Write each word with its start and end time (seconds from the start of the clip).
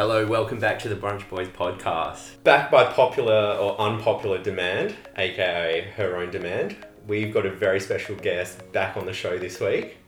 Hello, 0.00 0.26
welcome 0.26 0.58
back 0.58 0.78
to 0.78 0.88
the 0.88 0.94
Brunch 0.94 1.28
Boys 1.28 1.48
podcast. 1.48 2.42
Back 2.42 2.70
by 2.70 2.84
popular 2.84 3.58
or 3.60 3.78
unpopular 3.78 4.42
demand, 4.42 4.96
aka 5.18 5.92
her 5.94 6.16
own 6.16 6.30
demand, 6.30 6.74
we've 7.06 7.34
got 7.34 7.44
a 7.44 7.50
very 7.50 7.78
special 7.80 8.16
guest 8.16 8.72
back 8.72 8.96
on 8.96 9.04
the 9.04 9.12
show 9.12 9.36
this 9.36 9.60
week. 9.60 9.98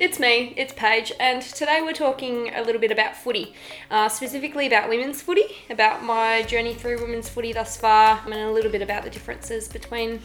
It's 0.00 0.18
me, 0.18 0.54
it's 0.56 0.72
Paige, 0.72 1.12
and 1.20 1.42
today 1.42 1.80
we're 1.82 1.92
talking 1.92 2.50
a 2.54 2.62
little 2.62 2.80
bit 2.80 2.90
about 2.90 3.14
footy, 3.14 3.52
uh, 3.90 4.08
specifically 4.08 4.66
about 4.68 4.88
women's 4.88 5.20
footy, 5.20 5.54
about 5.68 6.02
my 6.02 6.44
journey 6.44 6.72
through 6.72 7.02
women's 7.02 7.28
footy 7.28 7.52
thus 7.52 7.76
far, 7.76 8.22
and 8.24 8.32
a 8.32 8.50
little 8.50 8.72
bit 8.72 8.80
about 8.80 9.04
the 9.04 9.10
differences 9.10 9.68
between 9.68 10.18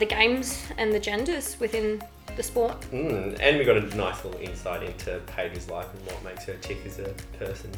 the 0.00 0.06
games 0.06 0.66
and 0.76 0.92
the 0.92 0.98
genders 0.98 1.56
within 1.60 2.02
the 2.36 2.42
sport. 2.42 2.80
Mm, 2.92 3.38
and 3.40 3.58
we 3.58 3.64
got 3.64 3.76
a 3.76 3.96
nice 3.96 4.24
little 4.24 4.40
insight 4.40 4.82
into 4.82 5.20
Paige's 5.26 5.68
life 5.68 5.86
and 5.92 6.06
what 6.06 6.22
makes 6.24 6.44
her 6.44 6.54
tick 6.54 6.78
as 6.86 6.98
a 6.98 7.14
person. 7.38 7.70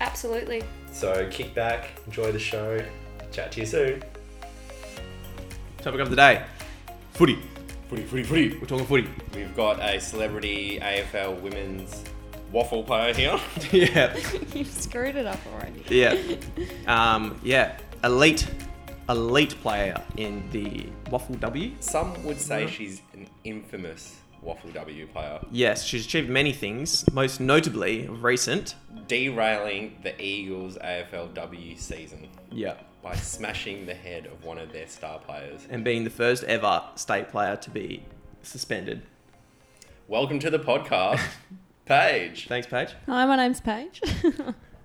Absolutely. 0.00 0.62
So 0.92 1.28
kick 1.30 1.54
back, 1.54 1.90
enjoy 2.06 2.32
the 2.32 2.38
show, 2.38 2.82
chat 3.32 3.52
to 3.52 3.60
you 3.60 3.66
soon. 3.66 4.02
Topic 5.78 6.00
of 6.00 6.10
the 6.10 6.16
day 6.16 6.44
footy. 7.20 7.38
Footy, 7.90 8.02
footy, 8.04 8.22
footy. 8.22 8.56
We're 8.56 8.66
talking 8.66 8.86
footy. 8.86 9.08
We've 9.34 9.54
got 9.54 9.78
a 9.78 10.00
celebrity 10.00 10.78
AFL 10.80 11.38
women's 11.42 12.02
WAFL 12.50 12.86
player 12.86 13.12
here. 13.12 13.38
yeah. 13.72 14.16
You've 14.54 14.68
screwed 14.68 15.16
it 15.16 15.26
up 15.26 15.38
already. 15.52 15.84
Yeah. 15.90 16.16
Um, 16.86 17.38
yeah. 17.42 17.76
Elite, 18.04 18.46
elite 19.10 19.54
player 19.60 20.02
in 20.16 20.48
the 20.50 20.86
WAFLW. 21.10 21.82
Some 21.82 22.24
would 22.24 22.40
say 22.40 22.66
she's 22.66 23.02
an 23.09 23.09
infamous 23.44 24.16
WAFLW 24.44 25.12
player, 25.12 25.38
Yes, 25.50 25.84
she's 25.84 26.06
achieved 26.06 26.30
many 26.30 26.52
things, 26.52 27.04
most 27.12 27.40
notably 27.40 28.06
recent. 28.08 28.74
derailing 29.06 29.98
the 30.02 30.18
Eagles 30.22 30.78
AFLW 30.78 31.76
season 31.78 32.28
Yeah. 32.50 32.74
by 33.02 33.14
smashing 33.16 33.86
the 33.86 33.94
head 33.94 34.26
of 34.26 34.44
one 34.44 34.56
of 34.58 34.72
their 34.72 34.86
star 34.86 35.18
players. 35.18 35.66
And 35.68 35.84
being 35.84 36.04
the 36.04 36.10
first 36.10 36.44
ever 36.44 36.82
state 36.94 37.28
player 37.28 37.56
to 37.56 37.70
be 37.70 38.02
suspended. 38.42 39.02
Welcome 40.08 40.38
to 40.40 40.50
the 40.50 40.58
podcast, 40.58 41.20
Paige. 41.84 42.46
Thanks, 42.48 42.66
Paige. 42.66 42.94
Hi, 43.06 43.26
my 43.26 43.36
name's 43.36 43.60
Paige. 43.60 44.00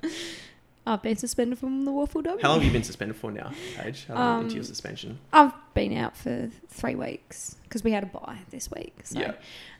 I've 0.87 1.02
been 1.02 1.15
suspended 1.15 1.58
from 1.58 1.83
the 1.85 1.91
WAFLW. 1.91 2.41
How 2.41 2.49
long 2.49 2.59
have 2.59 2.65
you 2.65 2.71
been 2.71 2.83
suspended 2.83 3.15
for 3.17 3.31
now, 3.31 3.52
Paige? 3.77 4.05
How 4.08 4.13
long 4.15 4.39
into 4.41 4.52
Um, 4.52 4.55
your 4.58 4.63
suspension? 4.65 5.17
I've 5.33 5.52
been 5.75 5.95
out 5.95 6.17
for 6.17 6.49
three 6.69 6.95
weeks 6.95 7.57
because 7.63 7.83
we 7.83 7.91
had 7.91 8.01
a 8.01 8.07
bye 8.07 8.39
this 8.49 8.71
week. 8.71 8.95
So, 9.03 9.19
Yeah. 9.19 9.33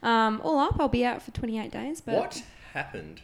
um, 0.04 0.40
all 0.44 0.60
up, 0.60 0.80
I'll 0.80 0.88
be 0.90 1.04
out 1.04 1.24
for 1.24 1.32
28 1.32 1.72
days. 1.72 2.02
But 2.02 2.16
What 2.16 2.44
happened? 2.74 3.22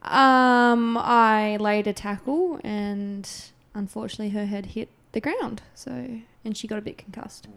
Um, 0.00 0.96
I 0.96 1.58
laid 1.60 1.86
a 1.86 1.92
tackle 1.92 2.58
and 2.64 3.28
unfortunately 3.74 4.30
her 4.30 4.46
head 4.46 4.66
hit 4.66 4.88
the 5.12 5.20
ground. 5.20 5.60
So, 5.74 6.20
and 6.44 6.56
she 6.56 6.66
got 6.66 6.78
a 6.78 6.82
bit 6.82 6.96
concussed. 6.98 7.48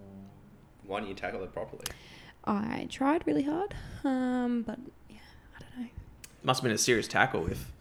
Why 0.86 1.00
didn't 1.00 1.10
you 1.10 1.16
tackle 1.16 1.42
it 1.44 1.54
properly? 1.54 1.86
I 2.44 2.88
tried 2.92 3.26
really 3.26 3.44
hard, 3.44 3.74
um, 4.04 4.62
but 4.64 4.78
yeah, 5.10 5.18
I 5.58 5.62
don't 5.62 5.84
know. 5.86 5.90
Must 6.44 6.60
have 6.60 6.64
been 6.64 6.76
a 6.76 6.78
serious 6.78 7.08
tackle 7.08 7.48
if. 7.48 7.72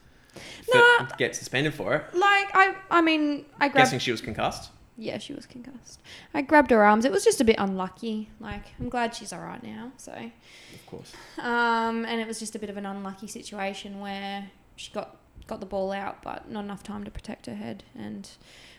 Nah. 0.72 1.06
get 1.16 1.36
suspended 1.36 1.74
for 1.74 1.94
it. 1.94 2.02
Like 2.14 2.48
I, 2.54 2.74
I 2.90 3.02
mean, 3.02 3.44
I 3.60 3.68
grabbed. 3.68 3.76
Guessing 3.76 3.98
she 4.00 4.10
was 4.10 4.20
concussed. 4.20 4.70
Yeah, 4.96 5.18
she 5.18 5.32
was 5.34 5.44
concussed. 5.46 6.00
I 6.32 6.42
grabbed 6.42 6.70
her 6.70 6.82
arms. 6.84 7.04
It 7.04 7.10
was 7.12 7.24
just 7.24 7.40
a 7.40 7.44
bit 7.44 7.56
unlucky. 7.58 8.30
Like 8.40 8.62
I'm 8.78 8.88
glad 8.88 9.14
she's 9.14 9.32
all 9.32 9.40
right 9.40 9.62
now. 9.62 9.90
So, 9.96 10.12
Of 10.12 10.86
course. 10.86 11.12
um, 11.38 12.04
and 12.04 12.20
it 12.20 12.26
was 12.28 12.38
just 12.38 12.54
a 12.54 12.58
bit 12.58 12.70
of 12.70 12.76
an 12.76 12.86
unlucky 12.86 13.26
situation 13.26 14.00
where 14.00 14.50
she 14.76 14.92
got 14.92 15.16
got 15.46 15.60
the 15.60 15.66
ball 15.66 15.92
out, 15.92 16.22
but 16.22 16.50
not 16.50 16.64
enough 16.64 16.82
time 16.82 17.04
to 17.04 17.10
protect 17.10 17.46
her 17.46 17.54
head. 17.54 17.82
And 17.98 18.28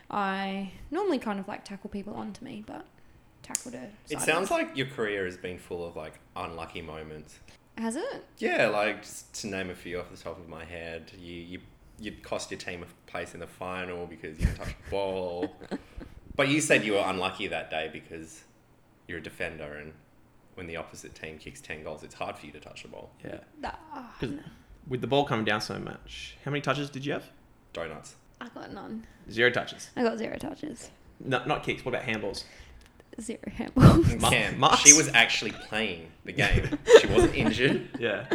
I 0.10 0.72
normally 0.92 1.20
kind 1.20 1.40
of 1.40 1.48
like 1.48 1.66
tackle 1.66 1.90
people 1.90 2.14
onto 2.14 2.44
me, 2.46 2.64
but 2.66 2.86
tackled 3.44 3.74
her. 3.76 3.90
It 4.10 4.22
sounds 4.22 4.50
like 4.52 4.76
your 4.78 4.88
career 4.88 5.26
has 5.26 5.38
been 5.38 5.58
full 5.58 5.86
of 5.86 5.96
like 5.96 6.14
unlucky 6.36 6.82
moments. 6.82 7.40
Has 7.78 7.98
it? 7.98 8.26
Yeah, 8.38 8.68
like 8.68 9.02
just 9.02 9.34
to 9.42 9.48
name 9.48 9.70
a 9.70 9.76
few 9.76 10.00
off 10.00 10.10
the 10.10 10.18
top 10.18 10.40
of 10.40 10.48
my 10.48 10.64
head, 10.64 11.12
you 11.20 11.34
you 11.34 11.60
you 12.00 12.12
cost 12.24 12.52
your 12.52 12.60
team 12.60 12.84
a 12.84 13.10
place 13.12 13.34
in 13.34 13.40
the 13.40 13.48
final 13.48 14.06
because 14.06 14.38
you 14.40 14.46
didn't 14.46 14.58
touch 14.58 14.76
the 14.86 14.92
ball. 14.92 15.56
But 16.38 16.50
you 16.50 16.60
said 16.60 16.84
you 16.84 16.94
were 16.94 17.04
unlucky 17.06 17.48
that 17.48 17.72
day 17.72 17.90
because 17.94 18.44
you're 19.08 19.20
a 19.20 19.24
defender, 19.24 19.76
and 19.78 19.94
when 20.56 20.68
the 20.68 20.76
opposite 20.76 21.16
team 21.16 21.38
kicks 21.38 21.62
ten 21.62 21.82
goals, 21.82 22.04
it's 22.04 22.14
hard 22.16 22.38
for 22.38 22.46
you 22.46 22.52
to 22.52 22.60
touch 22.60 22.82
the 22.82 22.90
ball. 22.90 23.10
Yeah. 23.24 23.38
That, 23.62 23.80
ah, 23.94 24.14
'Cause- 24.20 24.32
no. 24.32 24.40
With 24.86 25.00
the 25.00 25.08
ball 25.08 25.24
coming 25.24 25.46
down 25.46 25.62
so 25.62 25.80
much, 25.80 26.36
how 26.44 26.52
many 26.52 26.60
touches 26.60 26.90
did 26.90 27.06
you 27.06 27.14
have? 27.14 27.24
Donuts. 27.72 28.16
I 28.42 28.50
got 28.50 28.74
none. 28.74 29.08
Zero 29.32 29.50
touches. 29.50 29.92
I 29.96 30.04
got 30.04 30.18
zero 30.18 30.38
touches. 30.38 30.90
No, 31.22 31.42
not 31.46 31.64
kicks. 31.64 31.86
What 31.86 31.96
about 31.96 32.06
handballs? 32.06 32.44
Zero 33.22 33.40
handballs. 33.48 34.12
And 34.12 34.22
Ma- 34.22 34.30
Cam, 34.30 34.60
Marks? 34.60 34.82
she 34.82 34.92
was 34.92 35.08
actually 35.14 35.52
playing 35.52 36.12
the 36.26 36.34
game. 36.34 36.78
She 37.00 37.08
wasn't 37.08 37.34
injured. 37.36 37.88
Yeah. 37.98 38.26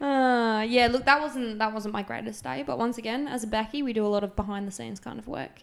Uh, 0.00 0.64
yeah, 0.68 0.86
look, 0.86 1.04
that 1.06 1.20
wasn't 1.20 1.58
that 1.58 1.72
wasn't 1.72 1.92
my 1.92 2.02
greatest 2.02 2.44
day, 2.44 2.62
but 2.66 2.78
once 2.78 2.98
again, 2.98 3.26
as 3.28 3.42
a 3.44 3.46
backy, 3.46 3.82
we 3.82 3.92
do 3.92 4.04
a 4.04 4.08
lot 4.08 4.22
of 4.24 4.36
behind 4.36 4.66
the 4.66 4.72
scenes 4.72 5.00
kind 5.00 5.18
of 5.18 5.26
work. 5.26 5.62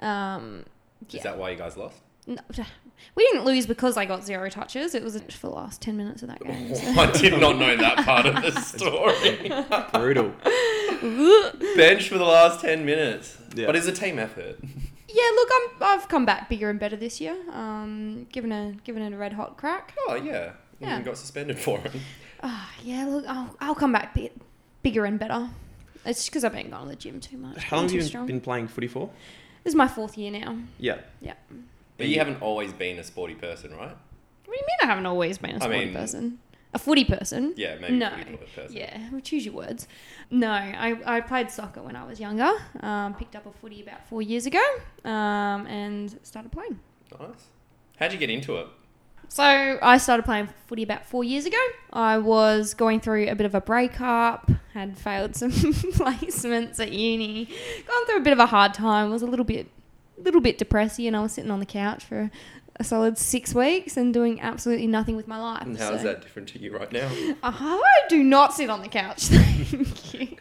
Um, 0.00 0.64
yeah. 1.10 1.18
Is 1.18 1.22
that 1.24 1.36
why 1.38 1.50
you 1.50 1.56
guys 1.58 1.76
lost? 1.76 1.98
No, 2.26 2.38
we 3.14 3.24
didn't 3.30 3.44
lose 3.44 3.66
because 3.66 3.96
I 3.98 4.06
got 4.06 4.24
zero 4.24 4.48
touches. 4.48 4.94
It 4.94 5.02
was 5.04 5.20
for 5.20 5.48
the 5.48 5.54
last 5.54 5.82
ten 5.82 5.96
minutes 5.96 6.22
of 6.22 6.28
that 6.28 6.42
game. 6.42 6.74
so- 6.74 6.86
I 7.00 7.10
did 7.12 7.38
not 7.38 7.58
know 7.58 7.76
that 7.76 7.98
part 8.06 8.24
of 8.26 8.34
the 8.42 8.58
story. 8.62 9.50
Brutal. 9.92 10.32
Bench 11.76 12.08
for 12.08 12.18
the 12.18 12.24
last 12.24 12.60
ten 12.60 12.84
minutes. 12.84 13.36
Yeah. 13.54 13.66
But 13.66 13.76
it's 13.76 13.86
a 13.86 13.92
team 13.92 14.18
effort. 14.18 14.56
yeah, 15.08 15.30
look, 15.34 15.48
I'm 15.52 15.82
I've 15.82 16.08
come 16.08 16.24
back 16.24 16.48
bigger 16.48 16.70
and 16.70 16.80
better 16.80 16.96
this 16.96 17.20
year. 17.20 17.36
Um, 17.52 18.26
given 18.32 18.50
a 18.52 18.72
given 18.84 19.02
it 19.02 19.12
a 19.12 19.16
red 19.16 19.34
hot 19.34 19.56
crack. 19.56 19.94
Oh 20.08 20.14
yeah. 20.14 20.52
And 20.80 20.90
Yeah. 20.90 20.98
You 20.98 21.04
got 21.04 21.18
suspended 21.18 21.58
for 21.58 21.78
it. 21.80 21.92
Ah, 22.46 22.70
yeah, 22.84 23.06
look, 23.06 23.24
I'll 23.26 23.56
I'll 23.60 23.74
come 23.74 23.90
back 23.92 24.14
bit 24.14 24.36
bigger 24.82 25.04
and 25.06 25.18
better. 25.18 25.48
It's 26.04 26.18
just 26.20 26.30
because 26.30 26.44
I've 26.44 26.52
been 26.52 26.68
going 26.70 26.82
to 26.84 26.88
the 26.90 26.96
gym 26.96 27.18
too 27.20 27.38
much. 27.38 27.62
How 27.64 27.78
long 27.78 27.86
been 27.86 27.94
have 27.94 28.00
too 28.00 28.04
you 28.04 28.08
strong. 28.08 28.26
been 28.26 28.40
playing 28.40 28.68
footy 28.68 28.86
for? 28.88 29.08
This 29.62 29.70
is 29.72 29.74
my 29.74 29.88
fourth 29.88 30.18
year 30.18 30.30
now. 30.30 30.58
Yeah. 30.78 30.98
Yeah. 31.22 31.32
But 31.96 32.08
you 32.08 32.18
haven't 32.18 32.42
always 32.42 32.72
been 32.74 32.98
a 32.98 33.04
sporty 33.04 33.34
person, 33.34 33.70
right? 33.72 33.88
What 33.88 34.44
do 34.44 34.52
you 34.52 34.56
mean 34.66 34.76
I 34.82 34.86
haven't 34.86 35.06
always 35.06 35.38
been 35.38 35.56
a 35.56 35.60
sporty 35.60 35.86
mean- 35.86 35.94
person? 35.94 36.38
A 36.74 36.78
footy 36.78 37.04
person? 37.04 37.54
Yeah, 37.56 37.76
maybe 37.80 37.94
No. 37.94 38.08
a 38.08 38.18
footy 38.18 38.36
person. 38.54 38.76
Yeah, 38.76 39.08
well, 39.12 39.20
choose 39.20 39.46
your 39.46 39.54
words. 39.54 39.86
No, 40.28 40.50
I, 40.50 40.98
I 41.06 41.20
played 41.20 41.48
soccer 41.50 41.80
when 41.80 41.94
I 41.94 42.04
was 42.04 42.18
younger. 42.18 42.50
Um, 42.80 43.14
picked 43.14 43.36
up 43.36 43.46
a 43.46 43.52
footy 43.52 43.80
about 43.80 44.06
four 44.08 44.20
years 44.22 44.44
ago 44.44 44.60
um, 45.04 45.66
and 45.68 46.18
started 46.24 46.50
playing. 46.50 46.80
Nice. 47.18 47.44
How'd 47.96 48.12
you 48.12 48.18
get 48.18 48.28
into 48.28 48.56
it? 48.56 48.66
So 49.34 49.42
I 49.82 49.98
started 49.98 50.22
playing 50.22 50.48
footy 50.68 50.84
about 50.84 51.06
four 51.06 51.24
years 51.24 51.44
ago. 51.44 51.56
I 51.92 52.18
was 52.18 52.72
going 52.72 53.00
through 53.00 53.26
a 53.28 53.34
bit 53.34 53.46
of 53.46 53.52
a 53.56 53.60
breakup, 53.60 54.48
had 54.74 54.96
failed 54.96 55.34
some 55.34 55.50
placements 55.50 56.78
at 56.78 56.92
uni, 56.92 57.46
gone 57.84 58.06
through 58.06 58.18
a 58.18 58.20
bit 58.20 58.32
of 58.32 58.38
a 58.38 58.46
hard 58.46 58.74
time. 58.74 59.10
Was 59.10 59.22
a 59.22 59.26
little 59.26 59.44
bit, 59.44 59.66
little 60.16 60.40
bit 60.40 60.56
depressy, 60.56 61.08
and 61.08 61.16
I 61.16 61.20
was 61.20 61.32
sitting 61.32 61.50
on 61.50 61.58
the 61.58 61.66
couch 61.66 62.04
for 62.04 62.30
a 62.76 62.84
solid 62.84 63.18
six 63.18 63.52
weeks 63.56 63.96
and 63.96 64.14
doing 64.14 64.40
absolutely 64.40 64.86
nothing 64.86 65.16
with 65.16 65.26
my 65.26 65.40
life. 65.40 65.62
And 65.62 65.76
how 65.76 65.94
is 65.94 66.02
So- 66.02 66.06
that 66.06 66.22
different 66.22 66.46
to 66.50 66.60
you 66.60 66.72
right 66.72 66.92
now? 66.92 67.10
I 67.42 67.80
do 68.08 68.22
not 68.22 68.54
sit 68.54 68.70
on 68.70 68.82
the 68.82 68.88
couch. 68.88 69.22
Thank 69.24 70.14
you. 70.14 70.36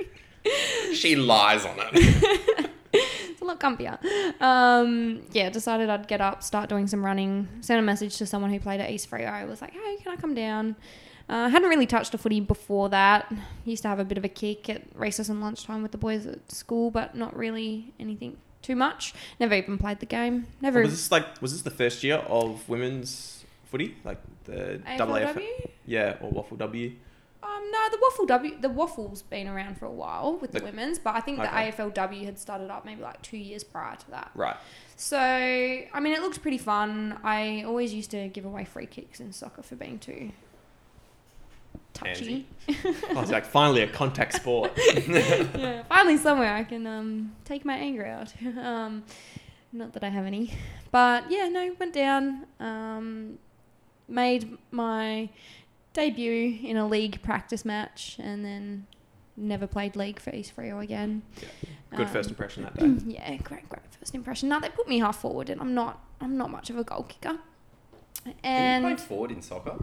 she 0.94 1.16
lies 1.16 1.66
on 1.66 1.78
it. 1.80 2.70
It's 2.94 3.42
a 3.42 3.46
lot 3.46 3.60
comfier. 3.60 3.98
Um, 4.42 5.24
yeah, 5.32 5.50
decided 5.50 5.90
I'd 5.90 6.08
get 6.08 6.22
up, 6.22 6.44
start 6.44 6.70
doing 6.70 6.88
some 6.88 7.04
running. 7.04 7.48
Sent 7.62 7.80
a 7.80 7.82
message 7.82 8.18
to 8.18 8.26
someone 8.26 8.52
who 8.52 8.60
played 8.60 8.80
at 8.80 8.90
East 8.90 9.10
Freo. 9.10 9.28
I 9.28 9.46
was 9.46 9.62
like, 9.62 9.74
hey, 9.74 9.98
can 10.02 10.14
I 10.14 10.16
come 10.16 10.34
down? 10.36 10.76
Uh, 11.30 11.50
hadn't 11.50 11.70
really 11.70 11.88
touched 11.88 12.14
a 12.14 12.18
footy 12.18 12.40
before 12.40 12.90
that. 12.90 13.32
Used 13.66 13.82
to 13.84 13.88
have 13.88 14.00
a 14.00 14.06
bit 14.06 14.18
of 14.18 14.26
a 14.26 14.30
kick 14.30 14.70
at 14.70 14.84
recess 14.94 15.30
and 15.30 15.42
lunchtime 15.42 15.82
with 15.82 15.92
the 15.92 15.98
boys 15.98 16.26
at 16.26 16.52
school, 16.52 16.92
but 16.92 17.16
not 17.16 17.36
really 17.36 17.94
anything 18.00 18.38
too 18.62 18.76
much. 18.76 19.14
Never 19.40 19.56
even 19.56 19.78
played 19.78 20.00
the 20.00 20.06
game. 20.06 20.48
Never. 20.62 20.82
Was 20.82 20.92
this 20.92 21.12
like 21.12 21.42
was 21.42 21.54
this 21.54 21.62
the 21.62 21.72
first 21.72 22.04
year 22.04 22.18
of 22.18 22.68
women's 22.68 23.46
footy, 23.66 23.96
like 24.04 24.20
the 24.44 24.82
double 24.98 25.16
AF? 25.16 25.40
Yeah, 25.86 26.18
or 26.22 26.32
WAFLW. 26.32 26.96
Um, 27.64 27.72
no, 27.72 27.90
the 27.90 27.98
WAFLW, 28.28 28.62
the 28.62 28.70
WAFL's 28.70 29.22
been 29.22 29.48
around 29.48 29.78
for 29.78 29.86
a 29.86 29.92
while 29.92 30.38
with 30.38 30.52
the 30.52 30.60
The- 30.60 30.66
women's, 30.66 31.00
but 31.00 31.16
I 31.16 31.20
think 31.22 31.40
Okay. 31.40 31.48
the 31.50 31.56
AFLW 31.84 32.26
had 32.26 32.38
started 32.40 32.70
up 32.70 32.86
maybe 32.86 33.02
like 33.02 33.22
two 33.22 33.38
years 33.38 33.64
prior 33.64 33.96
to 33.96 34.12
that. 34.12 34.32
Right. 34.36 34.56
So, 34.96 35.18
I 35.20 36.00
mean, 36.00 36.14
it 36.14 36.22
looked 36.22 36.42
pretty 36.42 36.58
fun. 36.58 37.20
I 37.24 37.64
always 37.64 37.94
used 37.94 38.12
to 38.12 38.28
give 38.30 38.46
away 38.46 38.66
free 38.66 38.86
kicks 38.86 39.20
in 39.20 39.34
soccer 39.34 39.64
for 39.64 39.76
being 39.76 40.00
too 40.00 40.32
touchy. 41.94 42.48
Oh, 42.70 42.74
it's 43.22 43.32
like 43.32 43.46
finally 43.46 43.82
a 43.82 43.88
contact 43.88 44.34
sport. 44.34 44.72
yeah, 45.08 45.84
finally 45.84 46.18
somewhere 46.18 46.54
I 46.54 46.64
can 46.64 46.86
um, 46.88 47.36
take 47.46 47.66
my 47.66 47.76
anger 47.76 48.06
out. 48.06 48.34
um, 48.58 49.04
not 49.72 49.94
that 49.94 50.04
I 50.04 50.10
have 50.10 50.26
any, 50.26 50.54
but 50.92 51.30
yeah, 51.32 51.48
no, 51.50 51.76
went 51.80 51.94
down, 51.94 52.46
um, 52.60 53.40
made 54.08 54.58
my 54.72 55.30
debut 55.94 56.60
in 56.64 56.78
a 56.78 56.88
league 56.88 57.22
practice 57.22 57.64
match, 57.66 58.18
and 58.20 58.44
then 58.44 58.88
never 59.38 59.66
played 59.68 59.96
league 59.96 60.20
for 60.20 60.30
East 60.34 60.56
Freo 60.56 60.82
again. 60.84 61.22
Good 61.92 62.08
Um, 62.08 62.14
first 62.14 62.30
impression 62.30 62.64
that 62.64 62.76
day. 62.78 62.86
Yeah, 63.14 63.36
great, 63.38 63.68
great 63.70 63.82
first 64.00 64.16
impression. 64.16 64.50
Now 64.50 64.60
they 64.60 64.70
put 64.70 64.88
me 64.88 65.00
half 65.00 65.18
forward, 65.22 65.50
and 65.50 65.62
I'm 65.62 65.74
not. 65.74 66.04
I'm 66.22 66.38
not 66.38 66.50
much 66.52 66.70
of 66.70 66.78
a 66.78 66.84
goal 66.84 67.04
kicker. 67.04 67.38
you 68.26 68.34
And 68.44 68.84
played 68.84 69.00
forward 69.02 69.32
in 69.32 69.42
soccer. 69.42 69.78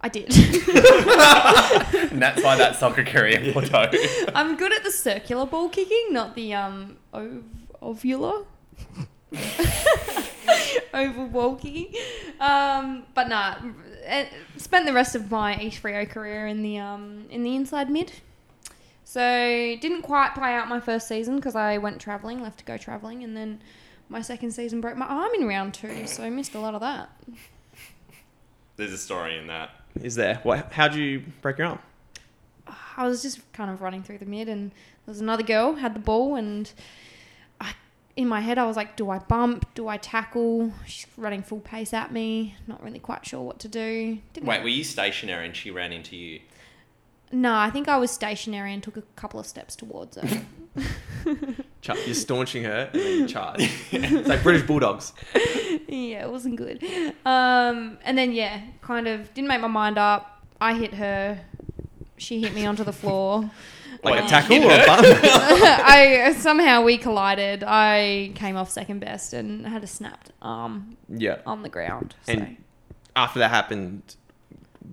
I 0.00 0.08
did. 0.08 0.28
and 0.36 2.22
that's 2.22 2.42
why 2.42 2.56
that 2.56 2.76
soccer 2.76 3.04
career 3.04 3.52
motto. 3.54 3.90
I'm 4.34 4.56
good 4.56 4.72
at 4.72 4.82
the 4.84 4.90
circular 4.90 5.46
ball 5.46 5.68
kicking, 5.68 6.08
not 6.12 6.34
the 6.36 6.54
um 6.54 6.96
ov- 7.12 7.44
ovular. 7.82 8.46
Oval 10.94 11.26
ball 11.28 11.56
kicking. 11.56 11.94
Um, 12.40 13.04
but 13.14 13.28
nah, 13.28 13.56
eh, 14.10 14.26
spent 14.56 14.86
the 14.86 14.92
rest 14.92 15.14
of 15.14 15.30
my 15.30 15.58
East 15.60 15.82
Freo 15.82 16.08
career 16.08 16.46
in 16.46 16.62
the 16.62 16.78
um 16.78 17.26
in 17.30 17.42
the 17.42 17.56
inside 17.56 17.90
mid. 17.90 18.12
So 19.04 19.20
didn't 19.20 20.02
quite 20.02 20.34
play 20.34 20.54
out 20.54 20.68
my 20.68 20.78
first 20.78 21.08
season 21.08 21.36
because 21.36 21.56
I 21.56 21.78
went 21.78 22.00
travelling, 22.00 22.40
left 22.40 22.58
to 22.60 22.64
go 22.64 22.76
travelling, 22.76 23.24
and 23.24 23.36
then 23.36 23.60
my 24.08 24.20
second 24.22 24.52
season 24.52 24.80
broke 24.80 24.96
my 24.96 25.06
arm 25.06 25.30
in 25.34 25.46
round 25.46 25.74
two, 25.74 26.06
so 26.06 26.22
I 26.22 26.30
missed 26.30 26.54
a 26.54 26.60
lot 26.60 26.74
of 26.74 26.80
that. 26.80 27.10
There's 28.76 28.92
a 28.92 28.98
story 28.98 29.36
in 29.36 29.46
that. 29.48 29.70
Is 30.00 30.14
there? 30.14 30.40
What? 30.42 30.72
How'd 30.72 30.94
you 30.94 31.24
break 31.42 31.58
your 31.58 31.66
arm? 31.66 31.78
I 32.96 33.06
was 33.06 33.22
just 33.22 33.40
kind 33.52 33.70
of 33.70 33.80
running 33.80 34.02
through 34.02 34.18
the 34.18 34.26
mid, 34.26 34.48
and 34.48 34.70
there 34.70 35.12
was 35.12 35.20
another 35.20 35.42
girl 35.42 35.74
had 35.74 35.94
the 35.94 36.00
ball, 36.00 36.36
and 36.36 36.72
I, 36.72 36.72
in 38.20 38.28
my 38.28 38.40
head, 38.40 38.58
I 38.58 38.66
was 38.66 38.76
like, 38.76 38.96
"Do 38.96 39.10
I 39.10 39.18
bump? 39.18 39.74
Do 39.74 39.88
I 39.88 39.96
tackle?" 39.96 40.72
She's 40.86 41.06
running 41.16 41.42
full 41.42 41.60
pace 41.60 41.92
at 41.92 42.12
me, 42.12 42.54
not 42.66 42.82
really 42.82 42.98
quite 42.98 43.26
sure 43.26 43.40
what 43.42 43.58
to 43.60 43.68
do. 43.68 44.18
Didn't 44.32 44.46
Wait, 44.46 44.62
were 44.62 44.68
you 44.68 44.84
stationary 44.84 45.46
and 45.46 45.56
she 45.56 45.70
ran 45.70 45.92
into 45.92 46.16
you? 46.16 46.40
No, 47.32 47.54
I 47.54 47.70
think 47.70 47.88
I 47.88 47.96
was 47.96 48.10
stationary 48.10 48.72
and 48.72 48.82
took 48.82 48.96
a 48.96 49.02
couple 49.14 49.38
of 49.38 49.46
steps 49.46 49.76
towards 49.76 50.16
her. 50.16 50.42
Char- 51.80 51.98
you're 51.98 52.14
staunching 52.14 52.64
her 52.64 52.90
and 52.92 53.00
then 53.00 53.18
you 53.20 53.26
charge. 53.26 53.60
it's 53.92 54.28
like 54.28 54.42
British 54.42 54.66
Bulldogs. 54.66 55.12
yeah, 55.88 56.24
it 56.24 56.30
wasn't 56.30 56.56
good. 56.56 56.82
Um, 57.24 57.98
and 58.04 58.18
then 58.18 58.32
yeah, 58.32 58.60
kind 58.82 59.08
of 59.08 59.32
didn't 59.34 59.48
make 59.48 59.60
my 59.60 59.68
mind 59.68 59.98
up. 59.98 60.44
I 60.60 60.74
hit 60.74 60.94
her. 60.94 61.40
She 62.16 62.40
hit 62.42 62.54
me 62.54 62.66
onto 62.66 62.84
the 62.84 62.92
floor. 62.92 63.50
Like 64.02 64.14
What, 64.14 64.18
a 64.20 64.22
you 64.22 64.28
tackle 64.28 64.64
or 64.64 64.70
a 64.70 64.78
her? 64.78 64.86
bump? 64.86 65.06
I 65.84 66.32
somehow 66.38 66.82
we 66.82 66.96
collided. 66.98 67.62
I 67.66 68.32
came 68.34 68.56
off 68.56 68.70
second 68.70 69.00
best 69.00 69.32
and 69.32 69.66
had 69.66 69.84
a 69.84 69.86
snapped 69.86 70.30
arm 70.40 70.96
yeah. 71.08 71.38
on 71.46 71.62
the 71.62 71.68
ground. 71.68 72.14
So. 72.26 72.32
And 72.32 72.56
after 73.16 73.38
that 73.40 73.50
happened, 73.50 74.16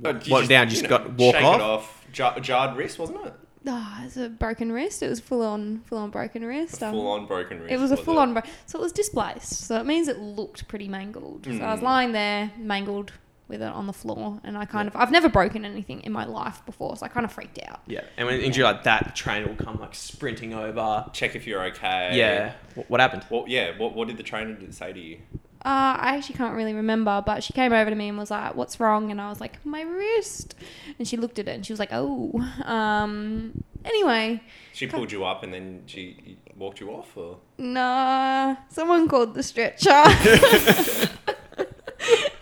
Oh, 0.05 0.13
what, 0.13 0.19
did 0.23 0.27
you 0.27 0.47
down? 0.47 0.69
Just 0.69 0.83
you 0.83 0.89
know, 0.89 0.97
got 0.99 1.13
walk 1.13 1.35
shake 1.35 1.43
off. 1.43 1.55
It 1.55 1.61
off. 1.63 2.05
Jar- 2.11 2.39
jarred 2.39 2.77
wrist, 2.77 2.99
wasn't 2.99 3.25
it? 3.25 3.33
Ah, 3.67 4.03
it's 4.05 4.15
a 4.15 4.29
broken 4.29 4.71
wrist. 4.71 5.01
It 5.01 5.09
was 5.09 5.19
full 5.19 5.41
on, 5.41 5.81
full 5.87 5.97
on 5.97 6.09
broken 6.11 6.45
wrist. 6.45 6.81
Um, 6.83 6.93
Full 6.93 7.07
on 7.07 7.25
broken 7.25 7.59
wrist. 7.59 7.71
It 7.71 7.79
was 7.79 7.91
a 7.91 7.97
full 7.97 8.17
it? 8.19 8.21
on, 8.21 8.33
bro- 8.33 8.43
so 8.65 8.77
it 8.79 8.81
was 8.81 8.91
displaced. 8.91 9.65
So 9.65 9.79
it 9.79 9.85
means 9.85 10.07
it 10.07 10.19
looked 10.19 10.67
pretty 10.67 10.87
mangled. 10.87 11.45
So 11.45 11.51
I 11.51 11.71
was 11.71 11.79
Mm. 11.79 11.83
lying 11.83 12.11
there, 12.11 12.51
mangled 12.57 13.11
with 13.47 13.61
it 13.61 13.71
on 13.71 13.87
the 13.87 13.93
floor, 13.93 14.39
and 14.43 14.57
I 14.57 14.65
kind 14.65 14.87
of, 14.87 14.95
I've 14.95 15.11
never 15.11 15.29
broken 15.29 15.65
anything 15.65 16.01
in 16.01 16.11
my 16.11 16.25
life 16.25 16.65
before, 16.65 16.95
so 16.97 17.05
I 17.05 17.09
kind 17.09 17.25
of 17.25 17.31
freaked 17.31 17.59
out. 17.67 17.81
Yeah. 17.87 18.01
And 18.17 18.27
when 18.27 18.35
an 18.35 18.41
injury 18.41 18.63
like 18.63 18.83
that, 18.83 19.05
the 19.05 19.11
trainer 19.11 19.47
will 19.47 19.55
come 19.55 19.79
like 19.79 19.95
sprinting 19.95 20.53
over. 20.53 21.05
Check 21.13 21.35
if 21.35 21.47
you're 21.47 21.63
okay. 21.65 22.11
Yeah. 22.17 22.53
What, 22.75 22.89
what 22.89 22.99
happened? 22.99 23.25
Well, 23.29 23.45
yeah. 23.47 23.77
What, 23.77 23.93
what 23.95 24.07
did 24.07 24.17
the 24.17 24.23
trainer 24.23 24.57
say 24.71 24.93
to 24.93 24.99
you? 24.99 25.19
Uh, 25.65 25.97
I 25.99 26.15
actually 26.15 26.35
can't 26.35 26.55
really 26.55 26.73
remember, 26.73 27.21
but 27.25 27.43
she 27.43 27.51
came 27.51 27.73
over 27.73 27.89
to 27.89 27.95
me 27.95 28.07
and 28.09 28.17
was 28.17 28.31
like, 28.31 28.55
"What's 28.55 28.79
wrong?" 28.79 29.11
And 29.11 29.19
I 29.19 29.27
was 29.27 29.41
like, 29.41 29.65
"My 29.65 29.81
wrist." 29.81 30.55
And 30.97 31.07
she 31.07 31.17
looked 31.17 31.39
at 31.39 31.47
it 31.47 31.51
and 31.55 31.65
she 31.65 31.73
was 31.73 31.79
like, 31.79 31.89
"Oh." 31.91 32.31
Um. 32.63 33.63
Anyway, 33.83 34.41
She 34.73 34.85
pulled 34.87 35.11
you 35.11 35.25
up 35.25 35.43
and 35.43 35.53
then 35.53 35.83
she 35.87 36.37
walked 36.55 36.79
you 36.79 36.89
off, 36.91 37.15
or 37.17 37.39
Nah, 37.57 38.55
someone 38.69 39.07
called 39.07 39.33
the 39.33 39.43
stretcher. 39.43 39.89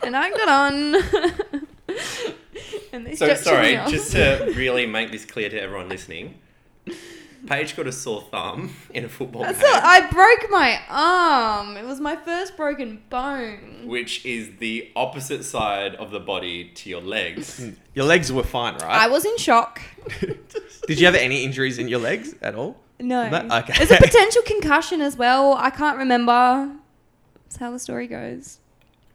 and 0.06 0.16
I 0.16 0.30
got 0.30 0.48
on. 0.50 0.96
and 2.94 3.06
they 3.06 3.16
so 3.16 3.34
sorry. 3.36 3.72
me 3.74 3.76
off. 3.78 3.90
Just 3.90 4.12
to 4.14 4.54
really 4.56 4.86
make 4.86 5.12
this 5.12 5.26
clear 5.26 5.50
to 5.50 5.60
everyone 5.60 5.90
listening, 5.90 6.40
Paige 7.48 7.76
got 7.76 7.88
a 7.88 7.92
sore 7.92 8.22
thumb 8.32 8.74
in 8.94 9.06
a 9.06 9.10
football 9.10 9.44
That's 9.44 9.62
game, 9.62 9.72
not, 9.72 9.84
I 9.84 10.10
broke 10.10 10.50
my 10.50 10.80
arm. 10.90 11.78
It 11.78 11.86
was 11.86 12.00
my 12.00 12.16
first 12.16 12.58
broken 12.58 13.04
bone. 13.10 13.84
which 13.86 14.26
is 14.26 14.58
the 14.60 14.92
opposite 14.96 15.44
side 15.44 15.96
of 15.96 16.12
the 16.12 16.20
body 16.20 16.70
to 16.76 16.90
your 16.90 17.02
legs. 17.02 17.64
Your 17.96 18.06
legs 18.06 18.30
were 18.32 18.44
fine, 18.44 18.74
right? 18.74 18.84
I 19.04 19.08
was 19.08 19.24
in 19.24 19.38
shock. 19.38 19.80
Did 20.88 21.00
you 21.00 21.06
have 21.06 21.16
any 21.16 21.46
injuries 21.46 21.80
in 21.80 21.88
your 21.88 22.00
legs 22.00 22.36
at 22.42 22.56
all? 22.56 22.76
No. 23.00 23.30
That- 23.30 23.64
okay. 23.64 23.74
There's 23.78 23.92
a 23.92 24.04
potential 24.04 24.42
concussion 24.42 25.00
as 25.00 25.16
well. 25.16 25.54
I 25.54 25.70
can't 25.70 25.98
remember. 25.98 26.72
That's 27.46 27.56
how 27.56 27.72
the 27.72 27.80
story 27.80 28.08
goes. 28.08 28.60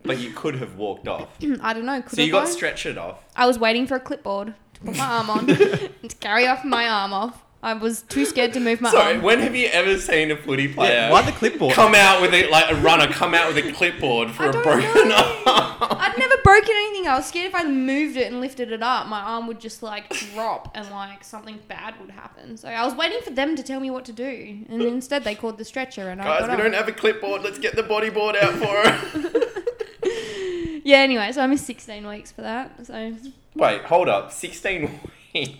But 0.02 0.18
you 0.18 0.30
could 0.30 0.54
have 0.56 0.76
walked 0.76 1.06
off. 1.08 1.28
I 1.62 1.72
don't 1.72 1.84
know. 1.86 2.00
Could 2.02 2.16
So 2.16 2.22
you 2.22 2.32
got 2.32 2.46
I? 2.46 2.50
stretchered 2.50 2.96
off. 2.96 3.22
I 3.36 3.46
was 3.46 3.58
waiting 3.58 3.86
for 3.86 3.96
a 3.96 4.00
clipboard 4.00 4.54
to 4.74 4.80
put 4.80 4.96
my 4.96 5.04
arm 5.04 5.30
on 5.30 5.50
and 5.50 5.58
to 6.08 6.16
carry 6.20 6.46
off 6.46 6.64
my 6.64 6.88
arm 6.88 7.12
off. 7.12 7.42
I 7.62 7.74
was 7.74 8.00
too 8.00 8.24
scared 8.24 8.54
to 8.54 8.60
move 8.60 8.80
my 8.80 8.88
arm. 8.88 8.96
Sorry, 8.96 9.14
arm. 9.16 9.22
when 9.22 9.40
have 9.40 9.54
you 9.54 9.66
ever 9.70 9.98
seen 9.98 10.30
a 10.30 10.36
footy 10.38 10.66
player 10.72 10.92
Yeah, 10.94 11.10
why 11.10 11.20
the 11.20 11.32
clipboard? 11.32 11.74
come 11.74 11.94
out 11.94 12.22
with 12.22 12.32
it 12.32 12.50
like 12.50 12.70
a 12.70 12.74
runner 12.76 13.06
come 13.08 13.34
out 13.34 13.52
with 13.52 13.62
a 13.62 13.70
clipboard 13.72 14.30
for 14.30 14.44
I 14.44 14.48
a 14.48 14.52
don't 14.52 14.62
broken 14.62 15.08
know. 15.10 15.42
arm? 15.46 15.76
I'd 15.82 16.14
never 16.16 16.36
broken 16.42 16.70
anything. 16.74 17.06
I 17.06 17.16
was 17.16 17.26
scared 17.26 17.48
if 17.48 17.54
I 17.54 17.64
moved 17.64 18.16
it 18.16 18.32
and 18.32 18.40
lifted 18.40 18.72
it 18.72 18.82
up, 18.82 19.08
my 19.08 19.20
arm 19.20 19.46
would 19.46 19.60
just 19.60 19.82
like 19.82 20.08
drop 20.32 20.70
and 20.74 20.88
like 20.90 21.22
something 21.22 21.58
bad 21.68 22.00
would 22.00 22.10
happen. 22.10 22.56
So 22.56 22.68
I 22.68 22.82
was 22.86 22.94
waiting 22.94 23.20
for 23.22 23.30
them 23.30 23.54
to 23.56 23.62
tell 23.62 23.78
me 23.80 23.90
what 23.90 24.06
to 24.06 24.12
do, 24.14 24.64
and 24.70 24.80
instead 24.80 25.24
they 25.24 25.34
called 25.34 25.58
the 25.58 25.64
stretcher 25.66 26.08
and 26.08 26.22
I 26.22 26.24
Guys, 26.24 26.40
got 26.40 26.48
we 26.48 26.54
up. 26.54 26.60
don't 26.62 26.72
have 26.72 26.88
a 26.88 26.92
clipboard. 26.92 27.42
Let's 27.42 27.58
get 27.58 27.76
the 27.76 27.82
bodyboard 27.82 28.42
out 28.42 28.54
for 28.54 28.88
her. 28.88 29.46
Yeah. 30.90 30.98
Anyway, 30.98 31.30
so 31.32 31.42
I 31.42 31.46
missed 31.46 31.66
16 31.66 32.06
weeks 32.06 32.32
for 32.32 32.42
that. 32.42 32.86
So 32.86 33.14
Wait, 33.54 33.82
hold 33.82 34.08
up. 34.08 34.32
16 34.32 34.82
weeks. 34.82 35.00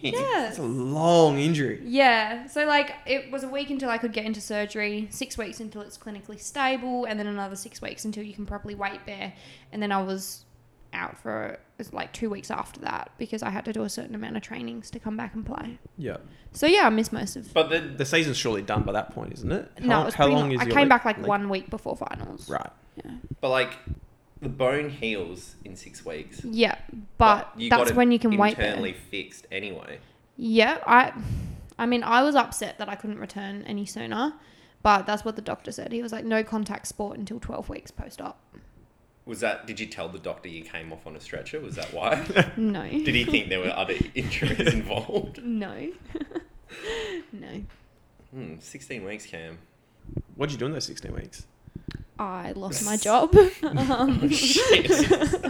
yeah. 0.02 0.12
That's 0.12 0.58
a 0.58 0.62
long 0.62 1.38
injury. 1.38 1.80
Yeah, 1.84 2.46
so 2.48 2.64
like 2.66 2.92
it 3.06 3.30
was 3.30 3.44
a 3.44 3.48
week 3.48 3.70
until 3.70 3.88
I 3.88 3.98
could 3.98 4.12
get 4.12 4.24
into 4.24 4.40
surgery, 4.40 5.06
six 5.10 5.38
weeks 5.38 5.60
until 5.60 5.82
it's 5.82 5.96
clinically 5.96 6.40
stable, 6.40 7.04
and 7.04 7.18
then 7.20 7.26
another 7.28 7.54
six 7.56 7.80
weeks 7.80 8.04
until 8.04 8.24
you 8.24 8.34
can 8.34 8.46
properly 8.46 8.74
weight 8.74 9.06
bear. 9.06 9.32
And 9.72 9.80
then 9.82 9.92
I 9.92 10.02
was 10.02 10.44
out 10.92 11.16
for 11.18 11.50
it 11.50 11.60
was 11.78 11.92
like 11.92 12.12
two 12.12 12.28
weeks 12.28 12.50
after 12.50 12.80
that 12.80 13.12
because 13.16 13.44
I 13.44 13.50
had 13.50 13.64
to 13.66 13.72
do 13.72 13.84
a 13.84 13.88
certain 13.88 14.16
amount 14.16 14.36
of 14.36 14.42
trainings 14.42 14.90
to 14.90 14.98
come 14.98 15.16
back 15.16 15.34
and 15.34 15.46
play. 15.46 15.78
Yeah. 15.96 16.16
So 16.52 16.66
yeah, 16.66 16.80
I 16.86 16.90
missed 16.90 17.12
most 17.12 17.36
of. 17.36 17.54
But 17.54 17.70
the, 17.70 17.78
The 17.78 18.04
season's 18.04 18.36
surely 18.38 18.62
done 18.62 18.82
by 18.82 18.90
that 18.92 19.14
point, 19.14 19.32
isn't 19.34 19.52
it? 19.52 19.70
How, 19.78 19.86
no, 19.86 20.02
it 20.02 20.04
was 20.06 20.14
how 20.14 20.24
pretty 20.24 20.34
long 20.34 20.42
long. 20.50 20.52
is 20.52 20.60
I 20.60 20.64
your 20.64 20.72
came 20.72 20.80
leg- 20.80 20.88
back 20.88 21.04
like 21.04 21.18
leg- 21.18 21.26
one 21.26 21.48
week 21.48 21.70
before 21.70 21.96
finals. 21.96 22.48
Right. 22.50 22.70
Yeah, 23.04 23.12
but 23.40 23.50
like 23.50 23.78
the 24.40 24.48
bone 24.48 24.90
heals 24.90 25.56
in 25.64 25.76
six 25.76 26.04
weeks. 26.04 26.42
yeah, 26.44 26.76
but, 27.18 27.52
you 27.56 27.68
got 27.70 27.78
that's 27.84 27.92
when 27.92 28.10
you 28.12 28.18
can 28.18 28.36
weight. 28.36 28.56
bear. 28.56 28.66
internally 28.66 28.92
fixed 28.94 29.46
anyway. 29.52 29.98
Yeah, 30.36 30.78
I, 30.86 31.12
I 31.78 31.86
mean, 31.86 32.02
I 32.02 32.22
was 32.22 32.34
upset 32.34 32.78
that 32.78 32.88
I 32.88 32.94
couldn't 32.94 33.18
return 33.18 33.62
any 33.66 33.84
sooner, 33.84 34.32
but 34.82 35.04
that's 35.06 35.24
what 35.24 35.36
the 35.36 35.42
doctor 35.42 35.70
said. 35.72 35.92
He 35.92 36.02
was 36.02 36.12
like, 36.12 36.24
no 36.24 36.42
contact 36.42 36.86
sport 36.86 37.18
until 37.18 37.38
twelve 37.38 37.68
weeks 37.68 37.90
post 37.90 38.20
op. 38.22 38.38
Was 39.26 39.40
that? 39.40 39.66
Did 39.66 39.78
you 39.78 39.86
tell 39.86 40.08
the 40.08 40.18
doctor 40.18 40.48
you 40.48 40.62
came 40.64 40.92
off 40.92 41.06
on 41.06 41.14
a 41.14 41.20
stretcher? 41.20 41.60
Was 41.60 41.76
that 41.76 41.92
why? 41.92 42.24
No. 42.56 42.82
did 42.88 43.14
he 43.14 43.24
think 43.24 43.50
there 43.50 43.60
were 43.60 43.68
other 43.76 43.94
injuries 44.14 44.72
involved? 44.72 45.44
No. 45.44 45.90
no. 47.32 47.62
Hmm, 48.32 48.54
16 48.58 49.04
weeks, 49.04 49.26
Cam. 49.26 49.58
What'd 50.36 50.52
you 50.52 50.58
do 50.58 50.66
in 50.66 50.72
those 50.72 50.86
16 50.86 51.12
weeks? 51.14 51.46
I 52.20 52.52
lost 52.54 52.84
my 52.84 52.96
job. 52.98 53.34
um, 53.62 54.28
Shit. 54.28 54.90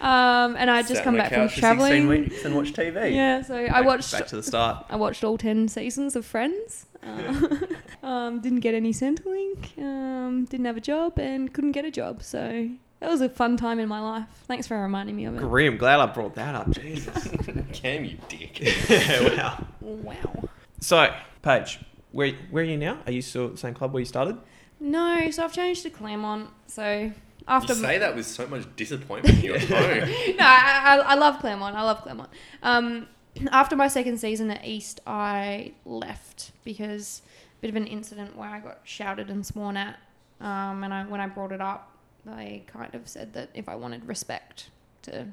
um, 0.00 0.56
and 0.56 0.68
I 0.68 0.82
just 0.82 0.96
Sat 0.96 1.04
come 1.04 1.16
back 1.16 1.32
from 1.32 1.42
couch 1.42 1.50
for 1.50 1.60
16 1.60 1.60
traveling. 1.60 2.08
weeks 2.08 2.44
and 2.44 2.56
watch 2.56 2.72
TV. 2.72 3.14
Yeah, 3.14 3.42
so 3.42 3.54
I 3.54 3.80
watched 3.82 4.10
Back 4.10 4.26
to 4.28 4.36
the 4.36 4.42
start. 4.42 4.86
I 4.90 4.96
watched 4.96 5.22
all 5.22 5.38
10 5.38 5.68
seasons 5.68 6.16
of 6.16 6.26
Friends. 6.26 6.86
Uh, 7.00 7.58
um, 8.06 8.40
didn't 8.40 8.60
get 8.60 8.74
any 8.74 8.92
Centrelink. 8.92 9.78
Um, 9.78 10.46
didn't 10.46 10.66
have 10.66 10.76
a 10.76 10.80
job 10.80 11.16
and 11.18 11.52
couldn't 11.52 11.72
get 11.72 11.84
a 11.84 11.92
job. 11.92 12.24
So 12.24 12.68
that 12.98 13.08
was 13.08 13.20
a 13.20 13.28
fun 13.28 13.56
time 13.56 13.78
in 13.78 13.88
my 13.88 14.00
life. 14.00 14.26
Thanks 14.48 14.66
for 14.66 14.80
reminding 14.82 15.14
me 15.14 15.26
of 15.26 15.36
it. 15.36 15.38
Grim. 15.38 15.76
Glad 15.76 16.00
I 16.00 16.06
brought 16.06 16.34
that 16.34 16.56
up. 16.56 16.70
Jesus. 16.72 17.28
Cam, 17.72 18.04
you 18.04 18.18
dick. 18.28 18.58
yeah, 18.90 19.36
wow. 19.36 19.64
Wow. 19.80 20.48
So, 20.80 21.14
Paige, 21.42 21.78
where, 22.10 22.32
where 22.50 22.64
are 22.64 22.66
you 22.66 22.76
now? 22.76 22.98
Are 23.06 23.12
you 23.12 23.22
still 23.22 23.46
at 23.46 23.52
the 23.52 23.58
same 23.58 23.74
club 23.74 23.92
where 23.92 24.00
you 24.00 24.06
started? 24.06 24.36
No, 24.80 25.30
so 25.30 25.44
I've 25.44 25.52
changed 25.52 25.82
to 25.82 25.90
Claremont. 25.90 26.48
So 26.66 27.12
after 27.46 27.74
You 27.74 27.80
say 27.80 27.98
that 27.98 28.16
with 28.16 28.26
so 28.26 28.46
much 28.46 28.64
disappointment 28.76 29.38
in 29.38 29.44
your 29.44 29.58
tone. 29.58 30.08
no, 30.08 30.44
I, 30.44 30.80
I, 30.84 30.96
I 31.06 31.14
love 31.14 31.38
Claremont. 31.40 31.76
I 31.76 31.82
love 31.82 32.02
Claremont. 32.02 32.30
Um, 32.62 33.06
after 33.52 33.76
my 33.76 33.88
second 33.88 34.18
season 34.18 34.50
at 34.50 34.64
East, 34.64 35.00
I 35.06 35.72
left 35.84 36.52
because 36.64 37.22
a 37.58 37.60
bit 37.60 37.70
of 37.70 37.76
an 37.76 37.86
incident 37.86 38.36
where 38.36 38.48
I 38.48 38.60
got 38.60 38.80
shouted 38.84 39.30
and 39.30 39.44
sworn 39.44 39.76
at. 39.76 39.98
Um, 40.40 40.82
and 40.84 40.94
I, 40.94 41.04
when 41.04 41.20
I 41.20 41.26
brought 41.26 41.52
it 41.52 41.60
up, 41.60 41.94
they 42.24 42.64
kind 42.66 42.94
of 42.94 43.06
said 43.08 43.34
that 43.34 43.50
if 43.54 43.68
I 43.68 43.74
wanted 43.76 44.06
respect, 44.06 44.70
to 45.02 45.26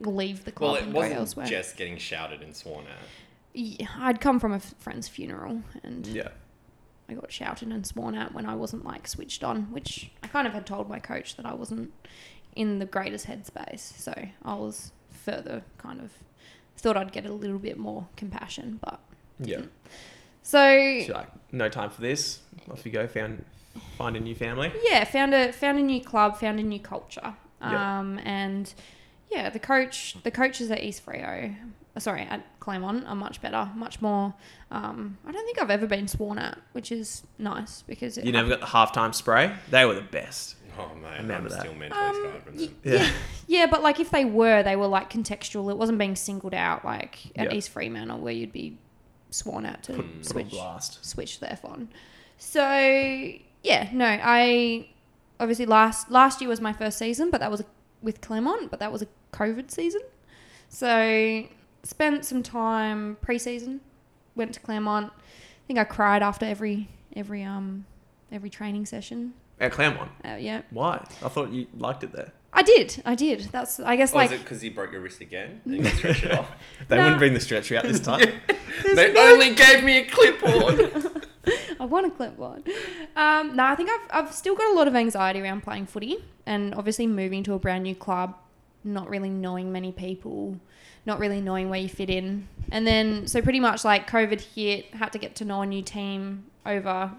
leave 0.00 0.44
the 0.44 0.52
club 0.52 0.70
Well, 0.72 0.76
it 0.80 0.84
and 0.84 0.92
go 0.92 0.98
wasn't 1.00 1.18
elsewhere. 1.18 1.46
just 1.46 1.76
getting 1.76 1.98
shouted 1.98 2.40
and 2.40 2.54
sworn 2.56 2.84
at. 2.86 2.92
Yeah, 3.52 3.86
I'd 3.98 4.20
come 4.20 4.38
from 4.40 4.52
a 4.52 4.56
f- 4.56 4.74
friend's 4.78 5.08
funeral, 5.08 5.62
and 5.82 6.06
Yeah. 6.06 6.28
I 7.08 7.14
got 7.14 7.32
shouted 7.32 7.68
and 7.68 7.86
sworn 7.86 8.14
at 8.14 8.34
when 8.34 8.44
I 8.46 8.54
wasn't 8.54 8.84
like 8.84 9.08
switched 9.08 9.42
on, 9.42 9.72
which 9.72 10.10
I 10.22 10.26
kind 10.26 10.46
of 10.46 10.52
had 10.52 10.66
told 10.66 10.88
my 10.88 10.98
coach 10.98 11.36
that 11.36 11.46
I 11.46 11.54
wasn't 11.54 11.92
in 12.54 12.78
the 12.78 12.86
greatest 12.86 13.26
headspace. 13.26 13.80
So 13.98 14.12
I 14.44 14.54
was 14.54 14.92
further 15.10 15.62
kind 15.78 16.00
of 16.00 16.10
thought 16.76 16.96
I'd 16.96 17.12
get 17.12 17.24
a 17.26 17.32
little 17.32 17.58
bit 17.58 17.78
more 17.78 18.06
compassion, 18.16 18.78
but 18.84 19.00
Yeah. 19.40 19.62
so 20.42 21.00
So, 21.06 21.12
like, 21.12 21.28
no 21.52 21.68
time 21.68 21.90
for 21.90 22.00
this. 22.02 22.40
Off 22.70 22.84
you 22.84 22.92
go. 22.92 23.06
Found 23.08 23.44
find 23.96 24.16
a 24.16 24.20
new 24.20 24.34
family. 24.34 24.72
yeah, 24.84 25.04
found 25.04 25.34
a 25.34 25.52
found 25.52 25.78
a 25.78 25.82
new 25.82 26.00
club, 26.02 26.36
found 26.38 26.58
a 26.60 26.62
new 26.62 26.80
culture, 26.80 27.34
um, 27.60 28.18
and 28.24 28.72
yeah, 29.30 29.48
the 29.50 29.58
coach 29.58 30.16
the 30.22 30.30
coaches 30.30 30.70
at 30.70 30.82
East 30.82 31.04
Freo, 31.06 31.52
uh, 31.52 31.54
sorry 32.00 32.22
at 32.22 32.44
Claremont 32.60 33.06
are 33.06 33.14
much 33.14 33.40
better, 33.40 33.70
much 33.74 34.00
more. 34.02 34.34
Um, 34.70 35.18
I 35.26 35.32
don't 35.32 35.44
think 35.44 35.60
I've 35.60 35.70
ever 35.70 35.86
been 35.86 36.08
sworn 36.08 36.38
at, 36.38 36.58
which 36.72 36.92
is 36.92 37.22
nice 37.38 37.82
because 37.82 38.18
it 38.18 38.24
You 38.24 38.32
never 38.32 38.48
got 38.48 38.60
the 38.60 38.66
halftime 38.66 39.14
spray. 39.14 39.52
They 39.70 39.84
were 39.84 39.94
the 39.94 40.02
best. 40.02 40.56
Oh 40.78 40.94
man, 40.94 41.22
Remember 41.22 41.48
I'm 41.48 41.48
that. 41.48 41.60
still 41.60 41.74
mentally 41.74 42.00
Um, 42.00 42.14
scarred 42.14 42.42
from 42.44 42.56
y- 42.56 42.66
them. 42.66 42.74
yeah. 42.84 43.10
yeah, 43.48 43.66
but 43.66 43.82
like 43.82 43.98
if 43.98 44.10
they 44.10 44.24
were, 44.24 44.62
they 44.62 44.76
were 44.76 44.86
like 44.86 45.10
contextual. 45.12 45.70
It 45.70 45.76
wasn't 45.76 45.98
being 45.98 46.14
singled 46.14 46.54
out 46.54 46.84
like 46.84 47.18
at 47.36 47.50
Yeah. 47.50 47.56
East 47.58 47.70
Fremantle 47.70 48.18
where 48.20 48.32
you'd 48.32 48.52
be 48.52 48.78
sworn 49.30 49.66
at 49.66 49.82
to 49.84 49.92
Put, 49.94 50.06
put 50.06 50.14
on 50.16 50.22
switch 50.24 50.50
blast. 50.50 51.04
switch 51.04 51.40
their 51.40 51.56
phone. 51.60 51.88
So 52.36 52.60
yeah, 53.62 53.88
no, 53.92 54.06
I 54.22 54.88
obviously 55.40 55.66
last 55.66 56.10
last 56.10 56.40
year 56.40 56.48
was 56.48 56.60
my 56.60 56.72
first 56.72 56.96
season, 56.98 57.30
but 57.30 57.40
that 57.40 57.50
was 57.50 57.64
with 58.00 58.20
Claremont, 58.20 58.70
but 58.70 58.78
that 58.78 58.92
was 58.92 59.02
a 59.02 59.08
COVID 59.32 59.70
season. 59.72 60.02
So 60.68 61.44
spent 61.88 62.24
some 62.24 62.42
time 62.42 63.16
pre-season. 63.22 63.80
went 64.36 64.52
to 64.54 64.60
Claremont. 64.60 65.10
I 65.16 65.66
think 65.66 65.78
I 65.78 65.84
cried 65.84 66.22
after 66.22 66.44
every 66.46 66.88
every 67.16 67.42
um 67.42 67.86
every 68.30 68.50
training 68.50 68.86
session. 68.86 69.32
At 69.60 69.72
Claremont. 69.72 70.10
Uh, 70.24 70.36
yeah, 70.38 70.62
Why? 70.70 71.04
I 71.24 71.28
thought 71.28 71.50
you 71.52 71.66
liked 71.76 72.04
it 72.04 72.12
there. 72.12 72.32
I 72.52 72.62
did. 72.62 73.02
I 73.04 73.14
did. 73.14 73.40
That's 73.52 73.80
I 73.80 73.96
guess 73.96 74.12
Oh, 74.14 74.18
like 74.18 74.30
is 74.30 74.40
it 74.40 74.44
because 74.44 74.62
you 74.62 74.70
broke 74.70 74.92
your 74.92 75.00
wrist 75.00 75.20
again? 75.20 75.60
And 75.64 75.74
you 75.84 75.84
stretch 75.86 76.22
it 76.24 76.32
off. 76.32 76.50
They 76.88 76.96
No. 76.96 77.02
wouldn't 77.04 77.18
bring 77.18 77.34
the 77.34 77.40
stretcher 77.40 77.76
out 77.76 77.84
this 77.84 78.00
time. 78.00 78.20
they 78.94 79.14
only 79.16 79.54
gave 79.54 79.82
me 79.82 79.98
a 79.98 80.04
clipboard. 80.06 81.24
I 81.80 81.84
want 81.86 82.06
a 82.06 82.10
clipboard. 82.10 82.68
Um, 83.16 83.56
no, 83.56 83.64
I 83.64 83.74
think 83.74 83.88
I've, 83.90 84.24
I've 84.26 84.34
still 84.34 84.54
got 84.54 84.70
a 84.70 84.74
lot 84.74 84.86
of 84.88 84.94
anxiety 84.94 85.40
around 85.40 85.62
playing 85.62 85.86
footy 85.86 86.18
and 86.46 86.74
obviously 86.74 87.06
moving 87.06 87.42
to 87.44 87.54
a 87.54 87.58
brand 87.58 87.84
new 87.84 87.94
club, 87.94 88.34
not 88.84 89.08
really 89.08 89.30
knowing 89.30 89.72
many 89.72 89.90
people, 89.92 90.58
not 91.06 91.18
really 91.18 91.40
knowing 91.40 91.68
where 91.70 91.80
you 91.80 91.88
fit 91.88 92.10
in. 92.10 92.48
And 92.70 92.86
then, 92.86 93.26
so 93.26 93.40
pretty 93.40 93.60
much 93.60 93.84
like 93.84 94.08
COVID 94.10 94.40
hit, 94.40 94.94
had 94.94 95.12
to 95.12 95.18
get 95.18 95.36
to 95.36 95.44
know 95.44 95.62
a 95.62 95.66
new 95.66 95.82
team 95.82 96.44
over 96.66 97.10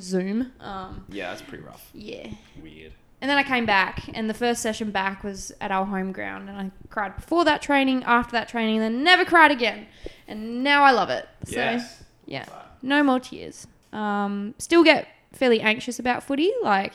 Zoom. 0.00 0.52
Um, 0.60 1.04
yeah, 1.08 1.30
that's 1.30 1.42
pretty 1.42 1.64
rough. 1.64 1.90
yeah. 1.94 2.28
Weird. 2.62 2.92
And 3.20 3.30
then 3.30 3.38
I 3.38 3.42
came 3.44 3.64
back, 3.64 4.10
and 4.12 4.28
the 4.28 4.34
first 4.34 4.60
session 4.60 4.90
back 4.90 5.24
was 5.24 5.50
at 5.60 5.70
our 5.70 5.86
home 5.86 6.12
ground, 6.12 6.50
and 6.50 6.58
I 6.58 6.70
cried 6.90 7.16
before 7.16 7.44
that 7.46 7.62
training, 7.62 8.04
after 8.04 8.32
that 8.32 8.46
training, 8.48 8.80
then 8.80 9.02
never 9.02 9.24
cried 9.24 9.50
again. 9.50 9.86
And 10.28 10.62
now 10.62 10.82
I 10.82 10.90
love 10.90 11.08
it. 11.08 11.26
So, 11.44 11.52
Yes. 11.56 12.04
yeah, 12.26 12.44
no 12.82 13.02
more 13.02 13.18
tears. 13.18 13.66
Um, 13.92 14.54
still 14.58 14.84
get 14.84 15.08
fairly 15.32 15.60
anxious 15.62 15.98
about 15.98 16.24
footy, 16.24 16.52
like 16.62 16.92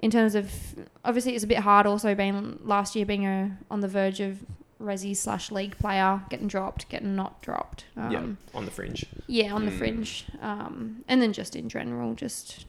in 0.00 0.10
terms 0.10 0.34
of 0.34 0.50
obviously 1.04 1.36
it's 1.36 1.44
a 1.44 1.46
bit 1.46 1.58
hard. 1.58 1.86
Also, 1.86 2.12
being 2.16 2.58
last 2.64 2.96
year 2.96 3.06
being 3.06 3.24
a 3.24 3.56
on 3.70 3.80
the 3.80 3.88
verge 3.88 4.18
of 4.18 4.40
resi 4.82 5.16
slash 5.16 5.50
league 5.50 5.76
player, 5.78 6.22
getting 6.28 6.48
dropped, 6.48 6.88
getting 6.88 7.14
not 7.16 7.40
dropped. 7.42 7.84
Um, 7.96 8.10
yeah, 8.12 8.22
on 8.58 8.64
the 8.64 8.70
fringe. 8.70 9.06
yeah, 9.26 9.52
on 9.54 9.64
the 9.66 9.70
Mm. 9.72 9.78
fringe, 9.78 10.26
um, 10.40 11.04
and 11.08 11.22
then 11.22 11.32
just 11.32 11.54
in 11.56 11.68
general, 11.68 12.14
just 12.14 12.66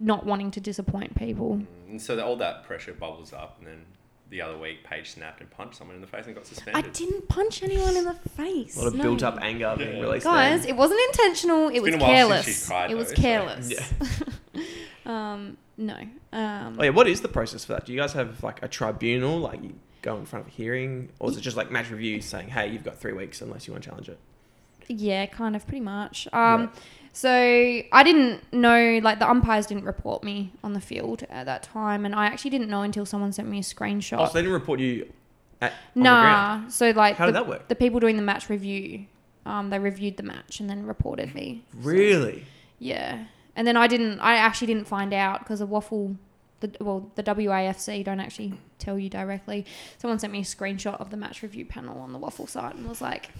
not 0.00 0.26
wanting 0.26 0.50
to 0.50 0.60
disappoint 0.60 1.14
people. 1.16 1.62
And 1.88 2.00
so 2.02 2.16
the, 2.16 2.24
all 2.24 2.36
that 2.36 2.64
pressure 2.64 2.92
bubbles 2.92 3.32
up, 3.32 3.56
and 3.58 3.68
then 3.68 3.84
the 4.30 4.40
other 4.40 4.56
week, 4.58 4.82
Paige 4.82 5.10
snapped 5.10 5.40
and 5.40 5.50
punched 5.50 5.76
someone 5.76 5.94
in 5.94 6.00
the 6.00 6.06
face 6.08 6.24
and 6.26 6.34
got 6.34 6.46
suspended. 6.46 6.82
I 6.84 6.88
didn't 6.88 7.28
punch 7.28 7.62
anyone 7.62 7.96
in 7.96 8.04
the 8.04 8.14
face. 8.14 8.76
A 8.76 8.80
lot 8.80 8.88
of 8.88 8.94
no. 8.94 9.02
built 9.02 9.22
up 9.22 9.38
anger 9.42 9.74
being 9.76 10.00
released. 10.00 10.24
Guys, 10.24 10.62
there. 10.62 10.70
it 10.70 10.76
wasn't 10.76 11.00
intentional. 11.10 11.68
It 11.68 11.80
was 11.80 11.90
been 11.92 12.00
a 12.00 12.02
while 12.02 12.42
since 12.42 12.66
careless. 12.66 12.66
cried, 12.66 12.90
it 12.90 12.94
was 12.96 13.08
though, 13.08 13.14
so- 13.14 13.20
careless. 13.22 13.70
Yeah. 13.70 14.62
um, 15.06 15.56
no. 15.76 15.96
Um, 16.32 16.76
Oh, 16.78 16.82
yeah, 16.84 16.90
what 16.90 17.06
is 17.06 17.20
the 17.20 17.28
process 17.28 17.64
for 17.64 17.74
that? 17.74 17.84
Do 17.86 17.92
you 17.92 17.98
guys 18.00 18.12
have 18.14 18.42
like 18.42 18.62
a 18.62 18.68
tribunal, 18.68 19.38
like 19.38 19.62
you 19.62 19.74
go 20.02 20.16
in 20.16 20.26
front 20.26 20.46
of 20.46 20.52
a 20.52 20.54
hearing, 20.54 21.08
or 21.18 21.30
is 21.30 21.36
it 21.36 21.40
just 21.40 21.56
like 21.56 21.70
match 21.70 21.90
review 21.90 22.20
saying, 22.20 22.48
"Hey, 22.48 22.68
you've 22.70 22.84
got 22.84 22.98
three 22.98 23.12
weeks 23.12 23.40
unless 23.40 23.66
you 23.66 23.72
want 23.72 23.84
to 23.84 23.88
challenge 23.90 24.08
it"? 24.08 24.18
Yeah, 24.88 25.26
kind 25.26 25.56
of, 25.56 25.66
pretty 25.66 25.80
much. 25.80 26.28
Um, 26.32 26.60
Right. 26.62 26.70
So 27.14 27.28
I 27.30 28.02
didn't 28.02 28.50
know, 28.54 28.98
like 29.02 29.18
the 29.18 29.28
umpires 29.28 29.66
didn't 29.66 29.84
report 29.84 30.24
me 30.24 30.50
on 30.64 30.72
the 30.72 30.80
field 30.80 31.24
at 31.28 31.44
that 31.44 31.62
time, 31.62 32.06
and 32.06 32.14
I 32.14 32.24
actually 32.24 32.50
didn't 32.52 32.70
know 32.70 32.80
until 32.82 33.04
someone 33.04 33.32
sent 33.32 33.48
me 33.48 33.58
a 33.58 33.62
screenshot. 33.62 34.18
Oh, 34.18 34.26
so 34.26 34.32
they 34.32 34.40
didn't 34.40 34.54
report 34.54 34.80
you 34.80 35.12
at 35.60 35.72
on 35.72 35.76
the 35.94 36.00
ground. 36.00 36.62
nah, 36.64 36.68
so 36.70 36.90
like 36.92 37.16
How 37.16 37.26
the, 37.26 37.32
did 37.32 37.36
that 37.36 37.48
work? 37.48 37.68
the 37.68 37.74
people 37.74 38.00
doing 38.00 38.16
the 38.16 38.22
match 38.22 38.48
review, 38.48 39.04
um, 39.44 39.68
they 39.68 39.78
reviewed 39.78 40.16
the 40.16 40.22
match 40.22 40.58
and 40.58 40.70
then 40.70 40.86
reported 40.86 41.34
me. 41.34 41.62
So, 41.74 41.78
Really? 41.90 42.46
yeah, 42.78 43.24
and 43.56 43.66
then 43.66 43.76
I 43.76 43.86
didn't. 43.88 44.18
I 44.20 44.36
actually 44.36 44.68
didn't 44.68 44.86
find 44.88 45.12
out 45.12 45.40
because 45.40 45.58
the 45.58 45.66
WAFL. 45.66 46.16
The, 46.62 46.84
well, 46.84 47.10
the 47.16 47.24
WAFC 47.24 48.04
don't 48.04 48.20
actually 48.20 48.54
tell 48.78 48.98
you 48.98 49.08
directly. 49.10 49.66
Someone 49.98 50.18
sent 50.20 50.32
me 50.32 50.40
a 50.40 50.44
screenshot 50.44 51.00
of 51.00 51.10
the 51.10 51.16
match 51.16 51.42
review 51.42 51.64
panel 51.64 51.98
on 52.00 52.12
the 52.12 52.18
WAFL 52.20 52.48
site 52.48 52.76
and 52.76 52.88
was 52.88 53.00
like, 53.00 53.30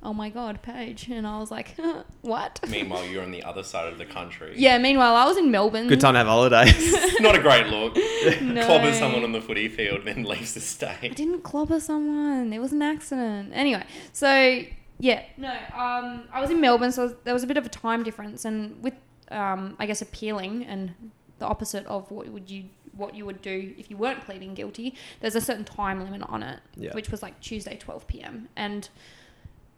"Oh 0.00 0.14
my 0.14 0.30
god, 0.30 0.62
Paige!" 0.62 1.08
And 1.08 1.26
I 1.26 1.40
was 1.40 1.50
like, 1.50 1.74
"What?" 2.22 2.60
Meanwhile, 2.68 3.06
you're 3.06 3.24
on 3.24 3.32
the 3.32 3.42
other 3.42 3.64
side 3.64 3.92
of 3.92 3.98
the 3.98 4.04
country. 4.04 4.54
Yeah. 4.56 4.78
Meanwhile, 4.78 5.16
I 5.16 5.24
was 5.24 5.36
in 5.36 5.50
Melbourne. 5.50 5.88
Good 5.88 6.00
time 6.00 6.14
to 6.14 6.18
have 6.18 6.28
holidays. 6.28 6.94
Not 7.20 7.34
a 7.34 7.40
great 7.40 7.66
look. 7.66 7.96
No. 8.40 8.64
Clobber 8.64 8.92
someone 8.92 9.24
on 9.24 9.32
the 9.32 9.40
footy 9.40 9.68
field, 9.68 9.98
and 9.98 10.06
then 10.06 10.24
leaves 10.24 10.54
the 10.54 10.60
state. 10.60 10.98
I 11.02 11.08
didn't 11.08 11.42
clobber 11.42 11.80
someone. 11.80 12.52
It 12.52 12.60
was 12.60 12.72
an 12.72 12.82
accident. 12.82 13.50
Anyway, 13.52 13.84
so 14.12 14.62
yeah, 14.98 15.24
no. 15.36 15.50
Um, 15.50 16.22
I 16.32 16.40
was 16.40 16.50
in 16.50 16.60
Melbourne, 16.60 16.92
so 16.92 17.16
there 17.24 17.34
was 17.34 17.42
a 17.42 17.46
bit 17.46 17.56
of 17.56 17.66
a 17.66 17.68
time 17.68 18.02
difference, 18.02 18.44
and 18.44 18.82
with 18.82 18.94
um, 19.30 19.76
I 19.78 19.86
guess 19.86 20.02
appealing 20.02 20.64
and 20.64 20.94
the 21.38 21.46
opposite 21.46 21.86
of 21.86 22.10
what 22.10 22.28
would 22.28 22.50
you 22.50 22.64
what 22.96 23.14
you 23.14 23.26
would 23.26 23.42
do 23.42 23.74
if 23.76 23.90
you 23.90 23.96
weren't 23.96 24.22
pleading 24.24 24.54
guilty. 24.54 24.94
There's 25.20 25.34
a 25.34 25.40
certain 25.40 25.64
time 25.66 26.02
limit 26.02 26.22
on 26.30 26.42
it, 26.42 26.60
Yeah. 26.76 26.94
which 26.94 27.10
was 27.10 27.22
like 27.22 27.38
Tuesday 27.40 27.76
12 27.76 28.06
p.m. 28.06 28.48
and 28.56 28.88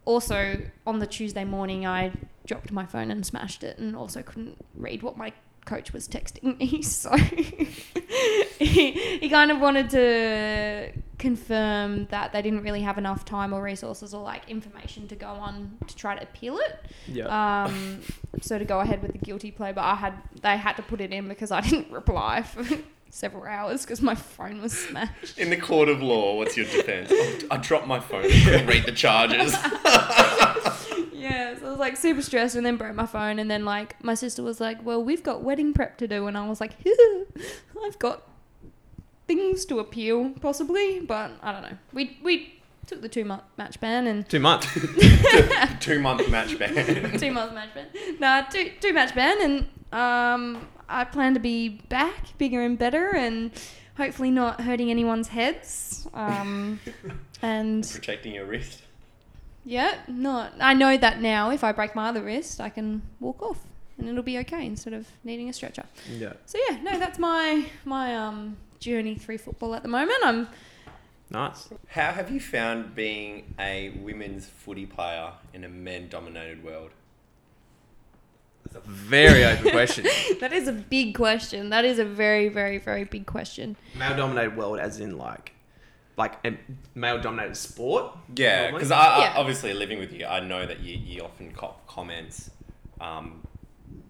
also 0.05 0.61
on 0.87 0.99
the 0.99 1.05
Tuesday 1.07 1.43
morning, 1.43 1.85
I 1.85 2.13
dropped 2.45 2.71
my 2.71 2.85
phone 2.85 3.11
and 3.11 3.25
smashed 3.25 3.63
it, 3.63 3.77
and 3.77 3.95
also 3.95 4.21
couldn't 4.21 4.57
read 4.73 5.03
what 5.03 5.17
my 5.17 5.33
coach 5.65 5.93
was 5.93 6.07
texting 6.07 6.57
me. 6.59 6.81
So 6.89 7.15
he, 8.57 8.91
he 9.19 9.29
kind 9.29 9.51
of 9.51 9.59
wanted 9.59 9.89
to 9.91 10.91
confirm 11.17 12.05
that 12.07 12.33
they 12.33 12.41
didn't 12.41 12.63
really 12.63 12.81
have 12.81 12.97
enough 12.97 13.23
time 13.25 13.53
or 13.53 13.61
resources 13.61 14.13
or 14.13 14.23
like 14.23 14.49
information 14.49 15.07
to 15.09 15.15
go 15.15 15.27
on 15.27 15.77
to 15.87 15.95
try 15.95 16.15
to 16.15 16.23
appeal 16.23 16.57
it. 16.57 16.79
yeah. 17.07 17.63
Um, 17.65 18.01
so 18.41 18.57
to 18.57 18.65
go 18.65 18.79
ahead 18.79 19.01
with 19.01 19.13
the 19.13 19.17
guilty 19.19 19.51
plea, 19.51 19.71
but 19.73 19.83
I 19.83 19.95
had 19.95 20.13
they 20.41 20.57
had 20.57 20.73
to 20.77 20.81
put 20.81 21.01
it 21.01 21.11
in 21.11 21.27
because 21.27 21.51
I 21.51 21.61
didn't 21.69 21.91
reply 21.91 22.41
for 22.43 22.63
several 23.11 23.43
hours 23.45 23.81
because 23.83 24.01
my 24.01 24.15
phone 24.15 24.61
was 24.61 24.77
smashed. 24.77 25.37
In 25.37 25.49
the 25.49 25.57
court 25.57 25.89
of 25.89 26.01
law, 26.01 26.35
what's 26.35 26.55
your 26.57 26.65
defense? 26.65 27.09
Oh, 27.11 27.39
I 27.51 27.57
dropped 27.57 27.87
my 27.87 27.99
phone 27.99 28.25
and 28.25 28.43
couldn't 28.43 28.67
read 28.67 28.85
the 28.85 28.91
charges. 28.91 29.53
Yeah, 31.19 31.57
so 31.57 31.67
I 31.67 31.69
was 31.69 31.79
like 31.79 31.97
super 31.97 32.21
stressed 32.21 32.55
and 32.55 32.65
then 32.65 32.77
broke 32.77 32.95
my 32.95 33.05
phone 33.05 33.39
and 33.39 33.49
then 33.49 33.65
like 33.65 34.01
my 34.03 34.13
sister 34.15 34.41
was 34.43 34.59
like, 34.59 34.83
"Well, 34.85 35.03
we've 35.03 35.23
got 35.23 35.43
wedding 35.43 35.73
prep 35.73 35.97
to 35.97 36.07
do," 36.07 36.27
and 36.27 36.37
I 36.37 36.47
was 36.47 36.59
like, 36.61 36.73
"I've 37.85 37.99
got 37.99 38.23
things 39.27 39.65
to 39.65 39.79
appeal 39.79 40.31
possibly, 40.41 40.99
but 41.01 41.31
I 41.41 41.51
don't 41.51 41.61
know." 41.61 41.77
We 41.93 42.17
we 42.23 42.61
took 42.87 43.01
the 43.01 43.09
two 43.09 43.23
month 43.25 43.43
match 43.57 43.79
ban 43.79 44.07
and 44.07 44.27
Two 44.27 44.39
months. 44.39 44.67
Two 45.79 45.99
month 45.99 46.27
match 46.29 46.57
ban. 46.57 47.19
two 47.19 47.31
month 47.31 47.53
match 47.53 47.69
ban. 47.73 47.85
Nah, 48.19 48.41
two 48.43 48.71
two 48.79 48.93
match 48.93 49.13
ban 49.13 49.37
and 49.41 49.67
um 49.93 50.67
I 50.87 51.03
plan 51.03 51.35
to 51.35 51.39
be 51.39 51.69
back 51.89 52.37
bigger 52.39 52.61
and 52.61 52.77
better 52.79 53.15
and 53.15 53.51
hopefully 53.95 54.31
not 54.31 54.61
hurting 54.61 54.89
anyone's 54.89 55.27
heads. 55.27 56.07
Um 56.13 56.79
and 57.43 57.87
Protecting 57.93 58.33
your 58.33 58.45
wrist. 58.45 58.81
Yeah, 59.69 59.99
not. 60.07 60.53
I 60.59 60.73
know 60.73 60.97
that 60.97 61.21
now. 61.21 61.51
If 61.51 61.63
I 61.63 61.71
break 61.71 61.93
my 61.93 62.09
other 62.09 62.23
wrist, 62.23 62.59
I 62.59 62.69
can 62.69 63.03
walk 63.19 63.39
off, 63.43 63.59
and 63.99 64.09
it'll 64.09 64.23
be 64.23 64.39
okay 64.39 64.65
instead 64.65 64.93
of 64.93 65.07
needing 65.23 65.47
a 65.47 65.53
stretcher. 65.53 65.83
yeah. 66.11 66.33
So 66.47 66.57
yeah, 66.67 66.79
no, 66.81 66.97
that's 66.97 67.19
my 67.19 67.65
my 67.85 68.15
um 68.15 68.57
journey 68.79 69.13
through 69.13 69.37
football 69.37 69.75
at 69.75 69.83
the 69.83 69.89
moment. 69.89 70.17
I'm 70.23 70.47
Nice. 71.29 71.69
How 71.89 72.11
have 72.11 72.31
you 72.31 72.39
found 72.39 72.95
being 72.95 73.53
a 73.59 73.91
women's 74.01 74.47
footy 74.47 74.87
player 74.87 75.33
in 75.53 75.63
a 75.63 75.69
men 75.69 76.09
dominated 76.09 76.63
world? 76.63 76.89
That's 78.63 78.83
a 78.83 78.89
very 78.89 79.45
open 79.45 79.69
question. 79.79 80.07
that 80.39 80.51
is 80.51 80.67
a 80.67 80.73
big 80.73 81.13
question. 81.13 81.69
That 81.69 81.85
is 81.85 81.99
a 81.99 82.05
very 82.05 82.49
very 82.49 82.79
very 82.79 83.03
big 83.03 83.27
question. 83.27 83.75
Male 83.95 84.17
dominated 84.17 84.57
world, 84.57 84.79
as 84.79 84.99
in 84.99 85.19
like, 85.19 85.53
like 86.19 86.45
a 86.45 86.55
male 86.93 87.19
dominated 87.19 87.55
sport. 87.55 88.15
Yeah, 88.35 88.71
because 88.71 88.91
I, 88.91 89.19
Yeah. 89.19 89.33
I 89.33 89.37
obviously 89.37 89.73
living 89.73 89.97
with 89.97 90.13
you, 90.13 90.25
I 90.25 90.41
know 90.41 90.65
that 90.65 90.81
you, 90.81 90.95
you 90.97 91.21
often 91.23 91.51
cop 91.53 91.87
comments 91.87 92.51
um, 92.99 93.41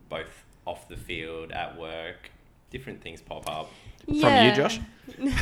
both 0.09 0.43
off 0.65 0.89
the 0.89 0.97
field, 0.97 1.51
at 1.51 1.77
work, 1.77 2.31
different 2.71 3.01
things 3.01 3.21
pop 3.21 3.49
up. 3.49 3.71
From 4.09 4.45
you, 4.45 4.51
Josh? 4.55 4.79
Not 5.19 5.33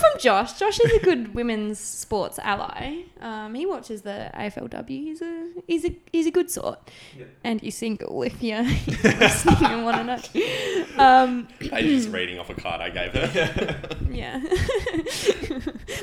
from 0.00 0.18
Josh. 0.18 0.58
Josh 0.58 0.80
is 0.80 0.92
a 0.92 1.04
good 1.04 1.34
women's 1.34 1.78
sports 1.78 2.38
ally. 2.38 3.02
Um, 3.20 3.52
he 3.54 3.66
watches 3.66 4.00
the 4.02 4.30
AFLW. 4.34 4.86
He's 4.88 5.20
a 5.20 5.48
he's 5.66 5.84
a 5.84 5.94
he's 6.12 6.26
a 6.26 6.30
good 6.30 6.50
sort. 6.50 6.78
Yeah. 7.18 7.24
And 7.42 7.60
he's 7.60 7.76
single 7.76 8.22
if 8.22 8.42
you're 8.42 8.62
listening 9.04 9.56
and 9.64 9.84
want 9.84 9.96
to 9.98 10.04
know. 10.04 10.84
Um, 10.96 11.48
I'm 11.72 11.84
just 11.84 12.08
reading 12.10 12.38
off 12.38 12.48
a 12.48 12.54
card 12.54 12.80
I 12.80 12.88
gave 12.90 13.12
her. 13.12 13.96
yeah. 14.10 14.40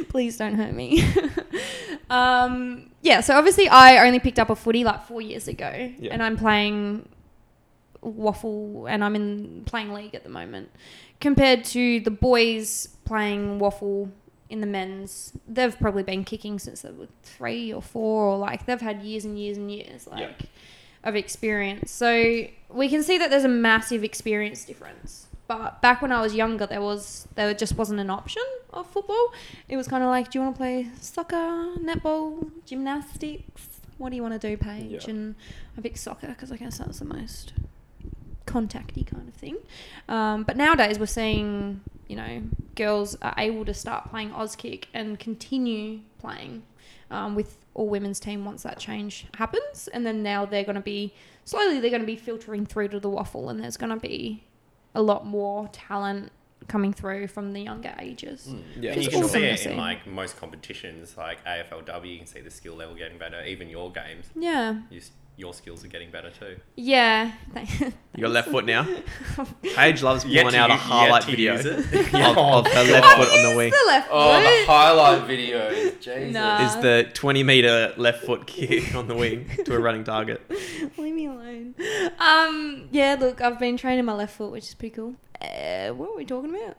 Please 0.10 0.38
don't 0.38 0.56
hurt 0.56 0.74
me. 0.74 1.04
um, 2.10 2.92
yeah, 3.02 3.22
so 3.22 3.36
obviously 3.38 3.68
I 3.70 4.06
only 4.06 4.20
picked 4.20 4.38
up 4.40 4.50
a 4.50 4.56
footy 4.56 4.84
like 4.84 5.06
four 5.08 5.22
years 5.22 5.48
ago, 5.48 5.92
Yeah. 5.98 6.14
and 6.14 6.22
I'm 6.22 6.38
playing 6.38 7.08
WAFL, 8.04 8.90
and 8.90 9.04
I'm 9.04 9.16
in 9.16 9.64
playing 9.66 9.94
league 9.94 10.16
at 10.16 10.24
the 10.24 10.30
moment. 10.30 10.70
Compared 11.20 11.64
to 11.66 12.00
the 12.00 12.12
boys 12.12 12.90
playing 13.06 13.60
WAFL 13.60 14.12
in 14.50 14.62
the 14.62 14.68
men's, 14.68 15.34
they've 15.48 15.78
probably 15.80 16.04
been 16.04 16.24
kicking 16.24 16.60
since 16.60 16.82
they 16.82 16.92
were 16.92 17.08
three 17.24 17.72
or 17.72 17.82
four, 17.82 18.26
or 18.26 18.38
like 18.38 18.66
they've 18.66 18.82
had 18.82 19.02
years 19.02 19.26
and 19.26 19.40
years 19.40 19.58
and 19.58 19.72
years, 19.72 20.08
like. 20.08 20.20
Yeah. 20.20 20.48
Of 21.04 21.16
experience, 21.16 21.90
so 21.90 22.46
we 22.70 22.88
can 22.88 23.02
see 23.02 23.18
that 23.18 23.32
there's 23.32 23.44
a 23.44 23.48
massive 23.48 24.04
experience 24.04 24.64
difference. 24.66 25.26
But 25.48 25.82
back 25.82 26.00
when 26.00 26.12
I 26.12 26.22
was 26.22 26.36
younger, 26.36 26.68
there 26.68 26.80
was 26.80 27.28
there 27.34 27.52
just 27.56 27.76
wasn't 27.76 28.00
an 28.00 28.12
option 28.12 28.44
of 28.72 28.86
football. 28.86 29.34
It 29.68 29.78
was 29.78 29.88
kind 29.88 30.04
of 30.04 30.10
like, 30.10 30.30
do 30.30 30.38
you 30.38 30.44
want 30.44 30.54
to 30.54 30.60
play 30.60 30.90
soccer, 31.00 31.74
netball, 31.80 32.52
gymnastics? 32.68 33.82
What 33.98 34.12
do 34.12 34.16
you 34.16 34.22
want 34.22 34.40
to 34.40 34.48
do, 34.48 34.58
Paige? 34.58 34.92
Yeah. 35.06 35.10
And 35.10 35.36
I 35.76 35.82
picked 35.82 35.98
soccer 35.98 36.28
because 36.28 36.52
I 36.52 36.58
guess 36.58 36.78
that's 36.78 37.00
the 37.00 37.06
most 37.06 37.54
contacty 38.52 39.04
kind 39.04 39.28
of 39.28 39.34
thing. 39.34 39.58
Um, 40.10 40.44
but 40.44 40.58
nowadays, 40.58 41.00
we're 41.00 41.06
seeing 41.06 41.82
you 42.08 42.16
know 42.16 42.44
girls 42.76 43.16
are 43.22 43.34
able 43.38 43.66
to 43.66 43.74
start 43.74 44.10
playing 44.10 44.32
Auskick 44.32 44.86
and 44.94 45.20
continue 45.20 46.00
playing 46.20 46.64
um, 47.10 47.36
with 47.36 47.58
all 47.74 47.88
women's 47.88 48.20
team 48.20 48.44
once 48.46 48.64
that 48.64 48.78
change 48.80 49.26
happens. 49.38 49.88
And 49.94 50.06
then 50.06 50.22
now 50.24 50.46
they're 50.46 50.64
going 50.66 50.76
to 50.76 50.82
be 50.82 51.14
slowly 51.46 51.80
they're 51.80 51.90
going 51.90 52.02
to 52.02 52.14
be 52.16 52.16
filtering 52.18 52.66
through 52.66 52.90
to 52.90 53.00
the 53.00 53.10
WAFL, 53.10 53.50
and 53.50 53.60
there's 53.62 53.78
going 53.78 53.92
to 53.92 54.08
be 54.08 54.44
a 54.94 55.02
lot 55.02 55.26
more 55.26 55.68
talent 55.72 56.32
coming 56.68 56.94
through 56.94 57.28
from 57.28 57.54
the 57.54 57.60
younger 57.62 57.94
ages. 58.00 58.54
Yeah. 58.80 58.92
and 58.92 59.04
you 59.04 59.10
can 59.10 59.24
awesome 59.24 59.42
see 59.42 59.46
it 59.46 59.66
in 59.66 59.78
like 59.78 60.06
most 60.06 60.38
competitions, 60.40 61.18
like 61.18 61.44
AFLW. 61.46 62.12
You 62.12 62.18
can 62.20 62.28
see 62.28 62.42
the 62.42 62.52
skill 62.52 62.76
level 62.76 62.96
getting 62.96 63.18
better. 63.18 63.44
Even 63.44 63.68
your 63.70 63.92
games, 63.92 64.26
Yeah, 64.36 64.76
you, 64.90 65.00
s- 65.00 65.12
your 65.38 65.54
skills 65.54 65.84
are 65.84 65.88
getting 65.88 66.12
better 66.12 66.30
too. 66.30 66.58
yeah. 66.76 67.32
Your 68.16 68.28
left 68.30 68.50
foot 68.50 68.66
now. 68.66 68.86
Paige 69.76 70.04
loves 70.04 70.26
Yet 70.26 70.42
pulling 70.42 70.54
to 70.54 70.60
out 70.60 70.70
a 70.70 70.74
u- 70.74 70.80
yet 70.80 70.82
highlight 70.82 71.22
to 71.24 71.32
video 71.32 71.54
use 71.56 71.66
of, 71.66 71.94
it. 71.94 72.14
of 72.14 72.68
her 72.68 72.84
left 72.84 73.08
foot 73.18 73.30
on 73.40 73.50
the 73.52 73.54
wing. 73.58 73.72
the 73.72 73.84
left 73.88 74.10
Oh, 74.12 74.34
the 74.42 74.48
foot. 74.48 74.68
highlight 74.68 75.28
video. 75.28 75.70
Jesus. 76.02 76.34
Nah. 76.34 76.66
Is 76.68 76.76
the 76.82 77.10
20 77.14 77.44
meter 77.44 77.94
left 77.98 78.24
foot 78.26 78.46
kick 78.46 78.94
on 78.94 79.08
the 79.08 79.16
wing 79.16 79.50
to 79.66 79.74
a 79.76 79.80
running 79.80 80.04
target. 80.04 80.42
Leave 80.98 81.16
me 81.16 81.26
alone. 81.28 81.74
Um, 82.20 82.90
yeah, 82.92 83.16
look, 83.20 83.40
I've 83.42 83.58
been 83.60 83.78
training 83.78 84.04
my 84.06 84.14
left 84.14 84.36
foot, 84.36 84.52
which 84.52 84.66
is 84.68 84.74
pretty 84.76 84.96
cool. 84.96 85.16
Uh, 85.42 85.90
what 85.94 86.12
were 86.12 86.18
we 86.18 86.26
talking 86.26 86.54
about? 86.54 86.76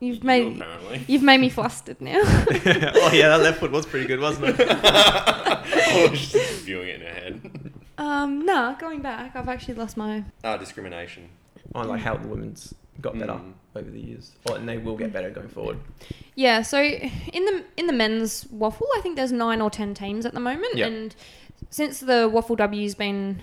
You've 0.00 0.16
You 0.18 0.24
made 0.24 0.56
apparently. 0.60 1.04
you've 1.06 1.22
made 1.22 1.38
me 1.40 1.48
flustered 1.48 2.00
now. 2.00 2.20
oh 2.24 3.10
yeah, 3.14 3.28
that 3.28 3.40
left 3.40 3.60
foot 3.60 3.70
was 3.70 3.86
pretty 3.86 4.06
good, 4.08 4.18
wasn't 4.18 4.48
it? 4.58 4.66
oh, 4.68 6.10
she's 6.12 6.32
just 6.32 6.62
viewing 6.64 6.88
it 6.88 6.94
in 6.96 7.06
her 7.06 7.14
head. 7.14 7.72
Um, 8.02 8.44
nah, 8.44 8.74
going 8.74 9.00
back, 9.00 9.36
I've 9.36 9.48
actually 9.48 9.74
lost 9.74 9.96
my. 9.96 10.24
Ah, 10.42 10.56
discrimination. 10.56 11.28
On 11.74 11.86
like 11.88 12.00
how 12.00 12.16
the 12.16 12.26
women's 12.26 12.74
got 13.00 13.16
better 13.18 13.32
Mm. 13.34 13.52
over 13.76 13.90
the 13.90 14.00
years, 14.00 14.32
or 14.48 14.56
and 14.56 14.68
they 14.68 14.76
will 14.78 14.96
get 14.96 15.12
better 15.12 15.30
going 15.30 15.48
forward. 15.48 15.78
Yeah, 16.34 16.62
so 16.62 16.78
in 16.82 17.44
the 17.48 17.64
in 17.76 17.86
the 17.86 17.92
men's 17.92 18.44
WAFL, 18.44 18.86
I 18.96 19.00
think 19.02 19.16
there's 19.16 19.32
nine 19.32 19.60
or 19.60 19.70
ten 19.70 19.94
teams 19.94 20.26
at 20.26 20.34
the 20.34 20.40
moment, 20.40 20.74
Yeah. 20.76 20.86
and 20.88 21.14
since 21.70 22.00
the 22.00 22.28
WAFLW's 22.28 22.94
been, 22.96 23.40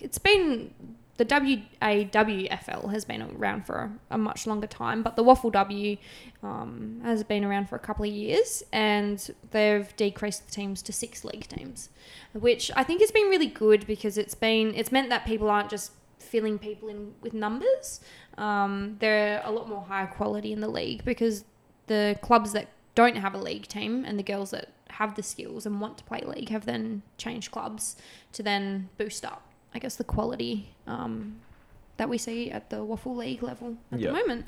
it's 0.00 0.18
been 0.18 0.74
the 1.20 1.26
WAWFL 1.26 2.90
has 2.90 3.04
been 3.04 3.20
around 3.20 3.66
for 3.66 3.76
a, 4.10 4.14
a 4.14 4.16
much 4.16 4.46
longer 4.46 4.66
time, 4.66 5.02
but 5.02 5.16
the 5.16 5.22
WAFLW 5.22 5.98
um, 6.42 6.98
has 7.04 7.22
been 7.24 7.44
around 7.44 7.68
for 7.68 7.76
a 7.76 7.78
couple 7.78 8.06
of 8.06 8.10
years, 8.10 8.62
and 8.72 9.30
they've 9.50 9.94
decreased 9.96 10.46
the 10.46 10.50
teams 10.50 10.80
to 10.80 10.94
six 10.94 11.22
league 11.22 11.46
teams, 11.46 11.90
which 12.32 12.70
I 12.74 12.84
think 12.84 13.02
has 13.02 13.10
been 13.10 13.28
really 13.28 13.48
good 13.48 13.86
because 13.86 14.16
it's 14.16 14.34
been 14.34 14.74
it's 14.74 14.90
meant 14.90 15.10
that 15.10 15.26
people 15.26 15.50
aren't 15.50 15.68
just 15.68 15.92
filling 16.18 16.58
people 16.58 16.88
in 16.88 17.12
with 17.20 17.34
numbers. 17.34 18.00
Um, 18.38 18.96
they're 19.00 19.42
a 19.44 19.50
lot 19.50 19.68
more 19.68 19.82
higher 19.82 20.06
quality 20.06 20.54
in 20.54 20.60
the 20.62 20.68
league 20.68 21.04
because 21.04 21.44
the 21.86 22.18
clubs 22.22 22.52
that 22.52 22.68
don't 22.94 23.16
have 23.16 23.34
a 23.34 23.38
league 23.38 23.66
team 23.66 24.06
and 24.06 24.18
the 24.18 24.22
girls 24.22 24.52
that 24.52 24.70
have 24.88 25.16
the 25.16 25.22
skills 25.22 25.66
and 25.66 25.82
want 25.82 25.98
to 25.98 26.04
play 26.04 26.22
league 26.24 26.48
have 26.48 26.64
then 26.64 27.02
changed 27.18 27.50
clubs 27.50 27.96
to 28.32 28.42
then 28.42 28.88
boost 28.96 29.26
up, 29.26 29.42
I 29.74 29.78
guess, 29.78 29.96
the 29.96 30.04
quality 30.04 30.70
um, 30.86 31.36
that 31.96 32.08
we 32.08 32.18
see 32.18 32.50
at 32.50 32.70
the 32.70 32.76
WAFL 32.78 33.16
League 33.16 33.42
level 33.42 33.76
at 33.92 34.00
Yeah. 34.00 34.08
the 34.08 34.14
moment. 34.14 34.46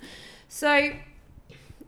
So 0.48 0.92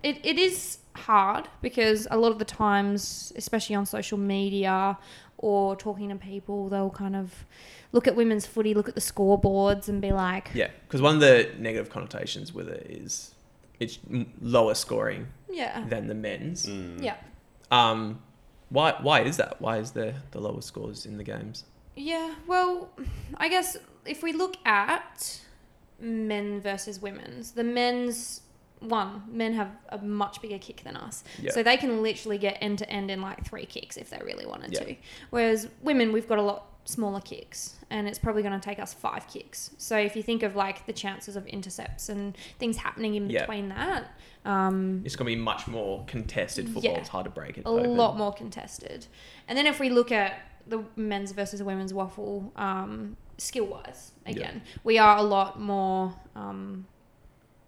it, 0.03 0.19
it 0.25 0.39
is 0.39 0.79
hard 0.95 1.49
because 1.63 2.07
a 2.11 2.17
lot 2.17 2.31
of 2.33 2.39
the 2.39 2.45
times, 2.45 3.33
especially 3.37 3.75
on 3.77 3.87
social 3.87 4.19
media 4.19 4.97
or 5.39 5.75
talking 5.77 6.09
to 6.11 6.17
people, 6.17 6.69
they'll 6.69 6.91
kind 6.91 7.17
of 7.17 7.45
look 7.93 8.07
at 8.07 8.15
women's 8.15 8.47
footy, 8.47 8.75
look 8.75 8.89
at 8.89 8.95
the 8.95 9.01
scoreboards 9.01 9.89
and 9.89 10.01
be 10.01 10.13
like, 10.13 10.51
Yeah, 10.55 10.69
because 10.87 11.03
one 11.03 11.15
of 11.17 11.21
the 11.21 11.51
negative 11.59 11.91
connotations 11.91 12.53
with 12.53 12.69
it 12.69 12.87
is 12.89 13.35
it's 13.81 13.99
lower 14.41 14.75
scoring 14.75 15.27
yeah, 15.51 15.85
than 15.89 16.07
the 16.07 16.15
men's. 16.15 16.67
Mm. 16.67 17.03
yeah. 17.03 17.17
Um, 17.71 18.23
why 18.69 18.95
why 19.01 19.21
is 19.23 19.37
that? 19.39 19.61
Why 19.61 19.79
is 19.79 19.93
there 19.93 20.15
the 20.31 20.41
lower 20.41 20.61
scores 20.63 21.07
in 21.07 21.17
the 21.17 21.25
games? 21.25 21.65
Yeah, 21.97 22.35
well, 22.47 22.91
I 23.37 23.49
guess 23.49 23.77
if 24.05 24.23
we 24.23 24.33
look 24.33 24.57
at 24.67 25.41
men 26.01 26.61
versus 26.61 27.01
women's, 27.01 27.53
the 27.53 27.65
men's 27.65 28.41
one, 28.81 29.23
men 29.31 29.55
have 29.55 29.71
a 29.91 29.99
much 29.99 30.43
bigger 30.43 30.59
kick 30.59 30.83
than 30.85 30.97
us. 30.97 31.25
Yeah. 31.41 31.53
So 31.53 31.63
they 31.63 31.77
can 31.77 32.03
literally 32.03 32.37
get 32.39 32.59
end 32.61 32.79
to 32.81 32.91
end 32.91 33.11
in 33.11 33.23
like 33.23 33.45
three 33.47 33.65
kicks 33.65 33.97
if 33.97 34.11
they 34.11 34.21
really 34.25 34.45
wanted 34.45 34.73
Yeah. 34.73 34.81
to. 34.85 34.97
Whereas 35.31 35.69
women, 35.83 36.13
we've 36.13 36.29
got 36.29 36.39
a 36.39 36.43
lot 36.43 36.67
smaller 36.87 37.21
kicks 37.21 37.77
and 37.89 38.07
it's 38.07 38.19
probably 38.19 38.43
going 38.43 38.61
to 38.61 38.63
take 38.63 38.79
us 38.79 38.93
five 38.93 39.27
kicks. 39.27 39.71
So 39.79 39.97
if 39.97 40.15
you 40.17 40.23
think 40.23 40.43
of 40.43 40.55
like 40.55 40.85
the 40.85 40.93
chances 40.93 41.35
of 41.35 41.47
intercepts 41.47 42.11
and 42.11 42.37
things 42.59 42.77
happening 42.77 43.15
in 43.15 43.31
Yeah. 43.31 43.41
between 43.41 43.71
that, 43.71 44.11
um, 44.45 45.01
It's 45.03 45.17
going 45.17 45.31
to 45.33 45.35
be 45.37 45.41
much 45.43 45.67
more 45.67 46.05
contested 46.07 46.69
football. 46.69 46.97
It's 46.97 47.09
hard 47.09 47.25
to 47.25 47.31
break 47.31 47.57
it. 47.57 47.63
a 47.65 47.69
open. 47.69 47.97
lot 47.97 48.19
more 48.19 48.35
contested. 48.35 49.07
And 49.49 49.57
then 49.57 49.67
if 49.67 49.81
we 49.81 49.89
look 49.89 50.13
at 50.13 50.35
the 50.67 50.85
men's 50.97 51.33
versus 51.33 51.63
women's 51.63 51.93
WAFL, 51.93 52.57
um, 52.59 53.17
skill 53.39 53.67
wise, 53.67 54.13
again, 54.27 54.63
we 54.85 54.99
are 54.99 55.17
a 55.19 55.23
lot 55.23 55.61
more, 55.61 56.15
um, 56.35 56.87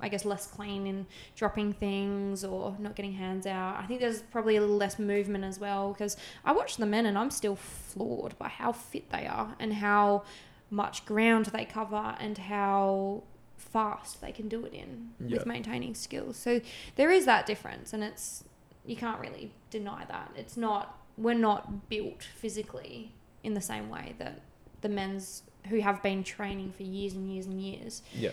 I 0.01 0.09
guess, 0.09 0.25
less 0.25 0.47
clean 0.47 0.87
in 0.87 1.07
dropping 1.35 1.73
things 1.73 2.45
or 2.45 2.77
not 2.79 2.95
getting 2.97 3.13
hands 3.15 3.47
out. 3.47 3.77
I 3.83 3.87
think 3.87 4.01
there's 4.01 4.23
probably 4.23 4.57
a 4.57 4.61
little 4.61 4.77
less 4.77 4.99
movement 4.99 5.45
as 5.45 5.59
well 5.59 5.93
because 5.93 6.17
I 6.45 6.53
watch 6.53 6.77
the 6.77 6.87
men 6.87 7.07
and 7.07 7.17
I'm 7.19 7.31
still 7.31 7.57
floored 7.57 8.39
by 8.39 8.49
how 8.49 8.73
fit 8.73 9.11
they 9.11 9.27
are 9.27 9.55
and 9.59 9.75
how 9.75 10.25
much 10.71 11.05
ground 11.07 11.47
they 11.47 11.65
cover 11.65 12.17
and 12.21 12.37
how 12.39 13.23
fast 13.57 14.21
they 14.21 14.33
can 14.33 14.49
do 14.49 14.65
it 14.67 14.73
in 14.75 15.11
Yeah. 15.21 15.39
with 15.39 15.47
maintaining 15.47 15.95
skills. 15.95 16.37
So 16.37 16.61
there 16.97 17.11
is 17.11 17.25
that 17.25 17.47
difference 17.47 17.93
and 17.93 18.03
it's 18.05 18.45
you 18.85 18.97
can't 18.97 19.21
really 19.21 19.53
deny 19.71 20.05
that. 20.05 20.31
It's 20.37 20.57
not 20.57 20.97
we're 21.18 21.35
not 21.35 21.88
built 21.88 22.22
physically 22.22 23.12
in 23.42 23.55
the 23.55 23.61
same 23.61 23.88
way 23.88 24.14
that 24.18 24.40
the 24.81 24.88
men's 24.88 25.42
who 25.68 25.81
have 25.81 26.02
been 26.02 26.22
training 26.22 26.72
for 26.72 26.83
years 26.85 27.14
and 27.14 27.33
years 27.33 27.46
and 27.46 27.61
years 27.61 28.02
Yeah. 28.14 28.31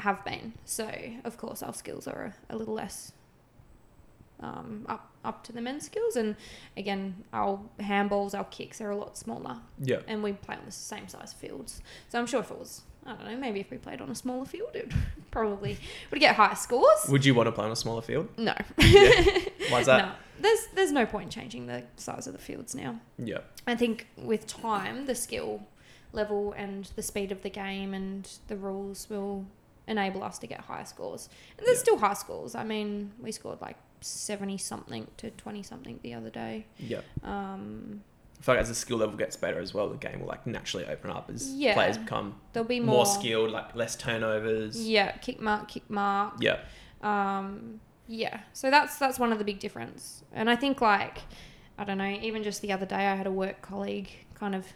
have 0.00 0.24
been. 0.24 0.52
So 0.64 0.90
of 1.24 1.36
course 1.38 1.62
our 1.62 1.72
skills 1.74 2.06
are 2.06 2.34
a, 2.50 2.54
a 2.54 2.56
little 2.56 2.74
less 2.74 3.12
um, 4.40 4.84
up 4.88 5.10
up 5.24 5.42
to 5.44 5.52
the 5.52 5.60
men's 5.62 5.86
skills 5.86 6.16
and 6.16 6.36
again 6.76 7.24
our 7.32 7.58
handballs, 7.80 8.36
our 8.36 8.44
kicks 8.44 8.80
are 8.80 8.90
a 8.90 8.96
lot 8.96 9.16
smaller 9.16 9.56
Yeah. 9.78 10.00
and 10.06 10.22
we 10.22 10.32
play 10.32 10.56
on 10.56 10.62
the 10.66 10.72
same 10.72 11.08
size 11.08 11.32
fields. 11.32 11.80
So 12.10 12.18
I'm 12.18 12.26
sure 12.26 12.40
if 12.40 12.50
it 12.50 12.58
was 12.58 12.82
I 13.06 13.14
don't 13.14 13.24
know, 13.26 13.36
maybe 13.36 13.60
if 13.60 13.70
we 13.70 13.76
played 13.78 14.00
on 14.00 14.08
a 14.10 14.14
smaller 14.14 14.46
field 14.46 14.70
it 14.74 14.90
probably 15.30 15.76
would 16.10 16.20
get 16.20 16.36
higher 16.36 16.54
scores. 16.54 17.06
Would 17.08 17.24
you 17.24 17.34
want 17.34 17.46
to 17.48 17.52
play 17.52 17.66
on 17.66 17.70
a 17.72 17.76
smaller 17.76 18.02
field? 18.02 18.28
No. 18.38 18.54
Why's 19.70 19.86
that? 19.86 20.06
No. 20.06 20.12
There's 20.40 20.66
there's 20.74 20.92
no 20.92 21.06
point 21.06 21.24
in 21.24 21.30
changing 21.30 21.66
the 21.66 21.84
size 21.96 22.26
of 22.26 22.32
the 22.32 22.38
fields 22.38 22.74
now. 22.74 23.00
Yeah. 23.18 23.38
I 23.66 23.76
think 23.76 24.06
with 24.16 24.46
time, 24.46 25.06
the 25.06 25.14
skill 25.14 25.62
level 26.12 26.52
and 26.56 26.84
the 26.96 27.02
speed 27.02 27.30
of 27.32 27.42
the 27.42 27.50
game 27.50 27.94
and 27.94 28.28
the 28.48 28.56
rules 28.56 29.08
will 29.10 29.46
enable 29.86 30.22
us 30.22 30.38
to 30.38 30.46
get 30.46 30.60
higher 30.62 30.84
scores. 30.84 31.28
And 31.58 31.66
there's 31.66 31.78
Yeah. 31.78 31.82
still 31.82 31.98
high 31.98 32.14
scores. 32.14 32.54
I 32.54 32.64
mean, 32.64 33.12
we 33.20 33.32
scored 33.32 33.60
like 33.60 33.76
70 34.00 34.58
something 34.58 35.06
to 35.18 35.30
20 35.30 35.62
something 35.62 36.00
the 36.02 36.14
other 36.14 36.30
day. 36.30 36.66
Yeah. 36.78 37.00
Um, 37.22 38.02
feel 38.44 38.56
like 38.56 38.62
as 38.62 38.68
the 38.68 38.74
skill 38.74 38.98
level 38.98 39.16
gets 39.16 39.36
better 39.36 39.58
as 39.58 39.72
well, 39.72 39.88
the 39.88 39.96
game 39.96 40.20
will 40.20 40.26
like 40.26 40.46
naturally 40.46 40.84
open 40.86 41.10
up 41.10 41.30
as 41.32 41.54
Yeah. 41.54 41.72
players 41.72 41.96
become 41.96 42.34
There'll 42.52 42.68
be 42.68 42.78
more, 42.78 42.96
more, 42.96 43.06
skilled, 43.06 43.50
like 43.50 43.74
less 43.74 43.96
turnovers. 43.96 44.86
Yeah, 44.86 45.12
kick 45.12 45.40
mark, 45.40 45.68
kick 45.68 45.88
mark. 45.88 46.34
Yeah. 46.40 46.58
Um, 47.00 47.80
yeah, 48.06 48.40
so 48.52 48.70
that's 48.70 48.98
that's 48.98 49.18
one 49.18 49.32
of 49.32 49.38
the 49.38 49.44
big 49.44 49.60
difference. 49.60 50.24
And 50.30 50.50
I 50.50 50.56
think 50.56 50.82
like 50.82 51.20
I 51.78 51.84
don't 51.84 51.96
know, 51.96 52.18
even 52.20 52.42
just 52.42 52.60
the 52.60 52.70
other 52.70 52.84
day, 52.84 53.06
I 53.06 53.14
had 53.14 53.26
a 53.26 53.32
work 53.32 53.62
colleague 53.62 54.10
kind 54.34 54.54
of 54.54 54.66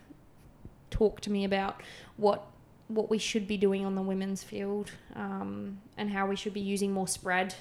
talk 0.90 1.20
to 1.20 1.30
me 1.30 1.44
about 1.44 1.82
what 2.16 2.46
what 2.88 3.10
we 3.10 3.18
should 3.18 3.46
be 3.46 3.58
doing 3.58 3.84
on 3.84 3.94
the 3.94 4.00
women's 4.00 4.42
field 4.42 4.92
um, 5.14 5.78
and 5.98 6.10
how 6.10 6.26
we 6.26 6.36
should 6.36 6.54
be 6.54 6.60
using 6.60 6.90
more 6.90 7.06
spread. 7.06 7.54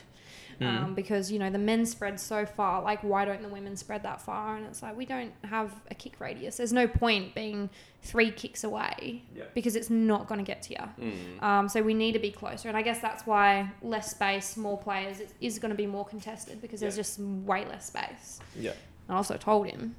Um, 0.59 0.65
Mm. 0.67 0.95
because 0.95 1.31
you 1.31 1.37
know 1.37 1.51
the 1.51 1.59
men 1.59 1.85
spread 1.85 2.19
so 2.19 2.43
far 2.45 2.81
like 2.81 3.03
why 3.03 3.25
don't 3.25 3.43
the 3.43 3.47
women 3.49 3.75
spread 3.77 4.01
that 4.03 4.19
far 4.21 4.55
and 4.57 4.65
it's 4.65 4.81
like 4.81 4.97
we 4.97 5.05
don't 5.05 5.31
have 5.43 5.71
a 5.91 5.93
kick 5.95 6.19
radius 6.19 6.57
there's 6.57 6.73
no 6.73 6.87
point 6.87 7.35
being 7.35 7.69
three 8.01 8.31
kicks 8.31 8.63
away 8.63 9.21
Yeah. 9.35 9.43
because 9.53 9.75
it's 9.75 9.91
not 9.91 10.27
going 10.27 10.39
to 10.39 10.43
get 10.43 10.63
to 10.63 10.73
you 10.73 11.11
Mm. 11.11 11.43
um, 11.43 11.69
so 11.69 11.83
we 11.83 11.93
need 11.93 12.13
to 12.13 12.19
be 12.19 12.31
closer, 12.31 12.69
and 12.69 12.77
I 12.77 12.81
guess 12.81 12.99
that's 12.99 13.27
why 13.27 13.71
less 13.83 14.09
space, 14.09 14.57
more 14.57 14.77
players 14.79 15.19
is, 15.19 15.33
is 15.41 15.59
going 15.59 15.69
to 15.71 15.75
be 15.77 15.85
more 15.85 16.05
contested 16.05 16.59
because 16.61 16.79
there's 16.79 16.95
just 16.95 17.19
way 17.19 17.63
less 17.65 17.85
space. 17.87 18.39
Yeah. 18.55 18.73
I 19.09 19.15
also 19.15 19.37
told 19.37 19.67
him, 19.67 19.95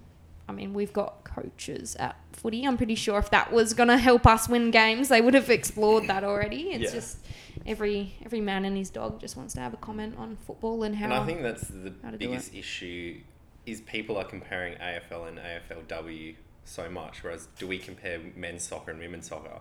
I 0.48 0.52
mean, 0.52 0.72
we've 0.72 0.92
got 0.92 1.24
coaches 1.24 1.94
at 1.96 2.16
footy. 2.32 2.64
I'm 2.64 2.76
pretty 2.78 2.94
sure 2.94 3.18
if 3.18 3.30
that 3.30 3.52
was 3.52 3.74
going 3.74 3.88
to 3.90 3.98
help 3.98 4.26
us 4.26 4.48
win 4.48 4.70
games, 4.70 5.08
they 5.08 5.20
would 5.20 5.34
have 5.34 5.50
explored 5.50 6.06
that 6.06 6.24
already. 6.24 6.70
It's 6.72 6.84
Yeah. 6.92 6.98
just 7.00 7.18
every 7.66 8.14
every 8.24 8.40
man 8.40 8.64
and 8.64 8.76
his 8.76 8.88
dog 8.88 9.20
just 9.20 9.36
wants 9.36 9.52
to 9.54 9.60
have 9.60 9.74
a 9.74 9.76
comment 9.76 10.16
on 10.16 10.36
football 10.36 10.82
and 10.84 10.96
how. 10.96 11.04
And 11.04 11.14
I 11.14 11.26
think 11.26 11.42
that's 11.42 11.68
the 11.68 11.92
how 12.02 12.10
to 12.10 12.16
do 12.18 12.28
biggest 12.28 12.54
issue 12.54 13.20
is 13.66 13.82
people 13.82 14.16
are 14.16 14.24
comparing 14.24 14.74
AFL 14.78 15.28
and 15.28 15.38
AFLW 15.38 16.36
so 16.64 16.88
much. 16.88 17.22
Whereas, 17.22 17.48
do 17.58 17.66
we 17.66 17.78
compare 17.78 18.18
men's 18.34 18.62
soccer 18.62 18.90
and 18.90 19.00
women's 19.00 19.28
soccer? 19.28 19.60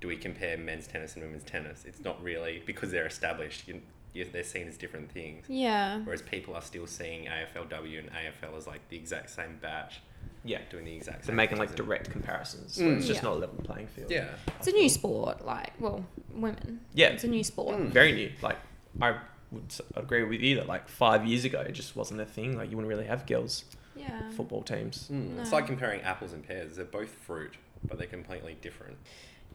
Do 0.00 0.08
we 0.08 0.16
compare 0.16 0.56
men's 0.56 0.86
tennis 0.88 1.14
and 1.14 1.24
women's 1.24 1.44
tennis? 1.44 1.84
It's 1.84 2.00
not 2.00 2.20
really 2.22 2.62
because 2.66 2.90
they're 2.90 3.06
established. 3.06 3.68
You, 3.68 3.80
they're 4.14 4.42
seen 4.44 4.68
as 4.68 4.76
different 4.76 5.10
things. 5.12 5.44
yeah, 5.48 6.00
Whereas 6.04 6.22
people 6.22 6.54
are 6.54 6.62
still 6.62 6.86
seeing 6.86 7.26
AFLW 7.26 7.98
and 8.00 8.10
AFL 8.10 8.56
as 8.56 8.66
like 8.66 8.86
the 8.88 8.96
exact 8.96 9.30
same 9.30 9.58
batch, 9.60 10.00
Yeah. 10.44 10.60
doing 10.70 10.84
the 10.84 10.94
exact 10.94 11.24
So 11.24 11.28
same. 11.28 11.36
making 11.36 11.58
like 11.58 11.74
direct 11.74 12.10
comparisons. 12.10 12.78
Mm. 12.78 12.96
It's 12.98 13.06
just 13.06 13.22
Yeah. 13.22 13.28
not 13.28 13.36
a 13.36 13.40
level 13.40 13.62
playing 13.62 13.86
field. 13.88 14.10
Yeah. 14.10 14.28
it's 14.58 14.66
a 14.66 14.72
new 14.72 14.88
sport. 14.88 15.44
Like, 15.44 15.72
well, 15.78 16.04
women. 16.32 16.80
Yeah. 16.94 17.08
it's 17.08 17.24
a 17.24 17.28
new 17.28 17.44
sport. 17.44 17.76
Mm. 17.76 17.88
Very 17.90 18.12
new. 18.12 18.32
Like 18.42 18.56
I 19.00 19.18
would 19.50 19.74
agree 19.96 20.24
with 20.24 20.40
you 20.40 20.56
that 20.56 20.66
like 20.66 20.88
five 20.88 21.24
years 21.26 21.44
ago 21.44 21.60
it 21.60 21.72
just 21.72 21.94
wasn't 21.96 22.20
a 22.20 22.26
thing. 22.26 22.56
Like 22.56 22.70
you 22.70 22.76
wouldn't 22.76 22.88
really 22.90 23.06
have 23.06 23.26
girls 23.26 23.64
Yeah. 23.94 24.30
football 24.30 24.62
teams. 24.62 25.08
Mm. 25.12 25.38
It's 25.40 25.52
like 25.52 25.66
comparing 25.66 26.00
apples 26.02 26.32
and 26.32 26.46
pears. 26.46 26.76
They're 26.76 26.84
both 26.84 27.10
fruit, 27.10 27.54
but 27.84 27.98
they're 27.98 28.06
completely 28.08 28.56
different. 28.60 28.96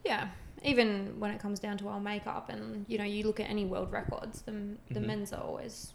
Yeah, 0.04 0.30
even 0.64 1.20
when 1.20 1.32
it 1.32 1.40
comes 1.40 1.60
down 1.60 1.78
to 1.80 1.88
our 1.88 2.00
makeup, 2.00 2.50
and 2.50 2.86
you 2.88 2.98
know, 2.98 3.04
you 3.04 3.24
look 3.26 3.40
at 3.40 3.50
any 3.50 3.66
world 3.66 3.92
records, 3.92 4.42
the 4.42 4.52
the 4.92 5.00
Mhm. 5.00 5.06
men's 5.06 5.34
are 5.34 5.42
always, 5.44 5.94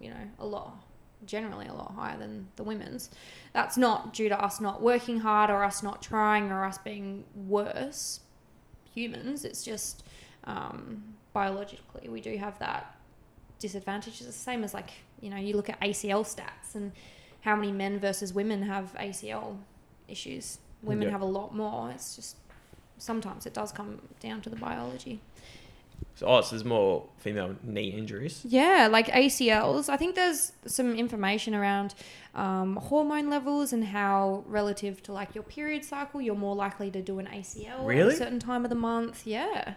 you 0.00 0.10
know, 0.10 0.28
a 0.38 0.46
lot, 0.46 0.76
generally 1.24 1.66
a 1.66 1.74
lot 1.74 1.92
higher 1.94 2.18
than 2.18 2.48
the 2.56 2.62
women's. 2.64 3.10
That's 3.52 3.76
not 3.76 4.12
due 4.12 4.28
to 4.28 4.40
us 4.40 4.60
not 4.60 4.82
working 4.82 5.20
hard 5.20 5.50
or 5.50 5.62
us 5.64 5.82
not 5.82 6.02
trying 6.02 6.50
or 6.50 6.64
us 6.64 6.78
being 6.78 7.24
worse 7.34 8.20
humans. 8.94 9.44
It's 9.44 9.64
just 9.64 10.02
um, 10.44 11.14
biologically 11.32 12.08
we 12.08 12.20
do 12.20 12.36
have 12.38 12.58
that 12.58 12.96
disadvantage. 13.58 14.14
It's 14.14 14.26
the 14.26 14.32
same 14.32 14.64
as 14.64 14.74
like 14.74 14.90
you 15.20 15.30
know, 15.30 15.36
you 15.36 15.54
look 15.56 15.68
at 15.68 15.80
ACL 15.80 16.22
stats 16.24 16.74
and 16.76 16.92
how 17.40 17.56
many 17.56 17.72
men 17.72 17.98
versus 17.98 18.32
women 18.32 18.62
have 18.62 18.94
ACL 18.98 19.58
issues. 20.06 20.58
Women 20.82 21.08
have 21.10 21.22
a 21.22 21.26
lot 21.26 21.54
more. 21.54 21.90
It's 21.90 22.14
just 22.14 22.36
sometimes 22.98 23.46
it 23.46 23.54
does 23.54 23.72
come 23.72 24.00
down 24.20 24.40
to 24.42 24.50
the 24.50 24.56
biology. 24.56 25.20
So 26.14 26.26
oh, 26.26 26.40
so 26.40 26.50
there's 26.50 26.64
more 26.64 27.04
female 27.18 27.56
knee 27.62 27.88
injuries. 27.88 28.42
Yeah, 28.44 28.88
like 28.90 29.06
ACLs. 29.08 29.88
I 29.88 29.96
think 29.96 30.14
there's 30.16 30.52
some 30.66 30.94
information 30.94 31.54
around 31.54 31.94
um, 32.34 32.76
hormone 32.76 33.28
levels 33.30 33.72
and 33.72 33.84
how, 33.84 34.44
relative 34.46 35.02
to 35.04 35.12
like 35.12 35.34
your 35.34 35.44
period 35.44 35.84
cycle, 35.84 36.20
you're 36.20 36.34
more 36.36 36.54
likely 36.56 36.90
to 36.92 37.02
do 37.02 37.18
an 37.18 37.26
ACL 37.26 37.92
at 38.00 38.06
a 38.08 38.16
certain 38.16 38.38
time 38.40 38.64
of 38.64 38.68
the 38.68 38.76
month. 38.76 39.26
Yeah. 39.26 39.74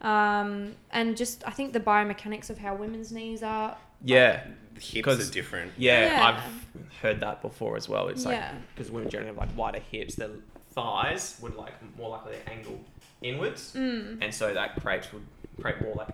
Um, 0.00 0.74
and 0.92 1.16
just, 1.16 1.46
I 1.46 1.50
think 1.50 1.72
the 1.72 1.80
biomechanics 1.80 2.50
of 2.50 2.58
how 2.58 2.74
women's 2.74 3.12
knees 3.12 3.42
are. 3.42 3.76
Yeah. 4.04 4.44
The 4.74 4.80
hips 4.80 5.04
'Cause- 5.04 5.28
are 5.28 5.32
different. 5.32 5.72
Yeah, 5.76 6.04
Yeah. 6.06 6.26
I've 6.26 6.92
heard 7.02 7.20
that 7.20 7.42
before 7.42 7.76
as 7.76 7.88
well. 7.88 8.08
It's 8.08 8.24
like 8.24 8.36
Yeah. 8.36 8.54
because 8.74 8.90
women 8.90 9.10
generally 9.10 9.34
have 9.34 9.36
like 9.38 9.56
wider 9.56 9.80
hips, 9.80 10.14
their 10.14 10.30
thighs 10.82 11.36
would 11.42 11.54
like 11.56 11.72
more 11.98 12.10
likely 12.10 12.32
to 12.34 12.50
angle 12.52 12.80
inwards, 13.22 13.74
Mm. 13.74 14.18
and 14.22 14.34
so 14.34 14.54
that 14.54 14.80
creates 14.80 15.12
would 15.12 15.26
create 15.60 15.80
more 15.82 15.94
like 15.94 16.08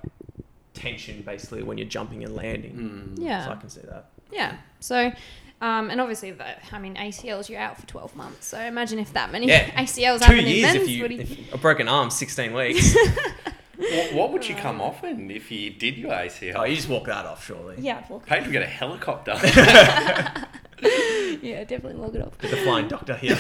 tension 0.75 1.23
basically 1.23 1.63
when 1.63 1.79
you're 1.79 1.89
jumping 1.89 2.25
and 2.25 2.35
landing. 2.35 2.73
Mm. 3.17 3.25
Yeah. 3.25 3.45
So 3.45 3.51
I 3.53 3.57
can 3.57 3.69
see 3.69 3.81
that. 3.83 4.07
Yeah. 4.31 4.57
So, 4.81 5.13
um, 5.61 5.89
and 5.91 6.01
obviously, 6.01 6.33
that 6.33 6.63
I 6.73 6.79
mean, 6.79 6.97
ACLs, 6.97 7.49
you're 7.49 7.61
out 7.61 7.79
for 7.81 7.87
12 7.87 8.15
months. 8.17 8.47
So 8.49 8.59
imagine 8.61 8.99
if 8.99 9.13
that 9.15 9.31
many 9.33 9.47
Yeah. 9.49 9.71
ACLs 9.83 10.19
Two 10.19 10.25
happen 10.25 10.39
in 10.41 10.47
years 10.49 10.63
men's 10.75 10.83
if 10.85 10.89
you 10.91 11.03
footy. 11.03 11.19
if 11.21 11.55
a 11.55 11.59
broken 11.59 11.89
arm, 11.89 12.11
sixteen 12.11 12.53
weeks. 12.55 12.95
What, 13.79 14.15
what 14.15 14.33
would 14.33 14.49
you 14.49 14.55
come 14.55 14.81
off 14.81 15.05
in 15.05 15.31
if 15.31 15.51
you 15.51 15.69
did 15.69 15.99
your 15.99 16.11
ACL? 16.11 16.55
oh, 16.57 16.65
you 16.65 16.77
just 16.77 16.89
walk 16.89 17.05
that 17.09 17.27
off 17.27 17.45
surely. 17.45 17.75
yeah, 17.79 18.03
well, 18.09 18.21
Paid 18.21 18.45
to 18.45 18.51
get 18.51 18.63
a 18.63 18.67
helicopter. 18.67 19.35
yeah, 21.43 21.65
definitely 21.65 21.95
log 21.95 22.15
it 22.17 22.23
off. 22.23 22.39
Get 22.39 22.51
the 22.51 22.57
flying 22.59 22.89
doctor 22.89 23.15
here. 23.15 23.39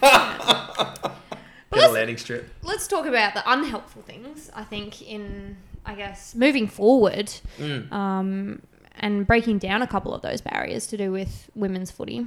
But 0.00 1.16
Get 1.72 1.78
a 1.78 1.80
let's, 1.80 1.92
landing 1.94 2.18
strip. 2.18 2.48
let's 2.62 2.86
talk 2.86 3.06
about 3.06 3.34
the 3.34 3.42
unhelpful 3.50 4.02
things. 4.02 4.50
I 4.54 4.64
think 4.64 5.00
in 5.02 5.56
I 5.86 5.94
guess 5.94 6.34
moving 6.34 6.66
forward, 6.68 7.32
Mm. 7.58 7.90
um, 7.92 8.62
and 8.96 9.26
breaking 9.26 9.58
down 9.58 9.80
a 9.82 9.86
couple 9.86 10.14
of 10.14 10.20
those 10.22 10.40
barriers 10.42 10.86
to 10.88 10.96
do 10.96 11.10
with 11.10 11.50
women's 11.54 11.90
footy. 11.90 12.26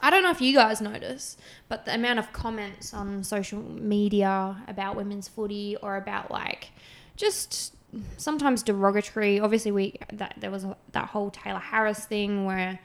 I 0.00 0.10
don't 0.10 0.22
know 0.22 0.30
if 0.30 0.40
you 0.40 0.54
guys 0.54 0.80
notice, 0.80 1.36
but 1.68 1.84
the 1.84 1.94
amount 1.94 2.20
of 2.20 2.32
comments 2.32 2.94
on 2.94 3.22
social 3.24 3.60
media 3.60 4.56
about 4.68 4.96
women's 4.96 5.28
footy 5.28 5.76
or 5.82 5.96
about 5.96 6.30
like 6.30 6.70
just 7.16 7.74
sometimes 8.16 8.62
derogatory. 8.62 9.40
Obviously, 9.40 9.72
we 9.72 9.94
that 10.12 10.34
there 10.38 10.50
was 10.50 10.64
a, 10.64 10.76
that 10.92 11.08
whole 11.08 11.30
Tayla 11.30 11.60
Harris 11.60 12.04
thing 12.06 12.44
where 12.46 12.78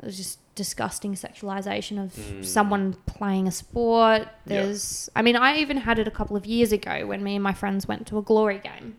it 0.00 0.06
was 0.06 0.16
just 0.16 0.38
disgusting 0.54 1.14
sexualization 1.14 2.02
of 2.02 2.12
Mm. 2.14 2.44
someone 2.44 2.94
playing 3.06 3.48
a 3.48 3.50
sport. 3.52 4.28
There's, 4.46 5.08
I 5.16 5.22
mean, 5.22 5.36
I 5.36 5.56
even 5.58 5.78
had 5.78 5.98
it 5.98 6.06
a 6.06 6.10
couple 6.12 6.36
of 6.36 6.46
years 6.46 6.72
ago 6.72 7.06
when 7.06 7.22
me 7.24 7.34
and 7.36 7.42
my 7.42 7.52
friends 7.52 7.88
went 7.88 8.06
to 8.08 8.18
a 8.18 8.22
glory 8.22 8.58
game 8.58 8.96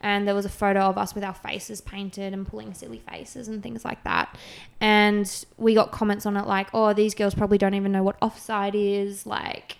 and 0.00 0.26
there 0.28 0.34
was 0.34 0.44
a 0.44 0.50
photo 0.50 0.80
of 0.80 0.96
us 0.98 1.14
with 1.14 1.24
our 1.24 1.34
faces 1.34 1.80
painted 1.80 2.32
and 2.32 2.46
pulling 2.46 2.72
silly 2.74 3.02
faces 3.10 3.48
and 3.48 3.62
things 3.62 3.84
like 3.84 4.02
that. 4.04 4.36
And 4.80 5.26
we 5.56 5.74
got 5.74 5.92
comments 5.92 6.26
on 6.26 6.36
it 6.36 6.46
like, 6.46 6.68
oh, 6.74 6.92
these 6.92 7.14
girls 7.14 7.34
probably 7.34 7.58
don't 7.58 7.74
even 7.74 7.90
know 7.92 8.02
what 8.02 8.16
offside 8.22 8.74
is. 8.74 9.26
Like, 9.26 9.76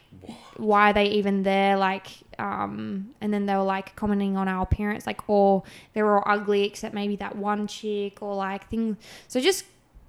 why 0.57 0.91
are 0.91 0.93
they 0.95 1.07
even 1.07 1.43
there? 1.43 1.77
Like, 1.77 2.07
um, 2.39 3.11
and 3.21 3.33
then 3.33 3.47
they 3.47 3.55
were 3.55 3.63
like 3.63 3.95
commenting 3.97 4.37
on 4.37 4.49
our 4.49 4.63
appearance, 4.63 5.07
like, 5.07 5.21
oh, 5.29 5.63
they 5.93 6.03
were 6.03 6.17
all 6.19 6.35
ugly 6.39 6.65
except 6.65 6.95
maybe 6.95 7.17
that 7.17 7.37
one 7.37 7.67
chick 7.67 8.23
or 8.23 8.35
like 8.35 8.69
things. 8.71 8.97
So 9.29 9.41
just 9.41 9.65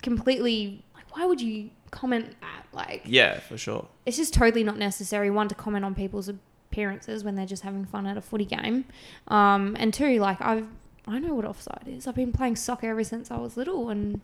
completely, 0.05 0.83
like, 0.95 1.03
why 1.17 1.25
would 1.25 1.41
you 1.41 1.69
comment 1.91 2.35
that? 2.39 2.65
Like, 2.71 3.01
Yeah, 3.05 3.39
for 3.39 3.57
sure. 3.57 3.87
it's 4.05 4.15
just 4.17 4.33
totally 4.33 4.63
not 4.63 4.77
necessary. 4.77 5.29
One 5.29 5.47
to 5.49 5.55
comment 5.55 5.83
on 5.83 5.93
people's 5.95 6.29
appearances 6.29 7.23
when 7.23 7.35
they're 7.35 7.45
just 7.45 7.63
having 7.63 7.83
fun 7.85 8.05
at 8.07 8.15
a 8.17 8.21
footy 8.21 8.45
game, 8.45 8.85
um, 9.27 9.75
and 9.79 9.93
two, 9.93 10.19
like 10.19 10.39
I've 10.41 10.67
I 11.07 11.19
know 11.19 11.35
what 11.35 11.45
offside 11.45 11.83
is. 11.87 12.07
I've 12.07 12.15
been 12.15 12.31
playing 12.31 12.55
soccer 12.55 12.89
ever 12.89 13.03
since 13.03 13.29
I 13.29 13.37
was 13.37 13.57
little, 13.57 13.89
and 13.89 14.21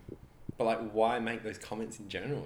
but 0.58 0.64
like, 0.66 0.92
why 0.92 1.20
make 1.20 1.44
those 1.44 1.58
comments 1.58 2.00
in 2.00 2.08
general? 2.10 2.46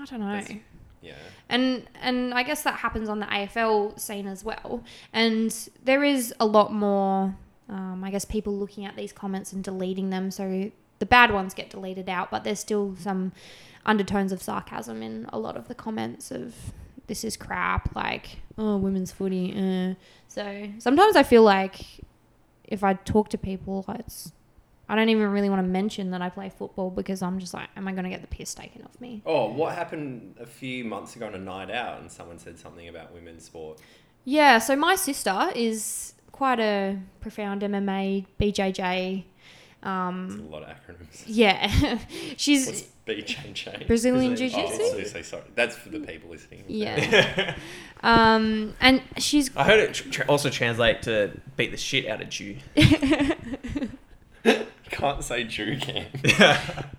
I 0.00 0.04
don't 0.04 0.20
know. 0.20 0.32
That's- 0.32 0.56
Yeah. 1.02 1.12
and 1.48 1.86
and 2.00 2.34
I 2.34 2.42
guess 2.42 2.62
that 2.62 2.74
happens 2.76 3.08
on 3.08 3.20
the 3.20 3.26
AFL 3.26 3.98
scene 3.98 4.26
as 4.26 4.42
well. 4.44 4.82
And 5.12 5.50
there 5.84 6.02
is 6.02 6.34
a 6.40 6.46
lot 6.46 6.72
more, 6.72 7.36
um, 7.68 8.02
I 8.04 8.10
guess, 8.10 8.24
people 8.24 8.56
looking 8.56 8.84
at 8.84 8.96
these 8.96 9.12
comments 9.12 9.52
and 9.52 9.62
deleting 9.62 10.10
them. 10.10 10.30
So 10.30 10.70
the 10.98 11.06
bad 11.06 11.32
ones 11.32 11.54
get 11.54 11.70
deleted 11.70 12.08
out, 12.08 12.30
but 12.30 12.44
there's 12.44 12.60
still 12.60 12.96
some 12.98 13.32
undertones 13.86 14.32
of 14.32 14.42
sarcasm 14.42 15.02
in 15.02 15.26
a 15.32 15.38
lot 15.38 15.56
of 15.56 15.68
the 15.68 15.74
comments 15.74 16.30
of 16.30 16.54
this 17.06 17.24
is 17.24 17.36
crap, 17.36 17.94
like 17.96 18.38
oh 18.56 18.76
women's 18.76 19.12
footy. 19.12 19.54
Uh. 19.56 19.94
So 20.28 20.68
sometimes 20.78 21.16
I 21.16 21.22
feel 21.22 21.42
like 21.42 21.80
if 22.64 22.84
I 22.84 22.94
talk 22.94 23.30
to 23.30 23.38
people, 23.38 23.84
it's 23.98 24.32
I 24.88 24.94
don't 24.94 25.10
even 25.10 25.30
really 25.30 25.50
want 25.50 25.62
to 25.62 25.68
mention 25.68 26.10
that 26.12 26.22
I 26.22 26.30
play 26.30 26.48
football 26.48 26.90
because 26.90 27.20
I'm 27.20 27.38
just 27.38 27.52
like, 27.52 27.68
am 27.76 27.86
I 27.86 27.92
going 27.92 28.04
to 28.04 28.10
get 28.10 28.22
the 28.22 28.26
piss 28.26 28.54
taken 28.54 28.82
off 28.82 28.98
me? 29.00 29.22
Oh, 29.26 29.50
what 29.52 29.74
happened 29.74 30.36
a 30.40 30.46
few 30.46 30.84
months 30.84 31.14
ago 31.14 31.26
on 31.26 31.34
a 31.34 31.38
night 31.38 31.70
out 31.70 32.00
and 32.00 32.10
someone 32.10 32.38
said 32.38 32.58
something 32.58 32.88
about 32.88 33.12
women's 33.12 33.44
sport? 33.44 33.80
Yeah, 34.24 34.58
so 34.58 34.76
my 34.76 34.96
sister 34.96 35.50
is 35.54 36.14
quite 36.32 36.58
a 36.58 36.98
profound 37.20 37.62
MMA, 37.62 38.26
BJJ 38.40 39.24
It's 39.80 39.86
a 39.86 39.88
Um, 39.88 40.50
lot 40.50 40.62
of 40.64 40.68
acronyms. 40.70 41.22
yeah, 41.26 41.68
What's 41.98 42.42
she's 42.42 42.88
BJJ? 43.06 43.86
Brazilian 43.86 44.34
Jiu 44.36 44.50
Jitsu. 44.50 44.78
Oh, 44.82 44.92
so, 44.98 45.02
so 45.04 45.22
sorry. 45.22 45.44
That's 45.54 45.76
for 45.76 45.88
the 45.90 46.00
people 46.00 46.30
listening. 46.30 46.64
Yeah. 46.66 47.54
um, 48.02 48.74
and 48.80 49.02
she's 49.18 49.50
I 49.56 49.64
heard 49.64 49.80
it 49.80 49.94
tr- 49.94 50.08
tr- 50.10 50.22
also 50.28 50.50
translate 50.50 51.02
to 51.02 51.30
beat 51.56 51.70
the 51.70 51.76
shit 51.76 52.06
out 52.08 52.20
of 52.20 52.28
Jew. 52.28 52.56
Can't 54.90 55.22
say 55.22 55.44
Jew 55.44 55.76
can. 55.78 56.06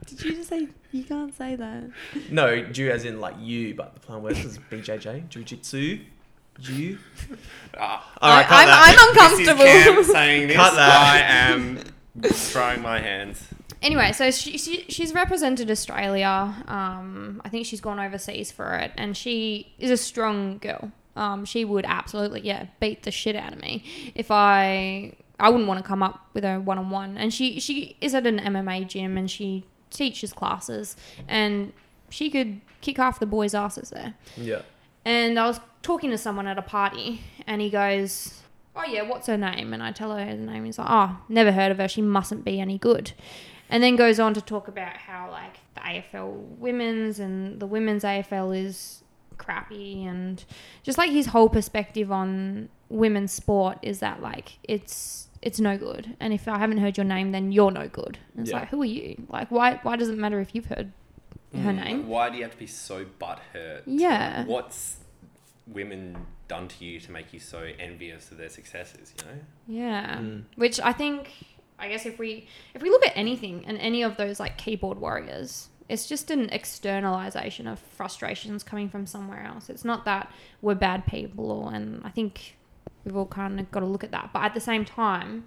Did 0.06 0.24
you 0.24 0.34
just 0.36 0.50
say 0.50 0.68
you 0.92 1.04
can't 1.04 1.36
say 1.36 1.56
that? 1.56 1.86
no, 2.30 2.62
Jew 2.64 2.92
as 2.92 3.04
in 3.04 3.20
like 3.20 3.36
you, 3.40 3.74
but 3.74 3.94
the 3.96 4.00
plan 4.00 4.22
words 4.22 4.46
is 4.46 4.60
BJJ, 4.72 5.28
Jiu 5.30 5.44
Jitsu, 5.44 6.00
Jew. 6.60 6.98
Ah, 7.80 8.08
All 8.22 8.30
right, 8.38 8.46
cut 8.46 8.60
I'm, 8.60 8.68
that. 8.68 8.96
I'm 9.00 9.16
this 9.16 9.40
is 9.40 9.48
uncomfortable. 9.48 9.66
Cam 9.96 10.04
saying 10.14 10.48
this. 10.50 10.58
Cut 10.58 10.76
that. 10.76 11.02
I 11.02 11.20
am 11.52 11.80
throwing 12.24 12.82
my 12.82 13.00
hands. 13.00 13.48
anyway, 13.82 14.12
so 14.12 14.32
she, 14.32 14.58
she 14.58 14.86
she's 14.90 15.14
represented 15.14 15.70
Australia. 15.72 16.56
Um, 16.68 17.42
I 17.46 17.50
think 17.50 17.66
she's 17.66 17.82
gone 17.82 18.00
overseas 18.00 18.52
for 18.52 18.76
it, 18.76 18.92
and 18.98 19.16
she 19.16 19.74
is 19.80 19.92
a 19.92 19.98
strong 19.98 20.58
girl. 20.58 20.92
Um, 21.16 21.44
she 21.46 21.66
would 21.66 21.86
absolutely 21.86 22.42
yeah 22.42 22.68
beat 22.80 23.04
the 23.04 23.12
shit 23.12 23.36
out 23.36 23.54
of 23.54 23.60
me 23.60 23.84
if 24.16 24.32
I 24.32 25.14
I 25.40 25.50
wouldn't 25.50 25.68
want 25.68 25.84
to 25.84 25.88
come 25.88 26.04
up 26.04 26.28
with 26.34 26.44
her 26.44 26.60
one 26.60 26.78
on 26.78 26.90
one. 26.90 27.18
And 27.18 27.34
she 27.34 27.60
she 27.60 27.96
is 28.02 28.14
at 28.14 28.28
an 28.28 28.40
MMA 28.40 28.88
gym 28.88 29.18
and 29.18 29.30
she 29.30 29.66
teaches 29.90 30.34
classes, 30.34 30.96
and 31.28 31.74
she 32.10 32.30
could 32.30 32.62
kick 32.82 32.98
half 32.98 33.20
the 33.20 33.26
boys' 33.26 33.54
asses 33.54 33.90
there. 33.90 34.14
Yeah. 34.38 34.62
And 35.06 35.40
I 35.40 35.48
was 35.48 35.60
talking 35.82 36.10
to 36.12 36.18
someone 36.18 36.46
at 36.48 36.58
a 36.58 36.62
party, 36.62 37.22
and 37.48 37.62
he 37.62 37.70
goes, 37.70 38.42
"Oh 38.76 38.84
yeah, 38.86 39.02
what's 39.04 39.28
her 39.28 39.38
name?" 39.38 39.74
And 39.74 39.82
I 39.84 39.92
tell 39.92 40.16
her 40.16 40.24
her 40.26 40.34
name. 40.36 40.66
He's 40.66 40.78
like, 40.80 40.88
"Oh, 40.90 41.20
never 41.30 41.52
heard 41.52 41.72
of 41.72 41.78
her. 41.78 41.88
She 41.88 42.02
mustn't 42.02 42.44
be 42.46 42.60
any 42.60 42.78
good." 42.78 43.12
And 43.70 43.84
then 43.84 43.96
goes 43.96 44.20
on 44.20 44.34
to 44.34 44.42
talk 44.42 44.68
about 44.68 44.98
how 44.98 45.30
like 45.32 45.58
the 45.76 45.82
AFL 45.82 46.32
women's 46.58 47.20
and 47.20 47.60
the 47.60 47.68
women's 47.68 48.04
AFL 48.04 48.52
is 48.58 49.04
crappy, 49.38 50.04
and 50.04 50.44
just 50.84 50.98
like 50.98 51.12
his 51.12 51.28
whole 51.28 51.50
perspective 51.50 52.12
on 52.12 52.70
women's 52.90 53.32
sport 53.32 53.78
is 53.84 54.00
that 54.00 54.22
like 54.22 54.58
it's 54.64 55.28
it's 55.42 55.60
no 55.60 55.78
good. 55.78 56.16
And 56.20 56.34
if 56.34 56.48
I 56.48 56.58
haven't 56.58 56.80
heard 56.80 56.98
your 56.98 57.06
name, 57.06 57.32
then 57.32 57.52
you're 57.52 57.72
no 57.72 57.88
good. 57.88 58.18
And 58.34 58.42
it's 58.42 58.50
Yeah. 58.52 58.60
like, 58.60 58.70
who 58.70 58.82
are 58.82 58.86
you? 58.86 59.26
Like, 59.30 59.50
why 59.52 59.80
why 59.84 59.96
does 59.96 60.10
it 60.10 60.18
matter 60.18 60.40
if 60.42 60.54
you've 60.56 60.66
heard 60.66 60.92
her 61.54 61.72
Mm, 61.72 61.76
name? 61.86 62.08
Why 62.08 62.30
do 62.30 62.38
you 62.38 62.44
have 62.44 62.52
to 62.54 62.58
be 62.58 62.68
so 62.68 63.06
butthurt? 63.06 63.84
Yeah. 63.86 64.46
What's 64.46 64.98
women 65.68 66.26
done 66.50 66.68
to 66.68 66.84
you 66.86 67.00
to 67.00 67.12
make 67.12 67.32
you 67.32 67.40
so 67.40 67.60
envious 67.80 68.30
of 68.32 68.38
their 68.38 68.50
successes? 68.50 69.14
You 69.18 69.24
know. 69.26 69.40
Yeah. 69.68 70.18
Mm. 70.18 70.44
Which 70.56 70.80
I 70.82 70.92
think 70.92 71.32
I 71.80 71.88
guess 71.88 72.06
if 72.06 72.20
we 72.20 72.48
if 72.74 72.82
we 72.82 72.90
look 72.90 73.06
at 73.08 73.14
anything 73.16 73.64
and 73.66 73.78
any 73.78 74.04
of 74.04 74.18
those 74.18 74.40
like 74.42 74.58
keyboard 74.58 75.00
warriors, 75.00 75.70
it's 75.88 76.06
just 76.08 76.30
an 76.30 76.50
externalization 76.50 77.66
of 77.68 77.80
frustrations 77.80 78.64
coming 78.64 78.90
from 78.90 79.06
somewhere 79.06 79.44
else. 79.44 79.70
It's 79.70 79.86
not 79.86 80.04
that 80.06 80.30
we're 80.62 80.76
bad 80.76 81.06
people 81.08 81.50
or 81.52 81.74
and 81.74 82.02
I 82.04 82.10
think 82.10 82.58
we've 83.06 83.16
all 83.16 83.28
kind 83.28 83.60
of 83.60 83.72
got 83.72 83.80
to 83.80 83.86
look 83.86 84.04
at 84.04 84.12
that. 84.12 84.32
But 84.34 84.44
at 84.44 84.54
the 84.54 84.60
same 84.60 84.84
time, 84.84 85.46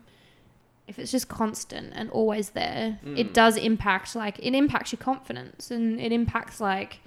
if 0.89 0.99
it's 0.99 1.13
just 1.13 1.29
constant 1.29 1.93
and 1.95 2.11
always 2.11 2.51
there, 2.51 2.99
it 3.05 3.29
Mm. 3.29 3.33
does 3.35 3.57
impact 3.57 4.17
like 4.17 4.39
it 4.41 4.55
impacts 4.55 4.91
your 4.93 4.99
confidence 4.99 5.71
and 5.71 6.01
it 6.01 6.13
impacts 6.13 6.61
like 6.61 7.01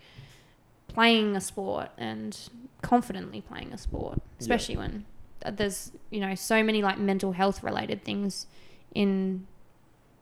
playing 0.95 1.36
a 1.36 1.41
sport 1.41 1.89
and 1.97 2.49
confidently 2.81 3.41
playing 3.41 3.73
a 3.73 3.77
sport, 3.77 4.21
especially 4.39 4.77
when 4.77 5.05
uh, 5.45 5.51
there's 5.51 5.91
you 6.10 6.21
know 6.21 6.34
so 6.36 6.63
many 6.63 6.81
like 6.81 6.97
mental 6.97 7.34
health 7.34 7.62
related 7.63 8.05
things 8.05 8.47
in 8.93 9.45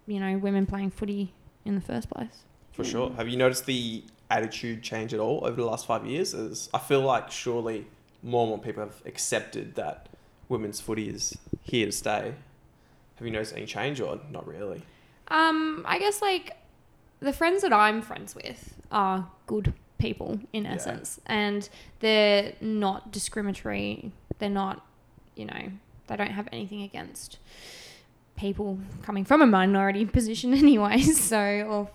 you 0.07 0.19
know 0.19 0.35
women 0.37 0.65
playing 0.65 0.89
footy 0.89 1.31
in 1.63 1.75
the 1.75 1.81
first 1.81 2.09
place. 2.09 2.43
For 2.71 2.83
sure. 2.83 3.11
Have 3.17 3.27
you 3.27 3.37
noticed 3.37 3.67
the 3.67 4.03
attitude 4.31 4.81
change 4.81 5.13
at 5.13 5.19
all 5.19 5.45
over 5.45 5.55
the 5.55 5.65
last 5.65 5.85
five 5.85 6.07
years? 6.07 6.33
As 6.33 6.69
I 6.73 6.79
feel 6.79 7.01
like 7.01 7.29
surely 7.29 7.85
more 8.23 8.41
and 8.41 8.49
more 8.49 8.57
people 8.57 8.83
have 8.83 8.99
accepted 9.05 9.75
that 9.75 10.09
women's 10.49 10.81
footy 10.81 11.07
is 11.07 11.37
here 11.61 11.85
to 11.85 11.91
stay. 11.91 12.33
Have 13.17 13.27
you 13.27 13.31
noticed 13.31 13.55
any 13.55 13.67
change 13.67 14.01
or 14.01 14.19
not 14.31 14.47
really? 14.47 14.81
Um, 15.27 15.85
I 15.87 15.99
guess 15.99 16.19
like 16.19 16.57
the 17.19 17.31
friends 17.31 17.61
that 17.61 17.71
I'm 17.71 18.01
friends 18.01 18.33
with 18.33 18.73
are 18.91 19.27
good 19.45 19.73
people 20.07 20.39
in 20.51 20.63
Yeah. 20.65 20.73
essence, 20.75 21.19
and 21.25 21.67
they're 21.99 22.53
not 22.61 23.11
discriminatory. 23.11 24.11
They're 24.39 24.49
not, 24.63 24.85
you 25.35 25.45
know, 25.45 25.63
they 26.07 26.15
don't 26.17 26.31
have 26.39 26.47
anything 26.51 26.81
against 26.83 27.37
people 28.35 28.79
coming 29.03 29.23
from 29.23 29.41
a 29.41 29.45
minority 29.45 30.05
position, 30.19 30.53
anyway. 30.53 30.97
So, 31.31 31.39
or 31.71 31.89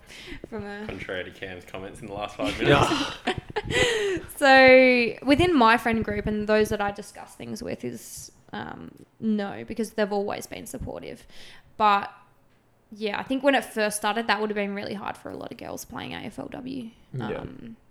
from 0.48 0.64
a 0.64 0.86
Contrary 0.86 1.24
to 1.24 1.30
Cam's 1.30 1.64
comments 1.64 2.00
in 2.00 2.06
the 2.06 2.14
last 2.14 2.36
five 2.36 2.58
minutes. 2.58 2.88
So 4.36 5.14
within 5.24 5.54
my 5.54 5.76
friend 5.76 6.04
group 6.04 6.26
and 6.26 6.46
those 6.48 6.68
that 6.70 6.80
I 6.80 6.90
discuss 6.92 7.34
things 7.34 7.62
with 7.62 7.84
is 7.84 8.30
um, 8.52 8.90
no 9.20 9.64
because 9.66 9.90
they've 9.90 10.12
always 10.12 10.46
been 10.46 10.64
supportive, 10.66 11.26
but 11.76 12.10
yeah, 12.90 13.18
I 13.18 13.22
think 13.24 13.42
when 13.42 13.54
it 13.54 13.64
first 13.64 13.96
started, 13.98 14.28
that 14.28 14.40
would 14.40 14.48
have 14.48 14.54
been 14.54 14.74
really 14.74 14.94
hard 14.94 15.16
for 15.18 15.28
a 15.30 15.36
lot 15.36 15.50
of 15.52 15.58
girls 15.58 15.84
playing 15.84 16.12
AFLW. 16.12 16.90
Yeah. 17.12 17.44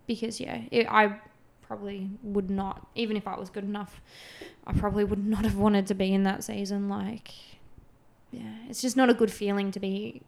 Because 0.08 0.40
yeah, 0.40 0.62
it, 0.72 0.88
I 0.90 1.20
probably 1.62 2.10
would 2.24 2.50
not, 2.50 2.88
even 2.96 3.18
if 3.18 3.28
I 3.28 3.38
was 3.38 3.50
good 3.50 3.66
enough, 3.66 4.02
I 4.66 4.74
probably 4.74 5.04
would 5.04 5.26
not 5.26 5.44
have 5.44 5.58
wanted 5.58 5.86
to 5.88 5.94
be 5.96 6.14
in 6.14 6.24
that 6.24 6.44
season. 6.44 6.88
Like, 6.90 7.32
yeah, 8.32 8.54
it's 8.70 8.82
just 8.82 8.96
not 8.98 9.10
a 9.10 9.14
good 9.14 9.32
feeling 9.32 9.72
to 9.72 9.80
be, 9.80 10.22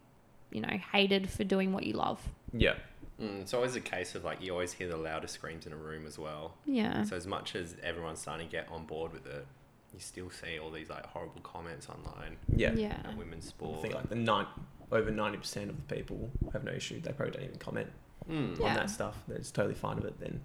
you 0.52 0.60
know, 0.60 0.78
hated 0.92 1.30
for 1.30 1.44
doing 1.44 1.72
what 1.72 1.84
you 1.84 1.94
love. 1.94 2.20
Yeah. 2.52 2.74
Mm, 3.20 3.40
it's 3.42 3.54
always 3.54 3.74
a 3.76 3.80
case 3.80 4.14
of 4.14 4.24
like 4.24 4.40
you 4.42 4.52
always 4.52 4.72
hear 4.72 4.88
the 4.88 4.96
loudest 4.96 5.34
screams 5.34 5.66
in 5.66 5.72
a 5.72 5.76
room 5.76 6.06
as 6.06 6.18
well. 6.18 6.54
Yeah. 6.66 7.04
So 7.04 7.16
as 7.16 7.26
much 7.26 7.54
as 7.56 7.74
everyone's 7.82 8.20
starting 8.20 8.46
to 8.48 8.52
get 8.52 8.68
on 8.70 8.84
board 8.86 9.12
with 9.12 9.26
it, 9.26 9.46
you 9.92 10.00
still 10.00 10.30
see 10.30 10.58
all 10.58 10.70
these 10.70 10.88
like 10.88 11.04
horrible 11.06 11.40
comments 11.42 11.88
online 11.88 12.36
Yeah. 12.54 12.72
Yeah. 12.72 13.00
about 13.00 13.16
women's 13.16 13.46
I 13.46 13.48
sport. 13.48 13.82
think 13.82 13.94
like 13.94 14.08
the 14.08 14.14
nine, 14.14 14.46
over 14.92 15.10
90% 15.10 15.68
of 15.68 15.76
the 15.88 15.94
people 15.94 16.30
have 16.52 16.64
no 16.64 16.72
issue. 16.72 17.00
They 17.00 17.12
probably 17.12 17.32
don't 17.34 17.44
even 17.44 17.58
comment 17.58 17.88
Mm. 18.28 18.58
Yeah. 18.58 18.66
on 18.66 18.74
that 18.74 18.90
stuff. 18.90 19.16
They're 19.28 19.38
just 19.38 19.54
totally 19.54 19.74
fine 19.74 19.96
with 19.96 20.06
it. 20.06 20.20
Then 20.20 20.40